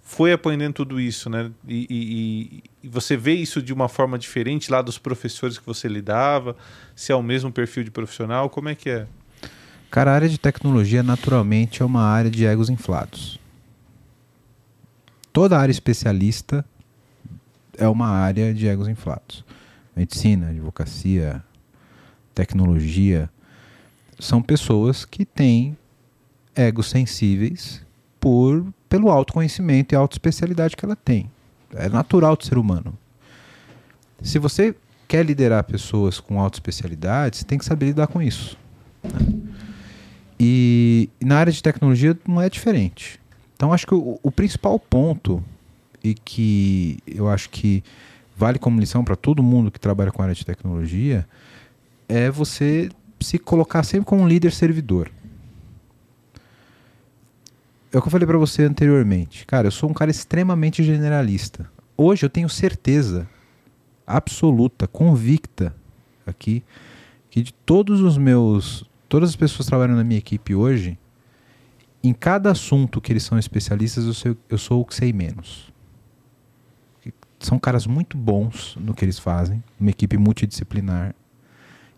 foi 0.03 0.33
aprendendo 0.33 0.73
tudo 0.73 0.99
isso, 0.99 1.29
né? 1.31 1.49
E, 1.67 1.87
e, 1.89 2.63
e, 2.83 2.89
você 2.89 3.15
vê 3.17 3.33
isso 3.33 3.61
de 3.61 3.73
uma 3.73 3.87
forma 3.87 4.19
diferente 4.19 4.69
lá 4.69 4.81
dos 4.81 4.97
professores 4.97 5.57
que 5.57 5.65
você 5.65 5.87
lidava? 5.87 6.55
Se 6.95 7.11
é 7.11 7.15
o 7.15 7.23
mesmo 7.23 7.51
perfil 7.51 7.83
de 7.83 7.89
profissional? 7.91 8.49
Como 8.49 8.67
é 8.69 8.75
que 8.75 8.89
é? 8.89 9.07
Cara, 9.91 10.11
a 10.11 10.15
área 10.15 10.29
de 10.29 10.37
tecnologia 10.37 11.03
naturalmente 11.03 11.81
é 11.81 11.85
uma 11.85 12.01
área 12.01 12.31
de 12.31 12.45
egos 12.45 12.69
inflados. 12.69 13.37
Toda 15.33 15.59
área 15.59 15.71
especialista 15.71 16.63
é 17.77 17.85
uma 17.89 18.07
área 18.07 18.53
de 18.53 18.67
egos 18.67 18.87
inflados. 18.87 19.43
Medicina, 19.93 20.47
advocacia, 20.47 21.43
tecnologia 22.33 23.29
são 24.17 24.41
pessoas 24.41 25.03
que 25.03 25.25
têm 25.25 25.77
egos 26.55 26.89
sensíveis 26.89 27.85
por 28.17 28.65
pelo 28.87 29.09
autoconhecimento 29.09 29.93
e 29.93 29.97
autoespecialidade 29.97 30.77
que 30.77 30.85
ela 30.85 30.95
tem. 30.95 31.29
É 31.75 31.89
natural 31.89 32.37
do 32.37 32.45
ser 32.45 32.57
humano. 32.57 32.97
Se 34.21 34.39
você 34.39 34.73
quer 35.05 35.25
liderar 35.25 35.65
pessoas 35.65 36.17
com 36.17 36.39
autoespecialidade, 36.39 37.35
você 37.37 37.43
tem 37.43 37.57
que 37.57 37.65
saber 37.65 37.87
lidar 37.87 38.07
com 38.07 38.21
isso. 38.21 38.57
Né? 39.03 39.50
E, 40.43 41.07
na 41.23 41.37
área 41.37 41.53
de 41.53 41.61
tecnologia 41.61 42.17
não 42.27 42.41
é 42.41 42.49
diferente. 42.49 43.19
Então 43.55 43.71
acho 43.71 43.85
que 43.85 43.93
o, 43.93 44.19
o 44.23 44.31
principal 44.31 44.79
ponto 44.79 45.43
e 46.03 46.15
que 46.15 46.97
eu 47.05 47.29
acho 47.29 47.47
que 47.51 47.83
vale 48.35 48.57
como 48.57 48.79
lição 48.79 49.03
para 49.03 49.15
todo 49.15 49.43
mundo 49.43 49.69
que 49.69 49.79
trabalha 49.79 50.11
com 50.11 50.19
a 50.19 50.25
área 50.25 50.33
de 50.33 50.43
tecnologia 50.43 51.27
é 52.09 52.31
você 52.31 52.89
se 53.19 53.37
colocar 53.37 53.83
sempre 53.83 54.07
como 54.07 54.23
um 54.23 54.27
líder 54.27 54.51
servidor. 54.51 55.11
É 57.93 57.99
o 57.99 58.01
que 58.01 58.07
eu 58.07 58.11
falei 58.11 58.25
para 58.25 58.39
você 58.39 58.63
anteriormente. 58.63 59.45
Cara, 59.45 59.67
eu 59.67 59.71
sou 59.71 59.91
um 59.91 59.93
cara 59.93 60.09
extremamente 60.09 60.83
generalista. 60.83 61.69
Hoje 61.95 62.25
eu 62.25 62.31
tenho 62.31 62.49
certeza 62.49 63.29
absoluta, 64.07 64.87
convicta 64.87 65.75
aqui, 66.25 66.63
que 67.29 67.43
de 67.43 67.53
todos 67.53 68.01
os 68.01 68.17
meus 68.17 68.89
todas 69.11 69.31
as 69.31 69.35
pessoas 69.35 69.65
que 69.65 69.71
trabalham 69.71 69.97
na 69.97 70.05
minha 70.05 70.19
equipe 70.19 70.55
hoje, 70.55 70.97
em 72.01 72.13
cada 72.13 72.49
assunto 72.49 73.01
que 73.01 73.11
eles 73.11 73.23
são 73.23 73.37
especialistas, 73.37 74.05
eu, 74.05 74.13
sei, 74.13 74.37
eu 74.47 74.57
sou 74.57 74.79
o 74.79 74.85
que 74.85 74.95
sei 74.95 75.11
menos. 75.11 75.69
São 77.37 77.59
caras 77.59 77.85
muito 77.85 78.15
bons 78.15 78.77
no 78.79 78.93
que 78.93 79.03
eles 79.03 79.19
fazem, 79.19 79.61
uma 79.77 79.89
equipe 79.89 80.17
multidisciplinar, 80.17 81.13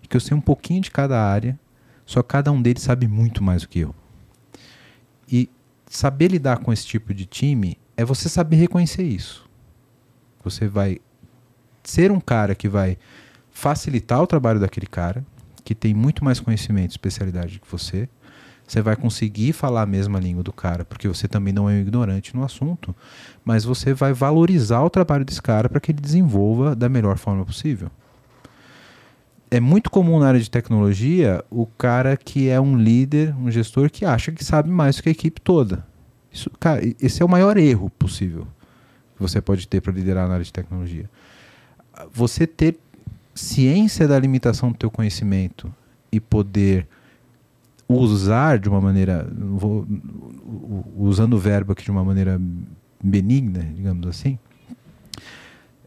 e 0.02 0.08
que 0.08 0.18
eu 0.18 0.20
sei 0.20 0.36
um 0.36 0.42
pouquinho 0.42 0.82
de 0.82 0.90
cada 0.90 1.24
área, 1.24 1.60
só 2.04 2.24
cada 2.24 2.52
um 2.52 2.60
deles 2.60 2.82
sabe 2.82 3.08
muito 3.08 3.44
mais 3.44 3.62
do 3.62 3.68
que 3.68 3.82
eu. 3.82 3.94
E 5.32 5.48
saber 5.86 6.30
lidar 6.30 6.58
com 6.58 6.74
esse 6.74 6.88
tipo 6.88 7.14
de 7.14 7.28
time 7.28 7.78
é 7.96 8.04
você 8.04 8.28
saber 8.28 8.56
reconhecer 8.56 9.04
isso. 9.04 9.48
Você 10.44 10.68
vai 10.68 10.98
ser 11.84 12.12
um 12.12 12.20
cara 12.20 12.56
que 12.56 12.68
vai 12.68 12.98
facilitar 13.52 14.20
o 14.20 14.26
trabalho 14.26 14.60
daquele 14.60 14.88
cara, 14.88 15.24
que 15.64 15.74
tem 15.74 15.94
muito 15.94 16.24
mais 16.24 16.40
conhecimento 16.40 16.92
e 16.92 16.94
especialidade 16.94 17.60
que 17.60 17.72
você. 17.72 18.08
Você 18.68 18.82
vai 18.82 18.96
conseguir 18.96 19.54
falar 19.54 19.82
a 19.82 19.86
mesma 19.86 20.20
língua 20.20 20.42
do 20.42 20.54
cara, 20.54 20.86
porque 20.86 21.08
você 21.08 21.28
também 21.28 21.54
não 21.54 21.70
é 21.70 21.74
um 21.74 21.82
ignorante 21.82 22.36
no 22.36 22.44
assunto, 22.44 22.96
mas 23.44 23.64
você 23.66 23.94
vai 23.94 24.14
valorizar 24.14 24.82
o 24.82 24.90
trabalho 24.90 25.26
desse 25.26 25.42
cara 25.42 25.68
para 25.68 25.80
que 25.80 25.92
ele 25.92 26.00
desenvolva 26.00 26.76
da 26.76 26.88
melhor 26.88 27.18
forma 27.18 27.46
possível. 27.46 27.92
É 29.52 29.60
muito 29.60 29.92
comum 29.92 30.18
na 30.18 30.30
área 30.30 30.40
de 30.40 30.50
tecnologia 30.50 31.44
o 31.52 31.68
cara 31.68 32.18
que 32.18 32.50
é 32.50 32.60
um 32.60 32.76
líder, 32.76 33.36
um 33.38 33.52
gestor 33.52 33.90
que 33.90 34.06
acha 34.06 34.32
que 34.32 34.44
sabe 34.44 34.70
mais 34.70 34.96
do 34.96 35.04
que 35.04 35.10
a 35.10 35.12
equipe 35.12 35.40
toda. 35.40 35.86
Isso, 36.32 36.50
cara, 36.60 36.82
esse 37.00 37.22
é 37.22 37.26
o 37.26 37.30
maior 37.30 37.58
erro 37.58 37.92
possível 37.92 38.48
que 39.16 39.22
você 39.22 39.40
pode 39.40 39.68
ter 39.68 39.82
para 39.82 39.94
liderar 39.94 40.28
na 40.28 40.34
área 40.34 40.44
de 40.44 40.52
tecnologia. 40.52 41.08
Você 42.12 42.48
ter 42.48 42.80
ciência 43.34 44.08
da 44.08 44.18
limitação 44.20 44.72
do 44.72 44.78
teu 44.78 44.92
conhecimento 44.92 45.74
e 46.12 46.20
poder 46.20 46.88
usar 47.88 48.60
de 48.60 48.70
uma 48.70 48.80
maneira, 48.80 49.28
vou, 49.36 49.86
usando 50.96 51.34
o 51.34 51.40
verbo 51.40 51.74
aqui 51.74 51.84
de 51.84 51.92
uma 51.92 52.04
maneira 52.04 52.40
benigna, 53.04 53.64
digamos 53.76 54.08
assim, 54.08 54.40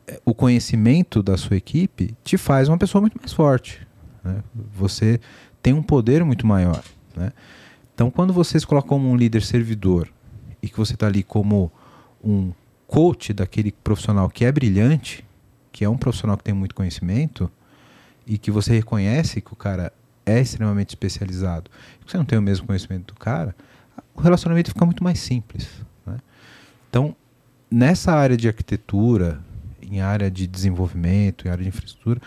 é, 0.07 0.21
o 0.25 0.35
conhecimento 0.35 1.23
da 1.23 1.37
sua 1.37 1.57
equipe 1.57 2.15
te 2.23 2.37
faz 2.37 2.69
uma 2.69 2.79
pessoa 2.79 3.01
muito 3.01 3.19
mais 3.19 3.33
forte. 3.33 3.87
Né? 4.23 4.43
Você 4.75 5.21
tem 5.63 5.73
um 5.73 5.83
poder 5.83 6.25
muito 6.25 6.47
maior. 6.47 6.83
Né? 7.17 7.33
Então, 7.95 8.11
quando 8.11 8.33
você 8.33 8.61
se 8.61 8.67
coloca 8.67 8.89
como 8.89 9.09
um 9.09 9.17
líder 9.17 9.43
servidor 9.43 10.09
e 10.63 10.69
que 10.69 10.77
você 10.77 10.95
está 10.95 11.07
ali 11.07 11.23
como 11.23 11.73
um 12.23 12.53
coach 12.87 13.33
daquele 13.33 13.73
profissional 13.73 14.29
que 14.29 14.45
é 14.45 14.53
brilhante, 14.53 15.26
que 15.77 15.85
é 15.85 15.89
um 15.91 15.99
profissional 15.99 16.39
que 16.39 16.43
tem 16.43 16.55
muito 16.55 16.75
conhecimento 16.75 17.53
e 18.27 18.39
que 18.39 18.51
você 18.51 18.73
reconhece 18.73 19.43
que 19.43 19.53
o 19.53 19.57
cara 19.57 19.93
é 20.25 20.41
extremamente 20.41 20.89
especializado, 20.89 21.71
e 22.01 22.11
você 22.11 22.17
não 22.17 22.25
tem 22.25 22.39
o 22.39 22.43
mesmo 22.43 22.67
conhecimento 22.67 23.13
do 23.13 23.21
cara, 23.21 23.55
o 24.15 24.23
relacionamento 24.23 24.71
fica 24.71 24.87
muito 24.87 25.05
mais 25.05 25.19
simples. 25.19 25.69
Né? 26.07 26.17
Então, 26.89 27.15
nessa 27.71 28.15
área 28.15 28.39
de 28.39 28.49
arquitetura, 28.49 29.39
em 29.83 30.01
área 30.01 30.31
de 30.31 30.47
desenvolvimento, 30.47 31.47
em 31.47 31.51
área 31.51 31.63
de 31.63 31.69
infraestrutura, 31.69 32.23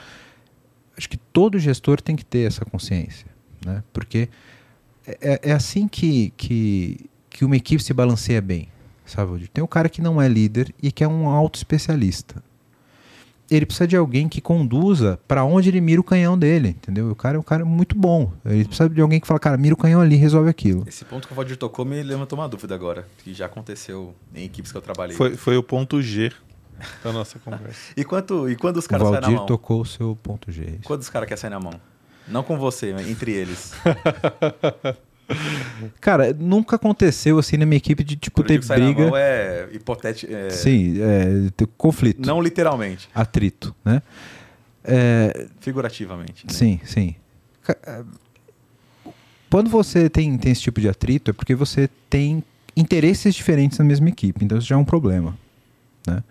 acho 0.96 1.10
que 1.10 1.18
todo 1.18 1.58
gestor 1.58 2.00
tem 2.00 2.16
que 2.16 2.24
ter 2.24 2.46
essa 2.46 2.64
consciência, 2.64 3.26
né? 3.66 3.84
porque 3.92 4.30
é, 5.08 5.50
é 5.50 5.52
assim 5.54 5.88
que, 5.88 6.32
que, 6.38 7.10
que 7.32 7.44
uma 7.44 7.58
equipe 7.58 7.82
se 7.82 7.96
balanceia 7.96 8.44
bem. 8.44 8.70
Sabe? 9.08 9.48
Tem 9.48 9.64
o 9.64 9.68
cara 9.68 9.90
que 9.90 10.04
não 10.04 10.22
é 10.22 10.28
líder 10.28 10.72
e 10.84 10.92
que 10.92 11.04
é 11.04 11.08
um 11.08 11.28
auto 11.28 11.56
especialista 11.56 12.48
ele 13.50 13.66
precisa 13.66 13.88
de 13.88 13.96
alguém 13.96 14.28
que 14.30 14.42
conduza 14.42 15.20
para 15.28 15.44
onde 15.44 15.70
ele 15.70 15.82
mira 15.82 16.00
o 16.00 16.04
canhão 16.04 16.38
dele, 16.38 16.70
entendeu? 16.70 17.10
O 17.10 17.16
cara 17.16 17.38
é 17.38 17.40
um 17.40 17.44
cara 17.44 17.66
muito 17.66 17.98
bom. 17.98 18.32
Ele 18.46 18.66
precisa 18.66 18.90
de 18.90 19.02
alguém 19.02 19.20
que 19.20 19.28
fala, 19.28 19.40
cara, 19.40 19.58
mira 19.58 19.74
o 19.74 19.78
canhão 19.78 20.02
ali, 20.02 20.16
resolve 20.16 20.50
aquilo. 20.50 20.84
Esse 20.88 21.04
ponto 21.06 21.28
que 21.28 21.34
o 21.34 21.36
Valdir 21.36 21.58
tocou 21.58 21.86
me 21.86 22.02
levantou 22.04 22.38
uma 22.38 22.48
dúvida 22.48 22.76
agora, 22.76 23.08
que 23.24 23.34
já 23.34 23.46
aconteceu 23.46 24.14
em 24.34 24.46
equipes 24.46 24.72
que 24.72 24.78
eu 24.78 24.82
trabalhei. 24.82 25.16
Foi, 25.16 25.36
foi 25.36 25.58
o 25.58 25.64
ponto 25.64 26.02
G 26.02 26.32
da 27.04 27.12
nossa 27.12 27.38
conversa. 27.44 27.94
e, 27.96 28.04
quanto, 28.04 28.50
e 28.50 28.56
quando 28.56 28.78
os 28.78 28.88
caras 28.88 29.08
saem 29.08 29.22
na 29.22 29.30
mão? 29.30 29.46
tocou 29.46 29.82
o 29.82 29.86
seu 29.86 30.18
ponto 30.22 30.52
G. 30.52 30.64
É 30.64 30.86
quando 30.86 31.02
os 31.02 31.10
caras 31.10 31.28
querem 31.28 31.42
sair 31.42 31.52
na 31.52 31.60
mão? 31.60 31.74
Não 32.28 32.44
com 32.44 32.58
você, 32.58 32.94
mas 32.94 33.10
entre 33.10 33.32
eles. 33.32 33.74
Cara, 36.00 36.34
nunca 36.34 36.76
aconteceu 36.76 37.38
assim 37.40 37.58
na 37.58 37.66
minha 37.66 37.78
equipe 37.78 38.04
de 38.04 38.16
tipo 38.16 38.44
ter 38.44 38.64
briga. 38.66 39.12
é 39.16 39.70
hipotético. 39.72 40.34
É... 40.34 40.50
Sim, 40.50 40.96
é 41.02 41.66
conflito. 41.78 42.26
Não 42.26 42.42
literalmente. 42.42 43.10
Atrito, 43.14 43.76
né? 43.84 44.02
É... 44.84 45.48
Figurativamente. 45.60 46.46
Né? 46.48 46.54
Sim, 46.54 46.80
sim. 46.84 47.16
É, 47.86 48.04
quando 49.50 49.70
você 49.70 50.10
tem, 50.10 50.38
tem 50.38 50.52
esse 50.52 50.62
tipo 50.62 50.80
de 50.80 50.88
atrito, 50.88 51.32
é 51.32 51.34
porque 51.34 51.56
você 51.56 51.90
tem 52.10 52.44
interesses 52.76 53.34
diferentes 53.36 53.78
na 53.78 53.86
mesma 53.86 54.10
equipe. 54.10 54.44
Então 54.44 54.58
isso 54.58 54.68
já 54.68 54.76
é 54.76 54.78
um 54.78 54.86
problema. 54.86 55.38
Né? 56.08 56.24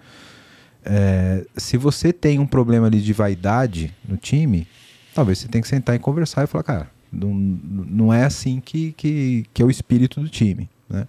É, 0.84 1.44
se 1.56 1.76
você 1.76 2.12
tem 2.12 2.38
um 2.38 2.46
problema 2.46 2.86
ali 2.86 3.00
de 3.00 3.12
vaidade 3.12 3.94
no 4.08 4.16
time, 4.16 4.66
talvez 5.14 5.38
você 5.38 5.48
tenha 5.48 5.62
que 5.62 5.68
sentar 5.68 5.94
e 5.96 5.98
conversar 5.98 6.44
e 6.44 6.46
falar, 6.46 6.64
cara, 6.64 6.90
não, 7.12 7.34
não 7.34 8.12
é 8.12 8.24
assim 8.24 8.60
que, 8.60 8.92
que, 8.92 9.46
que 9.52 9.62
é 9.62 9.64
o 9.64 9.70
espírito 9.70 10.20
do 10.20 10.28
time. 10.28 10.68
Né? 10.88 11.06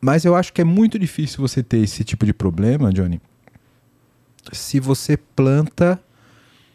Mas 0.00 0.24
eu 0.24 0.34
acho 0.34 0.52
que 0.52 0.60
é 0.60 0.64
muito 0.64 0.98
difícil 0.98 1.40
você 1.40 1.62
ter 1.62 1.78
esse 1.78 2.04
tipo 2.04 2.24
de 2.24 2.32
problema, 2.32 2.92
Johnny, 2.92 3.20
se 4.52 4.80
você 4.80 5.16
planta 5.16 6.00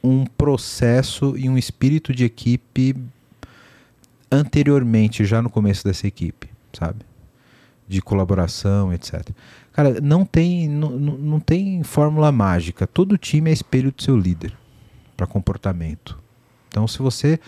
um 0.03 0.25
processo 0.25 1.37
e 1.37 1.49
um 1.49 1.57
espírito 1.57 2.13
de 2.13 2.23
equipe 2.23 2.95
anteriormente, 4.31 5.25
já 5.25 5.41
no 5.41 5.49
começo 5.49 5.83
dessa 5.83 6.07
equipe, 6.07 6.49
sabe? 6.73 7.05
De 7.87 8.01
colaboração, 8.01 8.93
etc. 8.93 9.29
Cara, 9.71 9.99
não 10.01 10.25
tem, 10.25 10.67
não, 10.67 10.91
não 10.97 11.39
tem 11.39 11.83
fórmula 11.83 12.31
mágica. 12.31 12.85
Todo 12.85 13.17
time 13.17 13.49
é 13.49 13.53
espelho 13.53 13.91
do 13.91 14.01
seu 14.01 14.17
líder 14.17 14.53
para 15.15 15.25
comportamento. 15.25 16.19
Então, 16.77 16.87
se 16.87 16.99
você 16.99 17.39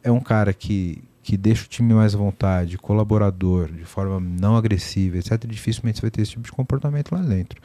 é 0.00 0.12
um 0.12 0.20
cara 0.20 0.52
que, 0.52 1.02
que 1.24 1.36
deixa 1.36 1.64
o 1.64 1.66
time 1.66 1.92
mais 1.92 2.14
à 2.14 2.18
vontade, 2.18 2.78
colaborador, 2.78 3.66
de 3.66 3.84
forma 3.84 4.20
não 4.20 4.54
agressiva, 4.54 5.18
etc., 5.18 5.44
dificilmente 5.44 5.98
você 5.98 6.02
vai 6.02 6.10
ter 6.12 6.22
esse 6.22 6.30
tipo 6.30 6.44
de 6.44 6.52
comportamento 6.52 7.12
lá 7.12 7.20
dentro. 7.20 7.60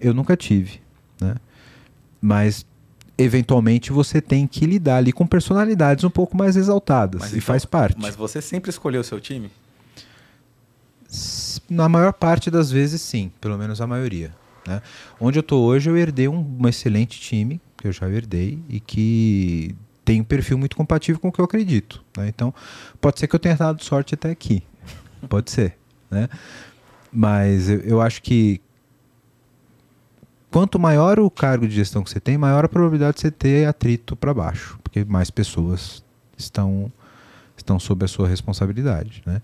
Eu 0.00 0.14
nunca 0.14 0.36
tive, 0.36 0.80
né? 1.20 1.34
Mas 2.20 2.64
eventualmente 3.18 3.90
você 3.90 4.20
tem 4.20 4.46
que 4.46 4.64
lidar 4.64 4.98
ali 4.98 5.12
com 5.12 5.26
personalidades 5.26 6.04
um 6.04 6.10
pouco 6.10 6.36
mais 6.36 6.56
exaltadas 6.56 7.20
mas 7.20 7.32
e 7.32 7.38
então, 7.38 7.46
faz 7.46 7.64
parte. 7.64 7.96
Mas 8.00 8.14
você 8.14 8.40
sempre 8.40 8.70
escolheu 8.70 9.00
o 9.00 9.04
seu 9.04 9.20
time? 9.20 9.50
Na 11.68 11.88
maior 11.88 12.12
parte 12.12 12.48
das 12.48 12.70
vezes, 12.70 13.02
sim, 13.02 13.32
pelo 13.40 13.58
menos 13.58 13.80
a 13.80 13.88
maioria. 13.88 14.32
Né? 14.66 14.80
Onde 15.20 15.36
eu 15.36 15.42
estou 15.42 15.64
hoje, 15.64 15.90
eu 15.90 15.96
herdei 15.96 16.28
um, 16.28 16.56
um 16.60 16.68
excelente 16.68 17.20
time 17.20 17.60
que 17.76 17.88
eu 17.88 17.92
já 17.92 18.08
herdei 18.08 18.60
e 18.68 18.78
que 18.78 19.74
tem 20.04 20.20
um 20.20 20.24
perfil 20.24 20.58
muito 20.58 20.76
compatível 20.76 21.20
com 21.20 21.28
o 21.28 21.32
que 21.32 21.40
eu 21.40 21.44
acredito. 21.44 22.04
Né? 22.16 22.28
Então, 22.28 22.52
pode 23.00 23.18
ser 23.18 23.26
que 23.26 23.34
eu 23.34 23.40
tenha 23.40 23.56
dado 23.56 23.82
sorte 23.82 24.14
até 24.14 24.30
aqui. 24.30 24.62
pode 25.28 25.50
ser. 25.50 25.76
Né? 26.10 26.28
Mas 27.12 27.68
eu, 27.68 27.80
eu 27.80 28.00
acho 28.00 28.22
que 28.22 28.60
quanto 30.50 30.78
maior 30.78 31.18
o 31.18 31.30
cargo 31.30 31.66
de 31.66 31.74
gestão 31.74 32.02
que 32.02 32.10
você 32.10 32.20
tem, 32.20 32.36
maior 32.36 32.64
a 32.64 32.68
probabilidade 32.68 33.16
de 33.16 33.22
você 33.22 33.30
ter 33.30 33.66
atrito 33.66 34.14
para 34.14 34.34
baixo, 34.34 34.78
porque 34.82 35.04
mais 35.04 35.30
pessoas 35.30 36.04
estão 36.36 36.92
estão 37.56 37.78
sob 37.78 38.04
a 38.04 38.08
sua 38.08 38.28
responsabilidade, 38.28 39.22
né? 39.24 39.40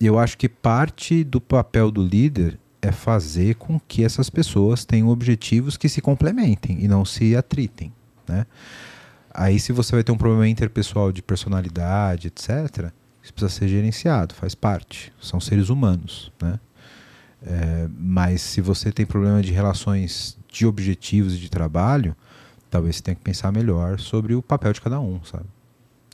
E 0.00 0.06
eu 0.06 0.18
acho 0.18 0.36
que 0.36 0.48
parte 0.48 1.22
do 1.22 1.40
papel 1.40 1.90
do 1.90 2.02
líder 2.02 2.58
é 2.82 2.90
fazer 2.90 3.54
com 3.56 3.78
que 3.78 4.02
essas 4.02 4.30
pessoas 4.30 4.84
tenham 4.84 5.08
objetivos 5.08 5.76
que 5.76 5.88
se 5.88 6.00
complementem 6.00 6.82
e 6.82 6.88
não 6.88 7.04
se 7.04 7.36
atritem, 7.36 7.92
né? 8.26 8.46
Aí, 9.32 9.60
se 9.60 9.72
você 9.72 9.92
vai 9.92 10.02
ter 10.02 10.12
um 10.12 10.18
problema 10.18 10.48
interpessoal 10.48 11.12
de 11.12 11.22
personalidade, 11.22 12.28
etc., 12.28 12.92
isso 13.22 13.32
precisa 13.32 13.48
ser 13.48 13.68
gerenciado, 13.68 14.34
faz 14.34 14.54
parte. 14.54 15.12
São 15.20 15.40
seres 15.40 15.68
humanos, 15.68 16.32
né? 16.40 16.58
É, 17.42 17.88
mas 17.98 18.42
se 18.42 18.60
você 18.60 18.92
tem 18.92 19.06
problema 19.06 19.40
de 19.42 19.52
relações 19.52 20.36
de 20.48 20.66
objetivos 20.66 21.34
e 21.34 21.38
de 21.38 21.48
trabalho, 21.48 22.14
talvez 22.70 22.96
você 22.96 23.02
tenha 23.02 23.14
que 23.14 23.22
pensar 23.22 23.50
melhor 23.50 23.98
sobre 23.98 24.34
o 24.34 24.42
papel 24.42 24.72
de 24.72 24.80
cada 24.80 25.00
um, 25.00 25.22
sabe? 25.24 25.46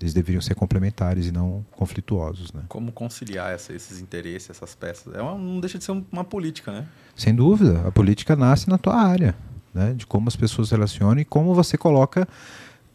Eles 0.00 0.12
deveriam 0.12 0.42
ser 0.42 0.54
complementares 0.54 1.26
e 1.26 1.32
não 1.32 1.64
conflituosos, 1.72 2.52
né? 2.52 2.62
Como 2.68 2.92
conciliar 2.92 3.52
essa, 3.52 3.72
esses 3.72 3.98
interesses, 4.00 4.50
essas 4.50 4.74
peças? 4.74 5.14
É 5.14 5.22
uma, 5.22 5.36
não 5.36 5.58
deixa 5.58 5.78
de 5.78 5.84
ser 5.84 5.92
uma 6.12 6.22
política, 6.22 6.70
né? 6.70 6.86
Sem 7.16 7.34
dúvida. 7.34 7.82
A 7.86 7.90
política 7.90 8.36
nasce 8.36 8.68
na 8.68 8.76
tua 8.76 8.94
área, 8.94 9.34
né? 9.72 9.94
De 9.94 10.06
como 10.06 10.28
as 10.28 10.36
pessoas 10.36 10.68
se 10.68 10.74
relacionam 10.74 11.18
e 11.18 11.24
como 11.24 11.54
você 11.54 11.78
coloca 11.78 12.28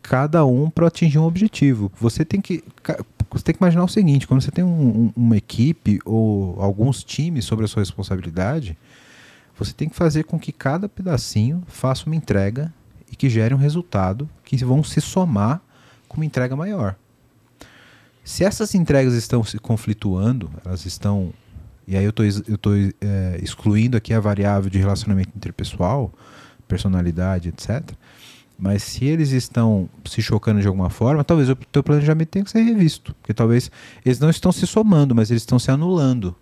cada 0.02 0.46
um 0.46 0.70
para 0.70 0.88
atingir 0.88 1.20
um 1.20 1.24
objetivo. 1.24 1.92
Você 2.00 2.26
tem 2.26 2.42
que 2.42 2.64
você 3.32 3.44
tem 3.44 3.56
que 3.56 3.62
imaginar 3.62 3.84
o 3.84 3.88
seguinte: 3.88 4.28
quando 4.28 4.42
você 4.42 4.52
tem 4.52 4.64
um, 4.64 4.68
um, 5.06 5.14
uma 5.16 5.38
equipe 5.38 6.00
ou 6.04 6.62
alguns 6.62 7.04
times 7.04 7.46
sobre 7.46 7.66
a 7.66 7.68
sua 7.68 7.82
responsabilidade, 7.82 8.78
você 9.58 9.74
tem 9.74 9.88
que 9.88 9.96
fazer 9.96 10.24
com 10.24 10.40
que 10.40 10.52
cada 10.52 10.90
pedacinho 10.90 11.64
faça 11.68 12.06
uma 12.06 12.16
entrega 12.16 12.74
e 13.12 13.16
que 13.16 13.30
gere 13.30 13.54
um 13.54 13.58
resultado 13.58 14.30
que 14.44 14.58
vão 14.66 14.84
se 14.84 15.00
somar 15.00 15.62
com 16.08 16.18
uma 16.18 16.26
entrega 16.26 16.56
maior. 16.56 16.96
Se 18.24 18.44
essas 18.44 18.76
entregas 18.76 19.14
estão 19.14 19.44
se 19.44 19.58
conflituando, 19.58 20.52
elas 20.66 20.86
estão. 20.86 21.34
E 21.88 21.98
aí 21.98 22.04
eu 22.04 22.12
estou 22.12 22.76
é, 22.76 23.40
excluindo 23.42 23.98
aqui 23.98 24.14
a 24.14 24.20
variável 24.20 24.70
de 24.70 24.78
relacionamento 24.78 25.32
interpessoal, 25.36 26.14
personalidade, 26.68 27.50
etc 27.50 27.92
mas 28.62 28.84
se 28.84 29.06
eles 29.06 29.32
estão 29.32 29.90
se 30.06 30.22
chocando 30.22 30.62
de 30.62 30.68
alguma 30.68 30.92
forma, 30.92 31.24
talvez 31.24 31.50
o 31.50 31.56
teu 31.56 31.82
planejamento 31.82 32.30
tenha 32.30 32.46
que 32.46 32.52
ser 32.52 32.62
revisto. 32.62 33.12
Porque 33.16 33.34
talvez 33.34 33.72
eles 34.06 34.20
não 34.20 34.30
estão 34.30 34.52
se 34.52 34.68
somando, 34.68 35.16
mas 35.16 35.32
eles 35.32 35.42
estão 35.42 35.58
se 35.58 35.72
anulando. 35.72 36.36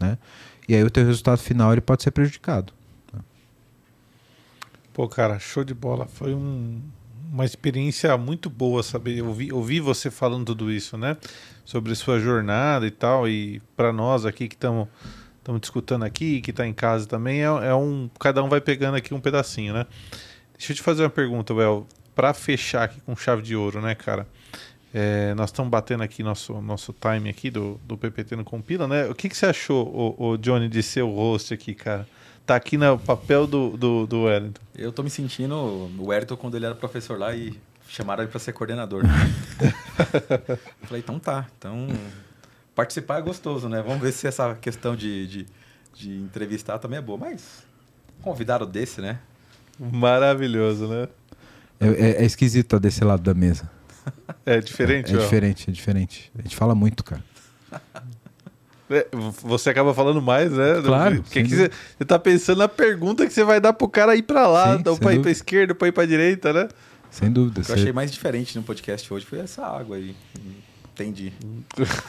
Né? 0.00 0.18
E 0.68 0.74
aí 0.74 0.82
o 0.82 0.90
teu 0.90 1.06
resultado 1.06 1.38
final 1.38 1.70
ele 1.70 1.80
pode 1.80 2.02
ser 2.02 2.10
prejudicado. 2.10 2.72
Pô, 4.92 5.06
cara, 5.08 5.38
show 5.38 5.62
de 5.62 5.72
bola. 5.72 6.06
Foi 6.06 6.34
um, 6.34 6.82
uma 7.32 7.44
experiência 7.44 8.18
muito 8.18 8.50
boa 8.50 8.82
saber. 8.82 9.22
Ouvir, 9.22 9.52
ouvir 9.52 9.78
você 9.78 10.10
falando 10.10 10.46
tudo 10.46 10.72
isso, 10.72 10.98
né? 10.98 11.16
Sobre 11.64 11.94
sua 11.94 12.18
jornada 12.18 12.84
e 12.84 12.90
tal. 12.90 13.28
E 13.28 13.62
para 13.76 13.92
nós 13.92 14.26
aqui 14.26 14.48
que 14.48 14.56
estamos 14.56 14.88
estamos 15.38 15.60
discutindo 15.60 16.04
aqui, 16.04 16.40
que 16.40 16.50
está 16.50 16.66
em 16.66 16.72
casa 16.72 17.06
também, 17.06 17.42
é, 17.42 17.44
é, 17.44 17.74
um. 17.74 18.10
Cada 18.18 18.42
um 18.42 18.48
vai 18.48 18.60
pegando 18.60 18.96
aqui 18.96 19.14
um 19.14 19.20
pedacinho, 19.20 19.72
né? 19.72 19.86
Deixa 20.60 20.72
eu 20.72 20.76
te 20.76 20.82
fazer 20.82 21.04
uma 21.04 21.10
pergunta, 21.10 21.54
Well. 21.54 21.86
Para 22.14 22.34
fechar 22.34 22.82
aqui 22.82 23.00
com 23.00 23.16
chave 23.16 23.40
de 23.40 23.56
ouro, 23.56 23.80
né, 23.80 23.94
cara? 23.94 24.26
É, 24.92 25.32
nós 25.32 25.48
estamos 25.48 25.70
batendo 25.70 26.02
aqui 26.02 26.22
nosso, 26.22 26.60
nosso 26.60 26.92
time 26.92 27.30
aqui 27.30 27.50
do, 27.50 27.80
do 27.82 27.96
PPT 27.96 28.36
no 28.36 28.44
Compila, 28.44 28.86
né? 28.86 29.06
O 29.06 29.14
que, 29.14 29.30
que 29.30 29.34
você 29.34 29.46
achou, 29.46 29.88
o, 30.18 30.32
o 30.32 30.36
Johnny, 30.36 30.68
de 30.68 30.82
ser 30.82 31.00
o 31.00 31.14
host 31.14 31.54
aqui, 31.54 31.74
cara? 31.74 32.06
Tá 32.44 32.56
aqui 32.56 32.76
no 32.76 32.98
papel 32.98 33.46
do, 33.46 33.70
do, 33.70 34.06
do 34.06 34.24
Wellington. 34.24 34.60
Eu 34.76 34.92
tô 34.92 35.02
me 35.02 35.08
sentindo 35.08 35.54
o 35.56 36.08
Wellington 36.08 36.36
quando 36.36 36.56
ele 36.58 36.66
era 36.66 36.74
professor 36.74 37.18
lá 37.18 37.34
e 37.34 37.58
chamaram 37.88 38.22
ele 38.22 38.30
para 38.30 38.38
ser 38.38 38.52
coordenador. 38.52 39.02
Falei, 40.84 41.00
então 41.00 41.18
tá. 41.18 41.48
Então, 41.56 41.88
participar 42.74 43.18
é 43.18 43.22
gostoso, 43.22 43.66
né? 43.66 43.80
Vamos 43.80 44.02
ver 44.02 44.12
se 44.12 44.26
essa 44.26 44.54
questão 44.56 44.94
de, 44.94 45.26
de, 45.26 45.46
de 45.94 46.18
entrevistar 46.18 46.78
também 46.78 46.98
é 46.98 47.02
boa. 47.02 47.16
Mas, 47.16 47.64
convidado 48.20 48.66
desse, 48.66 49.00
né? 49.00 49.20
Maravilhoso, 49.80 50.86
né? 50.86 51.08
É, 51.80 51.86
é, 51.88 52.10
é 52.22 52.24
esquisito 52.24 52.66
estar 52.66 52.78
desse 52.78 53.02
lado 53.02 53.22
da 53.22 53.32
mesa. 53.34 53.70
É 54.44 54.60
diferente, 54.60 55.12
É, 55.12 55.16
é 55.16 55.20
diferente, 55.20 55.70
é 55.70 55.72
diferente. 55.72 56.32
A 56.38 56.42
gente 56.42 56.54
fala 56.56 56.74
muito, 56.74 57.02
cara. 57.04 57.22
É, 58.90 59.06
Você 59.42 59.70
acaba 59.70 59.94
falando 59.94 60.20
mais, 60.20 60.50
né? 60.52 60.82
Claro, 60.84 61.22
Que 61.22 61.28
sem 61.32 61.44
você, 61.46 61.70
você 61.98 62.04
tá 62.04 62.18
pensando 62.18 62.58
na 62.58 62.68
pergunta 62.68 63.26
que 63.26 63.32
você 63.32 63.44
vai 63.44 63.60
dar 63.60 63.72
pro 63.72 63.88
cara 63.88 64.16
ir 64.16 64.22
pra 64.22 64.46
lá, 64.48 64.76
Sim, 64.76 64.82
ou 64.86 64.94
sem 64.94 65.02
pra 65.02 65.12
ir 65.12 65.16
dúvida. 65.16 65.22
pra 65.22 65.30
esquerda, 65.30 65.72
ou 65.72 65.76
pra 65.76 65.88
ir 65.88 65.92
pra 65.92 66.06
direita, 66.06 66.52
né? 66.52 66.68
Sem 67.10 67.30
dúvida. 67.30 67.60
O 67.60 67.64
que 67.64 67.70
eu 67.70 67.74
achei 67.76 67.92
mais 67.92 68.10
diferente 68.10 68.56
no 68.56 68.62
podcast 68.64 69.12
hoje 69.12 69.24
foi 69.24 69.38
essa 69.40 69.64
água 69.64 69.96
aí. 69.96 70.14
Entendi. 70.92 71.32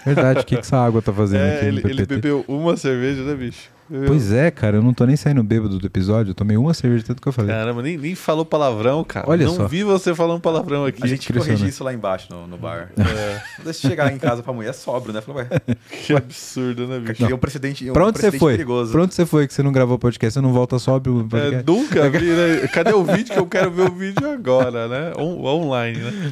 Verdade, 0.06 0.40
o 0.40 0.44
que, 0.44 0.56
que 0.56 0.62
essa 0.62 0.78
água 0.78 1.02
tá 1.02 1.14
fazendo 1.14 1.42
É, 1.44 1.58
aqui 1.58 1.66
ele, 1.68 1.82
no 1.82 1.88
ele 1.90 2.02
PPT? 2.06 2.16
bebeu 2.16 2.46
uma 2.48 2.76
cerveja, 2.76 3.24
né, 3.24 3.36
bicho? 3.36 3.70
Bebeu- 3.92 4.08
Pois 4.08 4.32
é, 4.32 4.50
cara, 4.50 4.78
eu 4.78 4.82
não 4.82 4.94
tô 4.94 5.06
nem 5.06 5.18
saindo 5.18 5.44
bêbado 5.44 5.78
do 5.78 5.86
episódio, 5.86 6.32
eu 6.32 6.36
tomei 6.36 6.56
uma 6.56 6.74
cerveja 6.74 7.04
tanto 7.06 7.22
que 7.22 7.28
eu 7.28 7.34
falei. 7.34 7.54
Caramba, 7.54 7.82
nem, 7.82 7.98
nem 7.98 8.16
falou 8.16 8.46
palavrão, 8.46 9.04
cara. 9.04 9.30
Olha 9.30 9.46
não 9.46 9.56
só. 9.56 9.68
vi 9.68 9.84
você 9.84 10.16
falando 10.16 10.40
palavrão 10.40 10.86
aqui. 10.86 11.04
A 11.04 11.08
gente 11.08 11.32
corrigiu 11.34 11.68
isso 11.68 11.84
lá 11.84 11.94
embaixo 11.94 12.28
no, 12.32 12.48
no 12.48 12.58
bar. 12.58 12.90
É, 12.98 13.42
Deixa 13.64 13.86
eu 13.86 13.90
chegar 13.92 14.12
em 14.14 14.18
casa 14.18 14.42
pra 14.42 14.54
mulher 14.54 14.74
sóbrio, 14.74 15.14
né? 15.14 15.20
Falei, 15.20 15.44
ué, 15.52 15.76
que 16.06 16.14
absurdo, 16.16 16.88
né, 16.88 17.00
bicho? 17.00 17.26
é 17.26 17.36
um 17.36 17.38
precedente, 17.38 17.86
é 17.88 17.92
um 17.92 17.94
Pra 17.94 18.06
onde 18.08 18.20
você 18.20 18.32
foi? 18.32 18.54
perigoso. 18.54 18.92
Pra 18.94 19.02
onde 19.04 19.14
você 19.14 19.26
foi 19.26 19.46
que 19.46 19.54
você 19.54 19.62
não 19.62 19.72
gravou 19.74 20.00
podcast? 20.00 20.34
Você 20.36 20.42
não 20.42 20.54
volta 20.54 20.80
sóbrio 20.80 21.20
É, 21.20 21.30
podcast? 21.30 21.64
nunca 21.68 22.10
vi, 22.18 22.26
né? 22.32 22.68
Cadê 22.72 22.94
o 22.94 23.04
vídeo 23.04 23.34
que 23.34 23.40
eu 23.40 23.46
quero 23.46 23.72
ver 23.72 23.90
o 23.90 23.92
vídeo 23.94 24.30
agora, 24.32 24.88
né? 24.88 25.12
On- 25.18 25.44
online, 25.46 25.98
né? 26.00 26.32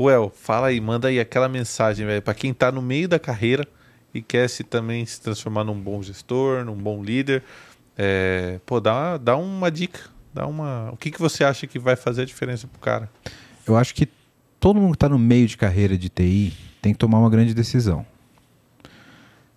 Well, 0.00 0.32
fala 0.34 0.68
aí, 0.68 0.80
manda 0.80 1.08
aí 1.08 1.20
aquela 1.20 1.48
mensagem, 1.48 2.06
velho, 2.06 2.22
pra 2.22 2.32
quem 2.34 2.52
tá 2.54 2.72
no 2.72 2.80
meio 2.82 3.06
da 3.06 3.18
carreira 3.18 3.66
e 4.14 4.22
quer 4.22 4.48
se 4.48 4.62
também 4.62 5.04
se 5.04 5.20
transformar 5.20 5.64
num 5.64 5.78
bom 5.78 6.00
gestor, 6.00 6.64
num 6.64 6.76
bom 6.76 7.02
líder. 7.02 7.42
É, 7.98 8.60
pô, 8.64 8.80
dá, 8.80 9.16
dá 9.16 9.36
uma 9.36 9.70
dica. 9.70 10.00
Dá 10.32 10.46
uma. 10.46 10.90
O 10.92 10.96
que, 10.96 11.10
que 11.10 11.20
você 11.20 11.44
acha 11.44 11.66
que 11.66 11.78
vai 11.78 11.96
fazer 11.96 12.22
a 12.22 12.24
diferença 12.24 12.66
pro 12.68 12.80
cara? 12.80 13.10
Eu 13.66 13.76
acho 13.76 13.94
que 13.94 14.08
todo 14.60 14.80
mundo 14.80 14.92
que 14.92 14.96
está 14.96 15.08
no 15.08 15.18
meio 15.18 15.46
de 15.46 15.56
carreira 15.56 15.98
de 15.98 16.08
TI 16.08 16.56
tem 16.80 16.92
que 16.92 16.98
tomar 16.98 17.18
uma 17.18 17.30
grande 17.30 17.52
decisão. 17.52 18.06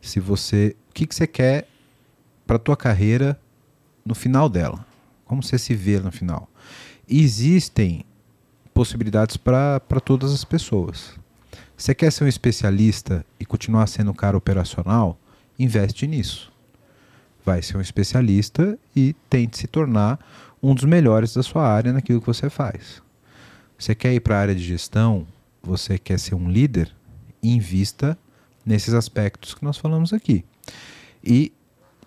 Se 0.01 0.19
você, 0.19 0.75
o 0.89 0.93
que, 0.93 1.05
que 1.05 1.13
você 1.13 1.27
quer 1.27 1.67
para 2.45 2.57
tua 2.57 2.77
carreira 2.77 3.39
no 4.05 4.15
final 4.15 4.49
dela? 4.49 4.85
Como 5.25 5.43
você 5.43 5.57
se 5.57 5.75
vê 5.75 5.99
no 5.99 6.11
final? 6.11 6.49
Existem 7.07 8.05
possibilidades 8.73 9.35
para 9.37 9.79
todas 10.03 10.31
as 10.31 10.43
pessoas. 10.43 11.17
Você 11.77 11.93
quer 11.93 12.11
ser 12.11 12.23
um 12.23 12.27
especialista 12.27 13.23
e 13.39 13.45
continuar 13.45 13.85
sendo 13.85 14.09
um 14.09 14.13
cara 14.13 14.35
operacional? 14.35 15.15
Investe 15.59 16.07
nisso. 16.07 16.51
Vai 17.45 17.61
ser 17.61 17.77
um 17.77 17.81
especialista 17.81 18.77
e 18.95 19.15
tente 19.29 19.59
se 19.59 19.67
tornar 19.67 20.19
um 20.61 20.73
dos 20.73 20.85
melhores 20.85 21.35
da 21.35 21.43
sua 21.43 21.67
área 21.67 21.93
naquilo 21.93 22.19
que 22.19 22.25
você 22.25 22.49
faz. 22.49 22.99
Você 23.77 23.93
quer 23.93 24.11
ir 24.11 24.21
para 24.21 24.35
a 24.35 24.39
área 24.39 24.55
de 24.55 24.63
gestão? 24.63 25.27
Você 25.61 25.99
quer 25.99 26.19
ser 26.19 26.33
um 26.33 26.49
líder? 26.49 26.91
Invista 27.43 28.17
nesses 28.65 28.95
aspectos 28.95 29.53
que 29.53 29.63
nós 29.63 29.77
falamos 29.77 30.11
aqui. 30.13 30.43
E, 31.23 31.53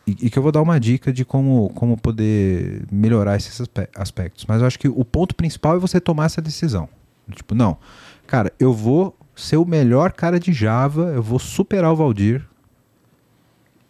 e, 0.04 0.28
que 0.28 0.36
eu 0.36 0.42
vou 0.42 0.50
dar 0.50 0.62
uma 0.62 0.80
dica 0.80 1.12
de 1.12 1.24
como, 1.24 1.70
como 1.76 1.96
poder 1.96 2.82
melhorar 2.90 3.36
esses 3.36 3.60
aspe- 3.60 3.88
aspectos. 3.94 4.46
Mas 4.46 4.60
eu 4.60 4.66
acho 4.66 4.80
que 4.80 4.88
o 4.88 5.04
ponto 5.04 5.32
principal 5.36 5.76
é 5.76 5.78
você 5.78 6.00
tomar 6.00 6.24
essa 6.24 6.42
decisão. 6.42 6.88
Tipo, 7.30 7.54
não, 7.54 7.78
cara, 8.26 8.52
eu 8.58 8.74
vou 8.74 9.16
ser 9.40 9.56
o 9.56 9.64
melhor 9.64 10.12
cara 10.12 10.38
de 10.38 10.52
Java, 10.52 11.12
eu 11.14 11.22
vou 11.22 11.38
superar 11.38 11.92
o 11.92 11.96
Valdir 11.96 12.46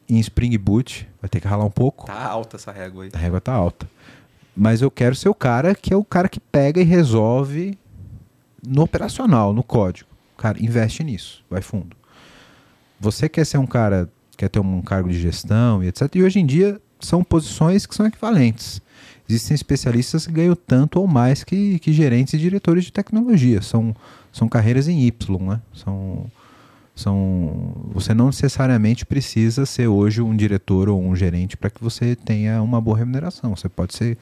em 0.08 0.18
Spring 0.18 0.56
Boot. 0.58 1.08
Vai 1.20 1.28
ter 1.28 1.40
que 1.40 1.46
ralar 1.46 1.64
um 1.64 1.70
pouco. 1.70 2.06
Tá 2.06 2.24
alta 2.26 2.56
essa 2.56 2.72
régua 2.72 3.04
aí. 3.04 3.10
A 3.12 3.18
régua 3.18 3.40
tá 3.40 3.52
alta. 3.52 3.88
Mas 4.56 4.82
eu 4.82 4.90
quero 4.90 5.14
ser 5.14 5.28
o 5.28 5.34
cara 5.34 5.74
que 5.74 5.92
é 5.92 5.96
o 5.96 6.04
cara 6.04 6.28
que 6.28 6.40
pega 6.40 6.80
e 6.80 6.84
resolve 6.84 7.78
no 8.66 8.82
operacional, 8.82 9.52
no 9.52 9.62
código. 9.62 10.08
Cara, 10.36 10.62
investe 10.62 11.04
nisso, 11.04 11.44
vai 11.48 11.62
fundo. 11.62 11.96
Você 12.98 13.28
quer 13.28 13.44
ser 13.44 13.58
um 13.58 13.66
cara, 13.66 14.08
quer 14.36 14.48
ter 14.48 14.58
um 14.58 14.82
cargo 14.82 15.08
de 15.08 15.18
gestão 15.18 15.82
e 15.82 15.88
etc. 15.88 16.14
E 16.14 16.22
hoje 16.22 16.40
em 16.40 16.46
dia 16.46 16.80
são 16.98 17.24
posições 17.24 17.86
que 17.86 17.94
são 17.94 18.06
equivalentes. 18.06 18.82
Existem 19.28 19.54
especialistas 19.54 20.26
que 20.26 20.32
ganham 20.32 20.56
tanto 20.56 21.00
ou 21.00 21.06
mais 21.06 21.44
que, 21.44 21.78
que 21.78 21.92
gerentes 21.92 22.34
e 22.34 22.38
diretores 22.38 22.84
de 22.84 22.92
tecnologia. 22.92 23.62
São, 23.62 23.94
são 24.32 24.48
carreiras 24.48 24.88
em 24.88 25.02
Y, 25.06 25.38
né? 25.42 25.60
São, 25.74 26.30
são, 26.94 27.72
você 27.92 28.14
não 28.14 28.26
necessariamente 28.26 29.04
precisa 29.04 29.66
ser 29.66 29.88
hoje 29.88 30.20
um 30.22 30.36
diretor 30.36 30.88
ou 30.88 31.02
um 31.02 31.16
gerente 31.16 31.56
para 31.56 31.70
que 31.70 31.82
você 31.82 32.14
tenha 32.14 32.62
uma 32.62 32.80
boa 32.80 32.96
remuneração. 32.96 33.54
Você 33.56 33.68
pode 33.68 33.94
ser, 33.94 34.18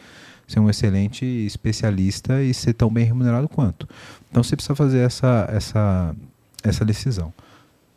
ser 0.47 0.61
um 0.61 0.71
excelente 0.71 1.25
especialista 1.25 2.43
e 2.43 2.55
ser 2.55 2.75
tão 2.75 2.91
bem 2.91 3.05
remunerado 3.05 3.49
quanto. 3.49 3.89
Então 4.31 4.43
você 4.43 4.57
precisa 4.57 4.75
fazer 4.75 4.99
essa, 4.99 5.49
essa, 5.53 6.17
essa 6.63 6.85
decisão. 6.85 7.33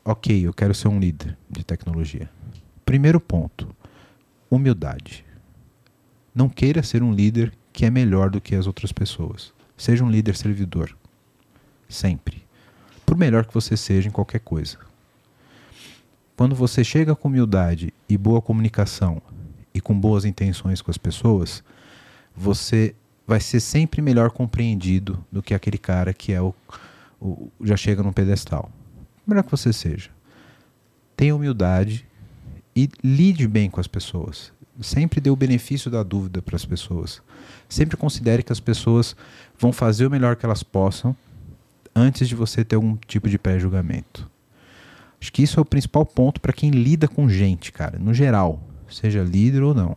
Ok, 0.04 0.48
eu 0.48 0.54
quero 0.54 0.74
ser 0.74 0.88
um 0.88 1.00
líder 1.00 1.38
de 1.50 1.64
tecnologia. 1.64 2.30
Primeiro 2.84 3.20
ponto: 3.20 3.68
humildade. 4.50 5.24
Não 6.34 6.50
queira 6.50 6.82
ser 6.82 7.04
um 7.04 7.14
líder 7.14 7.54
que 7.72 7.86
é 7.86 7.90
melhor 7.90 8.30
do 8.30 8.42
que 8.42 8.56
as 8.56 8.66
outras 8.66 8.92
pessoas. 8.92 9.54
Seja 9.78 10.04
um 10.04 10.10
líder 10.10 10.36
servidor. 10.36 10.96
Sempre 11.92 12.42
por 13.12 13.18
melhor 13.18 13.46
que 13.46 13.54
você 13.54 13.76
seja 13.76 14.08
em 14.08 14.12
qualquer 14.12 14.40
coisa. 14.40 14.78
Quando 16.38 16.56
você 16.56 16.82
chega 16.82 17.14
com 17.14 17.28
humildade 17.28 17.94
e 18.08 18.18
boa 18.18 18.42
comunicação 18.42 19.22
e 19.74 19.82
com 19.82 20.00
boas 20.00 20.24
intenções 20.24 20.82
com 20.82 20.90
as 20.90 20.98
pessoas, 20.98 21.62
você 22.34 22.96
vai 23.28 23.42
ser 23.42 23.60
sempre 23.60 24.02
melhor 24.02 24.32
compreendido 24.32 25.22
do 25.30 25.44
que 25.44 25.54
aquele 25.54 25.78
cara 25.78 26.14
que 26.14 26.32
é 26.32 26.42
o, 26.42 26.56
o 27.20 27.52
já 27.62 27.76
chega 27.76 28.02
num 28.02 28.14
pedestal. 28.14 28.72
Melhor 29.28 29.44
que 29.44 29.52
você 29.52 29.74
seja. 29.74 30.10
Tenha 31.18 31.36
humildade 31.36 32.08
e 32.74 32.90
lide 33.04 33.46
bem 33.46 33.70
com 33.70 33.82
as 33.82 33.88
pessoas. 33.88 34.54
Sempre 34.80 35.20
dê 35.20 35.30
o 35.30 35.36
benefício 35.36 35.92
da 35.92 36.02
dúvida 36.02 36.42
para 36.42 36.56
as 36.56 36.64
pessoas. 36.64 37.22
Sempre 37.68 37.98
considere 37.98 38.42
que 38.42 38.54
as 38.54 38.62
pessoas 38.62 39.18
vão 39.60 39.74
fazer 39.74 40.08
o 40.08 40.10
melhor 40.10 40.38
que 40.38 40.46
elas 40.46 40.64
possam 40.64 41.14
antes 41.96 42.28
de 42.28 42.36
você 42.36 42.64
ter 42.64 42.76
algum 42.76 42.96
tipo 42.96 43.30
de 43.30 43.38
pré-julgamento. 43.38 44.30
Acho 45.20 45.32
que 45.32 45.44
isso 45.44 45.60
é 45.60 45.62
o 45.62 45.66
principal 45.66 46.06
ponto 46.06 46.42
para 46.42 46.54
quem 46.54 46.72
lida 46.72 47.08
com 47.08 47.30
gente, 47.30 47.72
cara, 47.72 48.00
no 48.00 48.14
geral, 48.14 48.62
seja 48.90 49.24
líder 49.24 49.62
ou 49.62 49.74
não. 49.74 49.96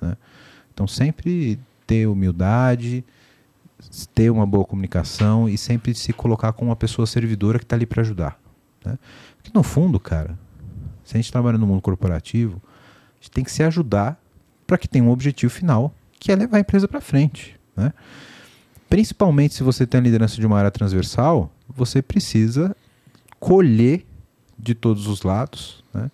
né? 0.00 0.16
Então, 0.72 0.86
sempre 0.86 1.58
ter 1.86 2.06
humildade, 2.06 3.04
ter 4.14 4.30
uma 4.30 4.46
boa 4.46 4.64
comunicação 4.64 5.48
e 5.48 5.56
sempre 5.56 5.94
se 5.94 6.12
colocar 6.12 6.52
como 6.52 6.70
uma 6.70 6.76
pessoa 6.76 7.06
servidora 7.06 7.58
que 7.58 7.64
está 7.64 7.76
ali 7.76 7.86
para 7.86 8.02
ajudar. 8.02 8.40
Né? 8.84 8.98
Porque, 9.36 9.56
no 9.56 9.62
fundo, 9.62 10.00
cara, 10.00 10.36
se 11.04 11.16
a 11.16 11.20
gente 11.20 11.30
trabalha 11.30 11.58
no 11.58 11.66
mundo 11.66 11.80
corporativo, 11.80 12.60
a 13.12 13.16
gente 13.16 13.30
tem 13.30 13.44
que 13.44 13.52
se 13.52 13.62
ajudar 13.62 14.20
para 14.66 14.78
que 14.78 14.88
tenha 14.88 15.04
um 15.04 15.10
objetivo 15.10 15.52
final, 15.52 15.94
que 16.18 16.32
é 16.32 16.36
levar 16.36 16.56
a 16.56 16.60
empresa 16.60 16.88
para 16.88 17.00
frente. 17.00 17.58
Né? 17.76 17.92
Principalmente 18.94 19.54
se 19.54 19.64
você 19.64 19.84
tem 19.84 19.98
a 19.98 20.02
liderança 20.04 20.36
de 20.40 20.46
uma 20.46 20.56
área 20.56 20.70
transversal, 20.70 21.50
você 21.68 22.00
precisa 22.00 22.76
colher 23.40 24.06
de 24.56 24.72
todos 24.72 25.08
os 25.08 25.24
lados, 25.24 25.82
né, 25.92 26.08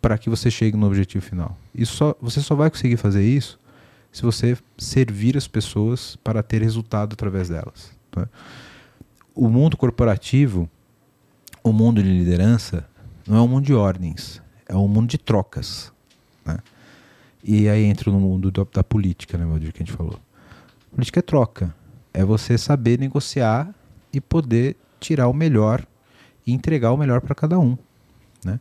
para 0.00 0.16
que 0.16 0.30
você 0.30 0.50
chegue 0.50 0.78
no 0.78 0.86
objetivo 0.86 1.22
final. 1.22 1.58
E 1.74 1.84
só, 1.84 2.16
você 2.18 2.40
só 2.40 2.54
vai 2.54 2.70
conseguir 2.70 2.96
fazer 2.96 3.22
isso 3.22 3.60
se 4.10 4.22
você 4.22 4.56
servir 4.78 5.36
as 5.36 5.46
pessoas 5.46 6.16
para 6.24 6.42
ter 6.42 6.62
resultado 6.62 7.12
através 7.12 7.50
delas. 7.50 7.90
né. 8.16 8.24
O 9.34 9.50
mundo 9.50 9.76
corporativo, 9.76 10.70
o 11.62 11.70
mundo 11.70 12.02
de 12.02 12.08
liderança, 12.08 12.88
não 13.28 13.36
é 13.36 13.42
um 13.42 13.48
mundo 13.48 13.66
de 13.66 13.74
ordens, 13.74 14.40
é 14.66 14.74
um 14.74 14.88
mundo 14.88 15.10
de 15.10 15.18
trocas. 15.18 15.92
né. 16.46 16.60
E 17.44 17.68
aí 17.68 17.84
entra 17.84 18.10
no 18.10 18.18
mundo 18.18 18.50
da, 18.50 18.64
da 18.72 18.82
política, 18.82 19.36
né, 19.36 19.44
Valdir, 19.44 19.70
que 19.70 19.82
a 19.82 19.84
gente 19.84 19.94
falou. 19.94 20.18
Política 20.92 21.18
é 21.18 21.22
troca. 21.22 21.78
É 22.12 22.24
você 22.24 22.58
saber 22.58 22.98
negociar 22.98 23.74
e 24.12 24.20
poder 24.20 24.76
tirar 24.98 25.28
o 25.28 25.34
melhor 25.34 25.86
e 26.46 26.52
entregar 26.52 26.92
o 26.92 26.96
melhor 26.96 27.20
para 27.20 27.34
cada 27.34 27.58
um. 27.58 27.76
Né? 28.44 28.58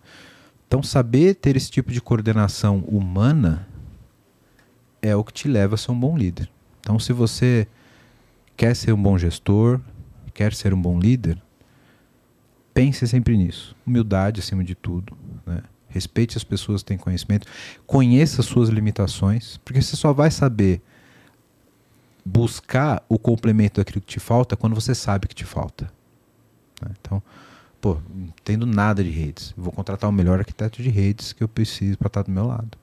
Então, 0.67 0.83
saber 0.83 1.35
ter 1.35 1.55
esse 1.55 1.71
tipo 1.71 1.91
de 1.91 2.01
coordenação 2.01 2.79
humana 2.87 3.67
é 5.01 5.15
o 5.15 5.23
que 5.23 5.33
te 5.33 5.47
leva 5.47 5.75
a 5.75 5.77
ser 5.77 5.91
um 5.91 5.99
bom 5.99 6.17
líder. 6.17 6.49
Então, 6.79 6.99
se 6.99 7.11
você 7.11 7.67
quer 8.55 8.75
ser 8.75 8.93
um 8.93 9.01
bom 9.01 9.17
gestor, 9.17 9.79
quer 10.33 10.53
ser 10.53 10.73
um 10.73 10.81
bom 10.81 10.99
líder, 10.99 11.41
pense 12.73 13.07
sempre 13.07 13.35
nisso. 13.35 13.75
Humildade 13.85 14.41
acima 14.41 14.63
de 14.63 14.75
tudo. 14.75 15.17
Né? 15.45 15.61
Respeite 15.87 16.37
as 16.37 16.43
pessoas 16.43 16.83
que 16.83 16.89
têm 16.89 16.97
conhecimento. 16.97 17.47
Conheça 17.87 18.41
as 18.41 18.47
suas 18.47 18.69
limitações, 18.69 19.57
porque 19.65 19.81
você 19.81 19.95
só 19.95 20.13
vai 20.13 20.29
saber 20.29 20.81
buscar 22.25 23.03
o 23.09 23.17
complemento 23.17 23.79
daquilo 23.79 24.01
que 24.01 24.07
te 24.07 24.19
falta 24.19 24.55
quando 24.55 24.75
você 24.75 24.93
sabe 24.93 25.27
que 25.27 25.35
te 25.35 25.45
falta. 25.45 25.91
Né? 26.81 26.91
Então, 27.01 27.21
pô, 27.81 27.97
não 28.13 28.25
entendo 28.27 28.65
nada 28.65 29.03
de 29.03 29.09
redes. 29.09 29.53
Vou 29.57 29.71
contratar 29.71 30.09
o 30.09 30.13
melhor 30.13 30.39
arquiteto 30.39 30.81
de 30.83 30.89
redes 30.89 31.33
que 31.33 31.43
eu 31.43 31.47
preciso 31.47 31.97
para 31.97 32.07
estar 32.07 32.23
do 32.23 32.31
meu 32.31 32.45
lado. 32.47 32.77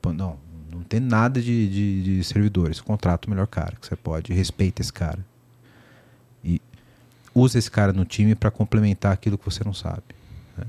Pô, 0.00 0.12
não, 0.12 0.38
não 0.72 0.82
tem 0.82 1.00
nada 1.00 1.40
de, 1.40 1.68
de, 1.68 2.02
de 2.18 2.24
servidores. 2.24 2.80
Contrata 2.80 3.26
o 3.26 3.30
melhor 3.30 3.46
cara 3.46 3.76
que 3.80 3.86
você 3.86 3.96
pode. 3.96 4.32
Respeita 4.32 4.80
esse 4.82 4.92
cara. 4.92 5.18
E 6.42 6.60
usa 7.34 7.58
esse 7.58 7.70
cara 7.70 7.92
no 7.92 8.04
time 8.04 8.34
para 8.34 8.50
complementar 8.50 9.12
aquilo 9.12 9.36
que 9.38 9.44
você 9.44 9.64
não 9.64 9.72
sabe. 9.74 10.02
né? 10.56 10.64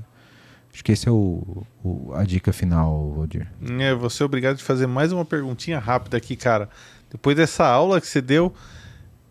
Acho 0.72 0.82
que 0.84 0.92
esse 0.92 1.06
é 1.08 1.12
o, 1.12 1.64
o- 1.84 2.12
a 2.14 2.24
dica 2.24 2.52
final, 2.52 3.10
Rodir. 3.10 3.46
É, 3.78 3.94
você 3.94 4.22
é 4.22 4.26
obrigado 4.26 4.56
de 4.56 4.62
fazer 4.64 4.86
mais 4.86 5.12
uma 5.12 5.24
perguntinha 5.24 5.78
rápida 5.78 6.16
aqui, 6.16 6.34
cara. 6.34 6.68
Depois 7.10 7.36
dessa 7.36 7.66
aula 7.66 8.00
que 8.00 8.06
você 8.06 8.20
deu 8.20 8.52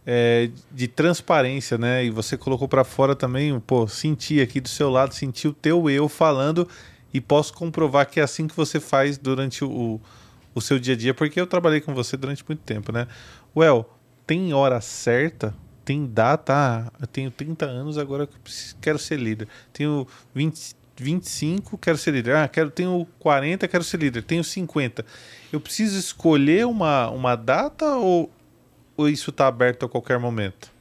é, 0.06 0.50
de 0.72 0.88
transparência, 0.88 1.78
né? 1.78 2.06
E 2.06 2.10
você 2.10 2.38
colocou 2.38 2.68
pra 2.68 2.84
fora 2.84 3.16
também, 3.16 3.60
pô, 3.60 3.88
senti 3.88 4.40
aqui 4.42 4.60
do 4.62 4.70
seu 4.70 4.90
lado, 4.90 5.14
senti 5.14 5.48
o 5.48 5.54
teu 5.54 5.90
eu 5.90 6.08
falando 6.08 6.68
e 7.14 7.20
posso 7.20 7.54
comprovar 7.54 8.08
que 8.10 8.20
é 8.20 8.24
assim 8.24 8.48
que 8.48 8.56
você 8.56 8.80
faz 8.80 9.18
durante 9.18 9.64
o, 9.64 10.00
o 10.54 10.62
seu 10.62 10.78
dia 10.78 10.94
a 10.94 10.98
dia, 10.98 11.14
porque 11.14 11.40
eu 11.40 11.48
trabalhei 11.48 11.82
com 11.82 11.94
você 11.94 12.16
durante 12.18 12.44
muito 12.48 12.62
tempo, 12.62 12.92
né? 12.92 13.08
Well, 13.56 13.90
tem 14.28 14.54
hora 14.54 14.80
certa? 14.82 15.54
Tem 15.84 16.06
data? 16.06 16.54
Ah, 16.54 16.92
eu 17.00 17.08
tenho 17.08 17.30
30 17.32 17.66
anos, 17.66 17.98
agora 17.98 18.28
preciso- 18.44 18.76
quero 18.82 18.98
ser 18.98 19.20
líder. 19.20 19.48
Tenho 19.72 20.08
20, 20.34 20.76
25, 20.98 21.78
quero 21.78 21.98
ser 21.98 22.12
líder. 22.12 22.36
Ah, 22.36 22.48
quero, 22.48 22.70
tenho 22.70 23.06
40, 23.20 23.68
quero 23.68 23.84
ser 23.84 23.98
líder. 23.98 24.24
Tenho 24.24 24.44
50. 24.44 25.06
Eu 25.52 25.60
preciso 25.60 25.98
escolher 26.00 26.66
uma, 26.66 27.10
uma 27.10 27.36
data 27.36 27.96
ou, 27.96 28.32
ou 28.96 29.10
isso 29.10 29.30
está 29.30 29.48
aberto 29.48 29.86
a 29.86 29.90
qualquer 29.90 30.20
momento? 30.20 30.72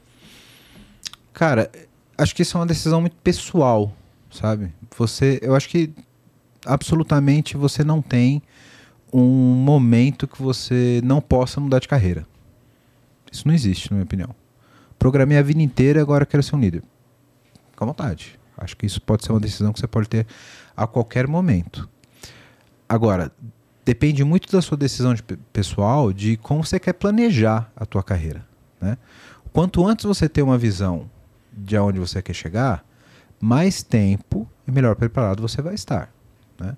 Cara, 1.33 1.69
acho 2.17 2.33
que 2.33 2.41
isso 2.41 2.57
é 2.57 2.59
uma 2.59 2.65
decisão 2.65 3.01
muito 3.01 3.17
pessoal, 3.17 3.93
sabe? 4.31 4.71
Você, 4.97 5.39
eu 5.41 5.53
acho 5.53 5.67
que 5.67 5.91
absolutamente 6.65 7.57
você 7.57 7.83
não 7.83 8.01
tem 8.01 8.41
um 9.11 9.53
momento 9.53 10.27
que 10.27 10.41
você 10.41 11.01
não 11.03 11.21
possa 11.21 11.59
mudar 11.59 11.79
de 11.79 11.87
carreira. 11.87 12.25
Isso 13.31 13.47
não 13.47 13.53
existe, 13.53 13.91
na 13.91 13.95
minha 13.95 14.05
opinião. 14.05 14.33
Programei 14.97 15.37
a 15.37 15.41
vida 15.41 15.61
inteira 15.61 16.01
agora 16.01 16.25
quero 16.25 16.41
ser 16.41 16.55
um 16.55 16.59
líder. 16.59 16.83
Fica 17.71 17.83
à 17.83 17.87
vontade. 17.87 18.39
Acho 18.57 18.75
que 18.77 18.85
isso 18.85 19.01
pode 19.01 19.25
ser 19.25 19.31
uma 19.31 19.39
decisão 19.39 19.73
que 19.73 19.79
você 19.79 19.87
pode 19.87 20.07
ter 20.07 20.25
a 20.75 20.87
qualquer 20.87 21.27
momento. 21.27 21.89
Agora, 22.87 23.31
depende 23.83 24.23
muito 24.23 24.51
da 24.51 24.61
sua 24.61 24.77
decisão 24.77 25.13
de 25.13 25.23
pe- 25.23 25.37
pessoal 25.51 26.13
de 26.13 26.37
como 26.37 26.63
você 26.63 26.79
quer 26.79 26.93
planejar 26.93 27.71
a 27.75 27.85
tua 27.85 28.03
carreira, 28.03 28.45
né? 28.79 28.97
Quanto 29.51 29.85
antes 29.85 30.05
você 30.05 30.27
ter 30.27 30.41
uma 30.41 30.57
visão 30.57 31.09
de 31.51 31.77
aonde 31.77 31.97
você 31.99 32.21
quer 32.21 32.33
chegar, 32.33 32.85
mais 33.39 33.81
tempo 33.81 34.47
e 34.67 34.71
melhor 34.71 34.95
preparado 34.95 35.41
você 35.41 35.61
vai 35.61 35.75
estar. 35.75 36.13
Né? 36.59 36.75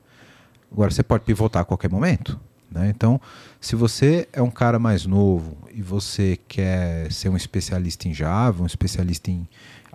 Agora, 0.72 0.92
você 0.92 1.02
pode 1.02 1.24
pivotar 1.24 1.64
a 1.64 1.66
qualquer 1.66 1.90
momento. 1.90 2.40
Né? 2.70 2.90
Então, 2.90 3.20
se 3.60 3.76
você 3.76 4.28
é 4.32 4.42
um 4.42 4.52
cara 4.52 4.78
mais 4.78 5.06
novo 5.06 5.58
e 5.74 5.82
você 5.82 6.38
quer 6.48 7.12
ser 7.12 7.30
um 7.30 7.38
especialista 7.38 8.08
em 8.08 8.14
Java, 8.14 8.62
um 8.62 8.66
especialista 8.68 9.32
em 9.32 9.48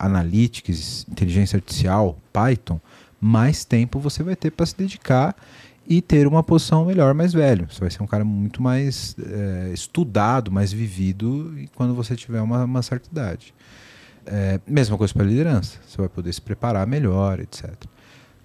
Analytics, 0.04 1.06
inteligência 1.10 1.56
artificial, 1.56 2.18
Python, 2.32 2.80
mais 3.20 3.64
tempo 3.64 3.98
você 4.00 4.22
vai 4.22 4.34
ter 4.34 4.50
para 4.50 4.66
se 4.66 4.76
dedicar 4.76 5.36
e 5.86 6.00
ter 6.00 6.26
uma 6.26 6.42
posição 6.42 6.84
melhor 6.84 7.14
mais 7.14 7.32
velho. 7.32 7.66
Você 7.70 7.80
vai 7.80 7.90
ser 7.90 8.02
um 8.02 8.06
cara 8.06 8.24
muito 8.24 8.62
mais 8.62 9.16
eh, 9.18 9.70
estudado, 9.72 10.50
mais 10.50 10.72
vivido 10.72 11.54
quando 11.74 11.94
você 11.94 12.16
tiver 12.16 12.40
uma, 12.40 12.64
uma 12.64 12.82
certa 12.82 13.08
idade. 13.10 13.54
É, 14.24 14.60
mesma 14.66 14.96
coisa 14.96 15.12
para 15.12 15.24
a 15.24 15.26
liderança. 15.26 15.78
Você 15.86 15.96
vai 15.98 16.08
poder 16.08 16.32
se 16.32 16.40
preparar 16.40 16.86
melhor, 16.86 17.40
etc. 17.40 17.70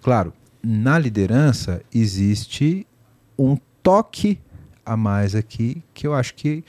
Claro, 0.02 0.34
na 0.64 0.98
liderança 0.98 1.82
existe 1.94 2.86
um 3.38 3.58
toque 3.84 4.40
a 4.86 4.98
mais 4.98 5.36
aqui 5.36 5.84
que 5.94 6.08
eu 6.08 6.14
acho 6.14 6.34
que 6.34 6.64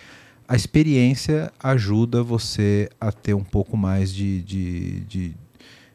a 0.49 0.57
experiência 0.57 1.53
ajuda 1.62 2.22
você 2.22 2.88
a 2.99 3.12
ter 3.12 3.34
um 3.34 3.44
pouco 3.44 3.76
mais 3.76 4.12
de, 4.12 4.40
de, 4.42 5.01
de, 5.01 5.36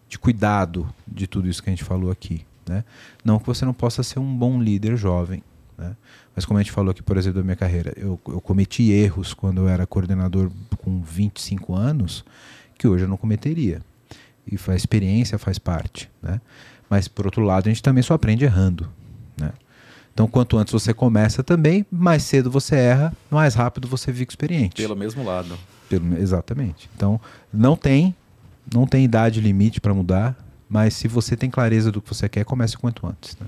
de 0.08 0.20
cuidado 0.20 0.88
de 1.08 1.26
tudo 1.26 1.50
isso 1.50 1.62
que 1.62 1.72
a 1.72 1.74
gente 1.74 1.84
falou 1.84 2.12
aqui. 2.12 2.46
Né? 2.70 2.86
Não 3.26 3.40
que 3.40 3.48
você 3.48 3.66
não 3.66 3.74
possa 3.74 4.04
ser 4.04 4.20
um 4.20 4.38
bom 4.38 4.62
líder 4.62 4.96
jovem. 4.96 5.42
Né? 5.76 5.96
Mas 6.36 6.46
como 6.46 6.60
a 6.60 6.62
gente 6.62 6.72
falou 6.72 6.92
aqui, 6.92 7.02
por 7.02 7.18
exemplo, 7.18 7.40
da 7.40 7.44
minha 7.44 7.56
carreira, 7.56 7.94
eu, 7.98 8.20
eu 8.28 8.40
cometi 8.40 8.92
erros 8.92 9.34
quando 9.34 9.62
eu 9.62 9.68
era 9.68 9.88
coordenador 9.88 10.52
com 10.78 11.02
25 11.02 11.74
anos 11.74 12.24
que 12.78 12.88
hoje 12.88 13.06
eu 13.06 13.10
não 13.10 13.18
cometeria. 13.18 13.82
E 14.46 14.56
a 14.70 14.76
experiência 14.76 15.40
faz 15.40 15.58
parte. 15.58 16.12
Né? 16.22 16.40
Mas, 16.88 17.08
por 17.08 17.26
outro 17.26 17.42
lado, 17.42 17.68
a 17.68 17.70
gente 17.70 17.82
também 17.82 18.04
só 18.04 18.14
aprende 18.14 18.46
errando. 18.46 18.88
Então, 20.14 20.28
quanto 20.28 20.58
antes 20.58 20.72
você 20.72 20.94
começa 20.94 21.44
também, 21.44 21.86
mais 21.92 22.24
cedo 22.24 22.50
você 22.52 22.76
erra, 22.76 23.14
mais 23.32 23.56
rápido 23.56 23.88
você 23.88 24.14
fica 24.14 24.32
experiente. 24.32 24.76
Pelo 24.82 24.96
mesmo 24.96 25.24
lado. 25.24 25.58
Pelo- 25.90 26.18
exatamente. 26.18 26.88
Então, 26.96 27.20
não 27.52 27.76
tem, 27.76 28.16
não 28.74 28.86
tem 28.86 29.04
idade 29.04 29.42
limite 29.42 29.82
para 29.82 29.94
mudar, 29.94 30.36
mas 30.70 30.94
se 30.94 31.08
você 31.08 31.36
tem 31.36 31.50
clareza 31.50 31.92
do 31.92 32.00
que 32.02 32.08
você 32.14 32.30
quer, 32.30 32.46
comece 32.46 32.76
o 32.76 32.80
quanto 32.80 33.08
antes. 33.08 33.36
Né? 33.40 33.48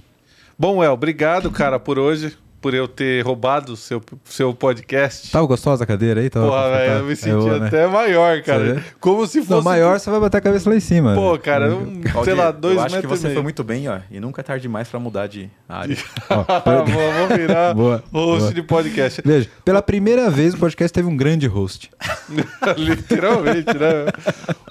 Bom, 0.58 0.84
El, 0.84 0.92
obrigado, 0.94 1.52
cara, 1.52 1.80
por 1.80 2.00
hoje, 2.00 2.36
por 2.66 2.74
eu 2.74 2.88
ter 2.88 3.24
roubado 3.24 3.74
o 3.74 3.78
seu, 3.78 4.02
seu 4.24 4.52
podcast. 4.52 5.30
Tava 5.30 5.46
gostosa 5.46 5.84
a 5.84 5.86
cadeira 5.86 6.20
aí? 6.20 6.32
Tava 6.32 6.48
Porra, 6.48 6.72
velho, 6.72 6.94
eu 6.94 7.06
me 7.06 7.12
É 7.12 7.16
senti 7.16 7.36
boa, 7.36 7.60
né? 7.60 7.68
até 7.68 7.86
maior, 7.86 8.42
cara. 8.42 8.84
Como 9.00 9.28
se 9.28 9.38
fosse. 9.42 9.52
Não, 9.52 9.62
maior 9.62 10.00
você 10.00 10.10
vai 10.10 10.20
bater 10.20 10.38
a 10.38 10.42
cabeça 10.42 10.68
lá 10.68 10.76
em 10.76 10.80
cima. 10.80 11.14
Pô, 11.14 11.38
cara, 11.38 11.76
um, 11.76 12.02
sei 12.24 12.34
lá, 12.34 12.50
dois 12.50 12.76
eu 12.76 12.82
acho 12.84 13.02
que 13.02 13.06
você 13.06 13.32
foi 13.32 13.44
muito 13.44 13.64
bem, 13.64 13.88
ó. 13.88 14.00
E 14.10 14.20
nunca 14.20 14.42
é 14.42 14.44
tarde 14.44 14.64
demais 14.64 14.88
pra 14.88 15.00
mudar 15.00 15.28
de 15.28 15.48
área. 15.70 15.96
Ó, 16.28 16.84
vou, 16.86 17.28
vou 17.28 17.38
virar 17.38 17.72
Boa, 17.78 18.04
host 18.12 18.40
boa. 18.40 18.54
de 18.56 18.64
podcast. 18.64 19.22
Veja, 19.24 19.48
pela 19.64 19.84
primeira 19.84 20.32
vez 20.32 20.56
o 20.56 20.58
podcast 20.58 20.92
teve 20.92 21.08
um 21.08 21.16
grande 21.16 21.46
host. 21.46 21.92
Literalmente, 22.78 23.78
né? 23.78 24.08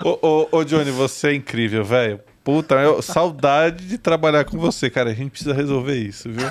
ô, 0.04 0.18
ô, 0.20 0.48
ô, 0.50 0.64
Johnny, 0.64 0.90
você 0.90 1.28
é 1.28 1.34
incrível, 1.34 1.84
velho. 1.84 2.18
Puta, 2.44 2.74
eu, 2.74 3.00
saudade 3.00 3.86
de 3.86 3.96
trabalhar 3.96 4.44
com 4.44 4.58
você, 4.58 4.90
cara. 4.90 5.08
A 5.10 5.14
gente 5.14 5.30
precisa 5.30 5.54
resolver 5.54 5.96
isso, 5.96 6.28
viu? 6.30 6.46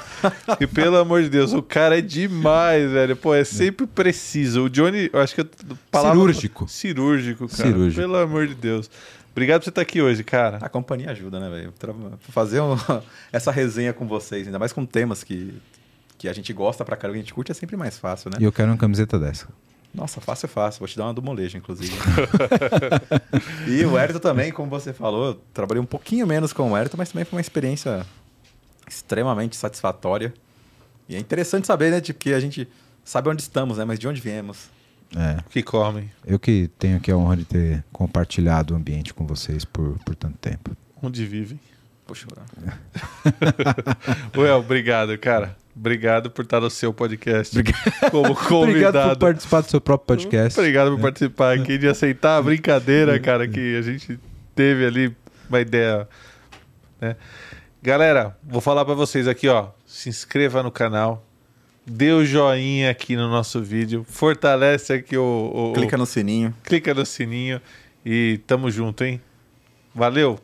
E 0.60 0.66
pelo 0.66 0.98
amor 0.98 1.22
de 1.22 1.30
Deus, 1.30 1.54
o 1.54 1.62
cara 1.62 2.00
é 2.00 2.02
demais, 2.02 2.90
velho. 2.92 3.16
Pô, 3.16 3.36
é 3.36 3.44
sempre 3.44 3.86
preciso. 3.86 4.64
O 4.64 4.70
Johnny, 4.72 5.08
eu 5.14 5.20
acho 5.20 5.36
que. 5.36 5.42
a 5.42 5.46
palavra- 5.92 6.18
Cirúrgico. 6.18 6.68
Cirúrgico, 6.68 7.48
cara. 7.48 7.70
Cirúrgico. 7.70 8.02
Pelo 8.02 8.18
amor 8.18 8.48
de 8.48 8.56
Deus. 8.56 8.90
Obrigado 9.32 9.60
por 9.62 9.66
você 9.66 9.70
estar 9.70 9.82
aqui 9.82 10.02
hoje, 10.02 10.24
cara. 10.24 10.58
A 10.62 10.70
companhia 10.70 11.12
ajuda, 11.12 11.40
né, 11.40 11.48
velho? 11.50 11.74
Fazer 12.30 12.60
um- 12.62 12.76
essa 13.32 13.52
resenha 13.52 13.94
com 13.94 14.08
vocês, 14.08 14.48
ainda 14.48 14.58
mais 14.58 14.74
com 14.74 14.86
temas 14.88 15.24
que, 15.24 15.54
que 16.18 16.28
a 16.28 16.34
gente 16.34 16.52
gosta 16.54 16.84
pra 16.84 16.96
caramba, 16.98 17.18
que 17.18 17.20
a 17.20 17.24
gente 17.24 17.34
curte, 17.36 17.52
é 17.52 17.56
sempre 17.56 17.78
mais 17.78 18.00
fácil, 18.00 18.32
né? 18.32 18.38
E 18.40 18.44
eu 18.44 18.52
quero 18.52 18.72
uma 18.72 18.78
camiseta 18.78 19.20
dessa. 19.20 19.48
Nossa, 19.94 20.20
fácil 20.20 20.48
é 20.48 20.50
fácil. 20.50 20.80
Vou 20.80 20.88
te 20.88 20.98
dar 20.98 21.06
uma 21.06 21.14
do 21.14 21.22
molejo, 21.22 21.58
inclusive. 21.58 21.94
e 23.68 23.86
o 23.86 23.98
Hérito 23.98 24.20
também, 24.20 24.52
como 24.52 24.70
você 24.70 24.92
falou, 24.92 25.40
trabalhei 25.54 25.82
um 25.82 25.86
pouquinho 25.86 26.26
menos 26.26 26.52
com 26.52 26.72
o 26.72 26.78
Hérito, 26.78 26.98
mas 26.98 27.12
também 27.12 27.26
foi 27.26 27.38
uma 27.38 27.42
experiência 27.42 28.06
extremamente 28.88 29.56
satisfatória. 29.56 30.34
E 31.08 31.16
é 31.16 31.20
interessante 31.20 31.68
saber, 31.68 31.92
né, 31.92 32.02
de 32.02 32.14
que 32.14 32.34
a 32.34 32.40
gente 32.40 32.68
sabe 33.04 33.30
onde 33.30 33.44
estamos, 33.44 33.78
né, 33.78 33.86
mas 33.86 34.00
de 34.00 34.08
onde 34.08 34.20
viemos. 34.20 34.70
É. 35.16 35.44
Que 35.50 35.62
comem. 35.62 36.12
Eu 36.26 36.40
que 36.40 36.70
tenho 36.80 36.98
aqui 36.98 37.12
a 37.12 37.18
honra 37.18 37.38
de 37.38 37.46
ter 37.46 37.84
compartilhado 37.92 38.74
o 38.74 38.78
ambiente 38.78 39.14
com 39.14 39.28
vocês 39.28 39.64
por, 39.64 40.00
por 40.00 40.16
tanto 40.16 40.38
tempo. 40.40 40.76
Onde 41.02 41.24
vivem. 41.26 41.60
Vou 42.08 42.16
chorar. 42.16 42.46
Well, 44.36 44.60
obrigado, 44.60 45.16
cara. 45.20 45.56
Obrigado 45.76 46.30
por 46.30 46.44
estar 46.44 46.60
no 46.62 46.70
seu 46.70 46.94
podcast 46.94 47.56
como 48.12 48.36
convidado. 48.36 48.56
Obrigado 48.70 49.10
por 49.10 49.18
participar 49.18 49.62
do 49.62 49.70
seu 49.70 49.82
próprio 49.82 50.18
podcast. 50.18 50.60
Obrigado 50.60 50.92
por 50.92 51.02
participar 51.02 51.58
aqui, 51.58 51.78
de 51.78 51.88
aceitar 51.88 52.38
a 52.38 52.42
brincadeira, 52.44 53.20
cara, 53.20 53.48
que 53.48 53.76
a 53.76 53.82
gente 53.82 54.20
teve 54.56 54.86
ali 54.86 55.16
uma 55.50 55.60
ideia. 55.60 56.08
Né? 57.02 57.16
Galera, 57.82 58.38
vou 58.44 58.62
falar 58.62 58.86
pra 58.86 58.94
vocês 58.94 59.28
aqui, 59.28 59.48
ó. 59.48 59.70
Se 59.86 60.10
inscreva 60.10 60.62
no 60.62 60.72
canal, 60.72 61.26
dê 61.86 62.12
o 62.12 62.24
joinha 62.24 62.92
aqui 62.92 63.16
no 63.16 63.28
nosso 63.28 63.62
vídeo, 63.62 64.06
fortalece 64.08 64.94
aqui 64.94 65.18
o, 65.18 65.72
o 65.72 65.74
Clica 65.74 65.98
no 65.98 66.06
sininho. 66.06 66.54
clica 66.64 66.94
no 66.94 67.06
sininho 67.06 67.60
e 68.06 68.40
tamo 68.46 68.70
junto, 68.70 69.04
hein? 69.04 69.20
Valeu! 69.94 70.40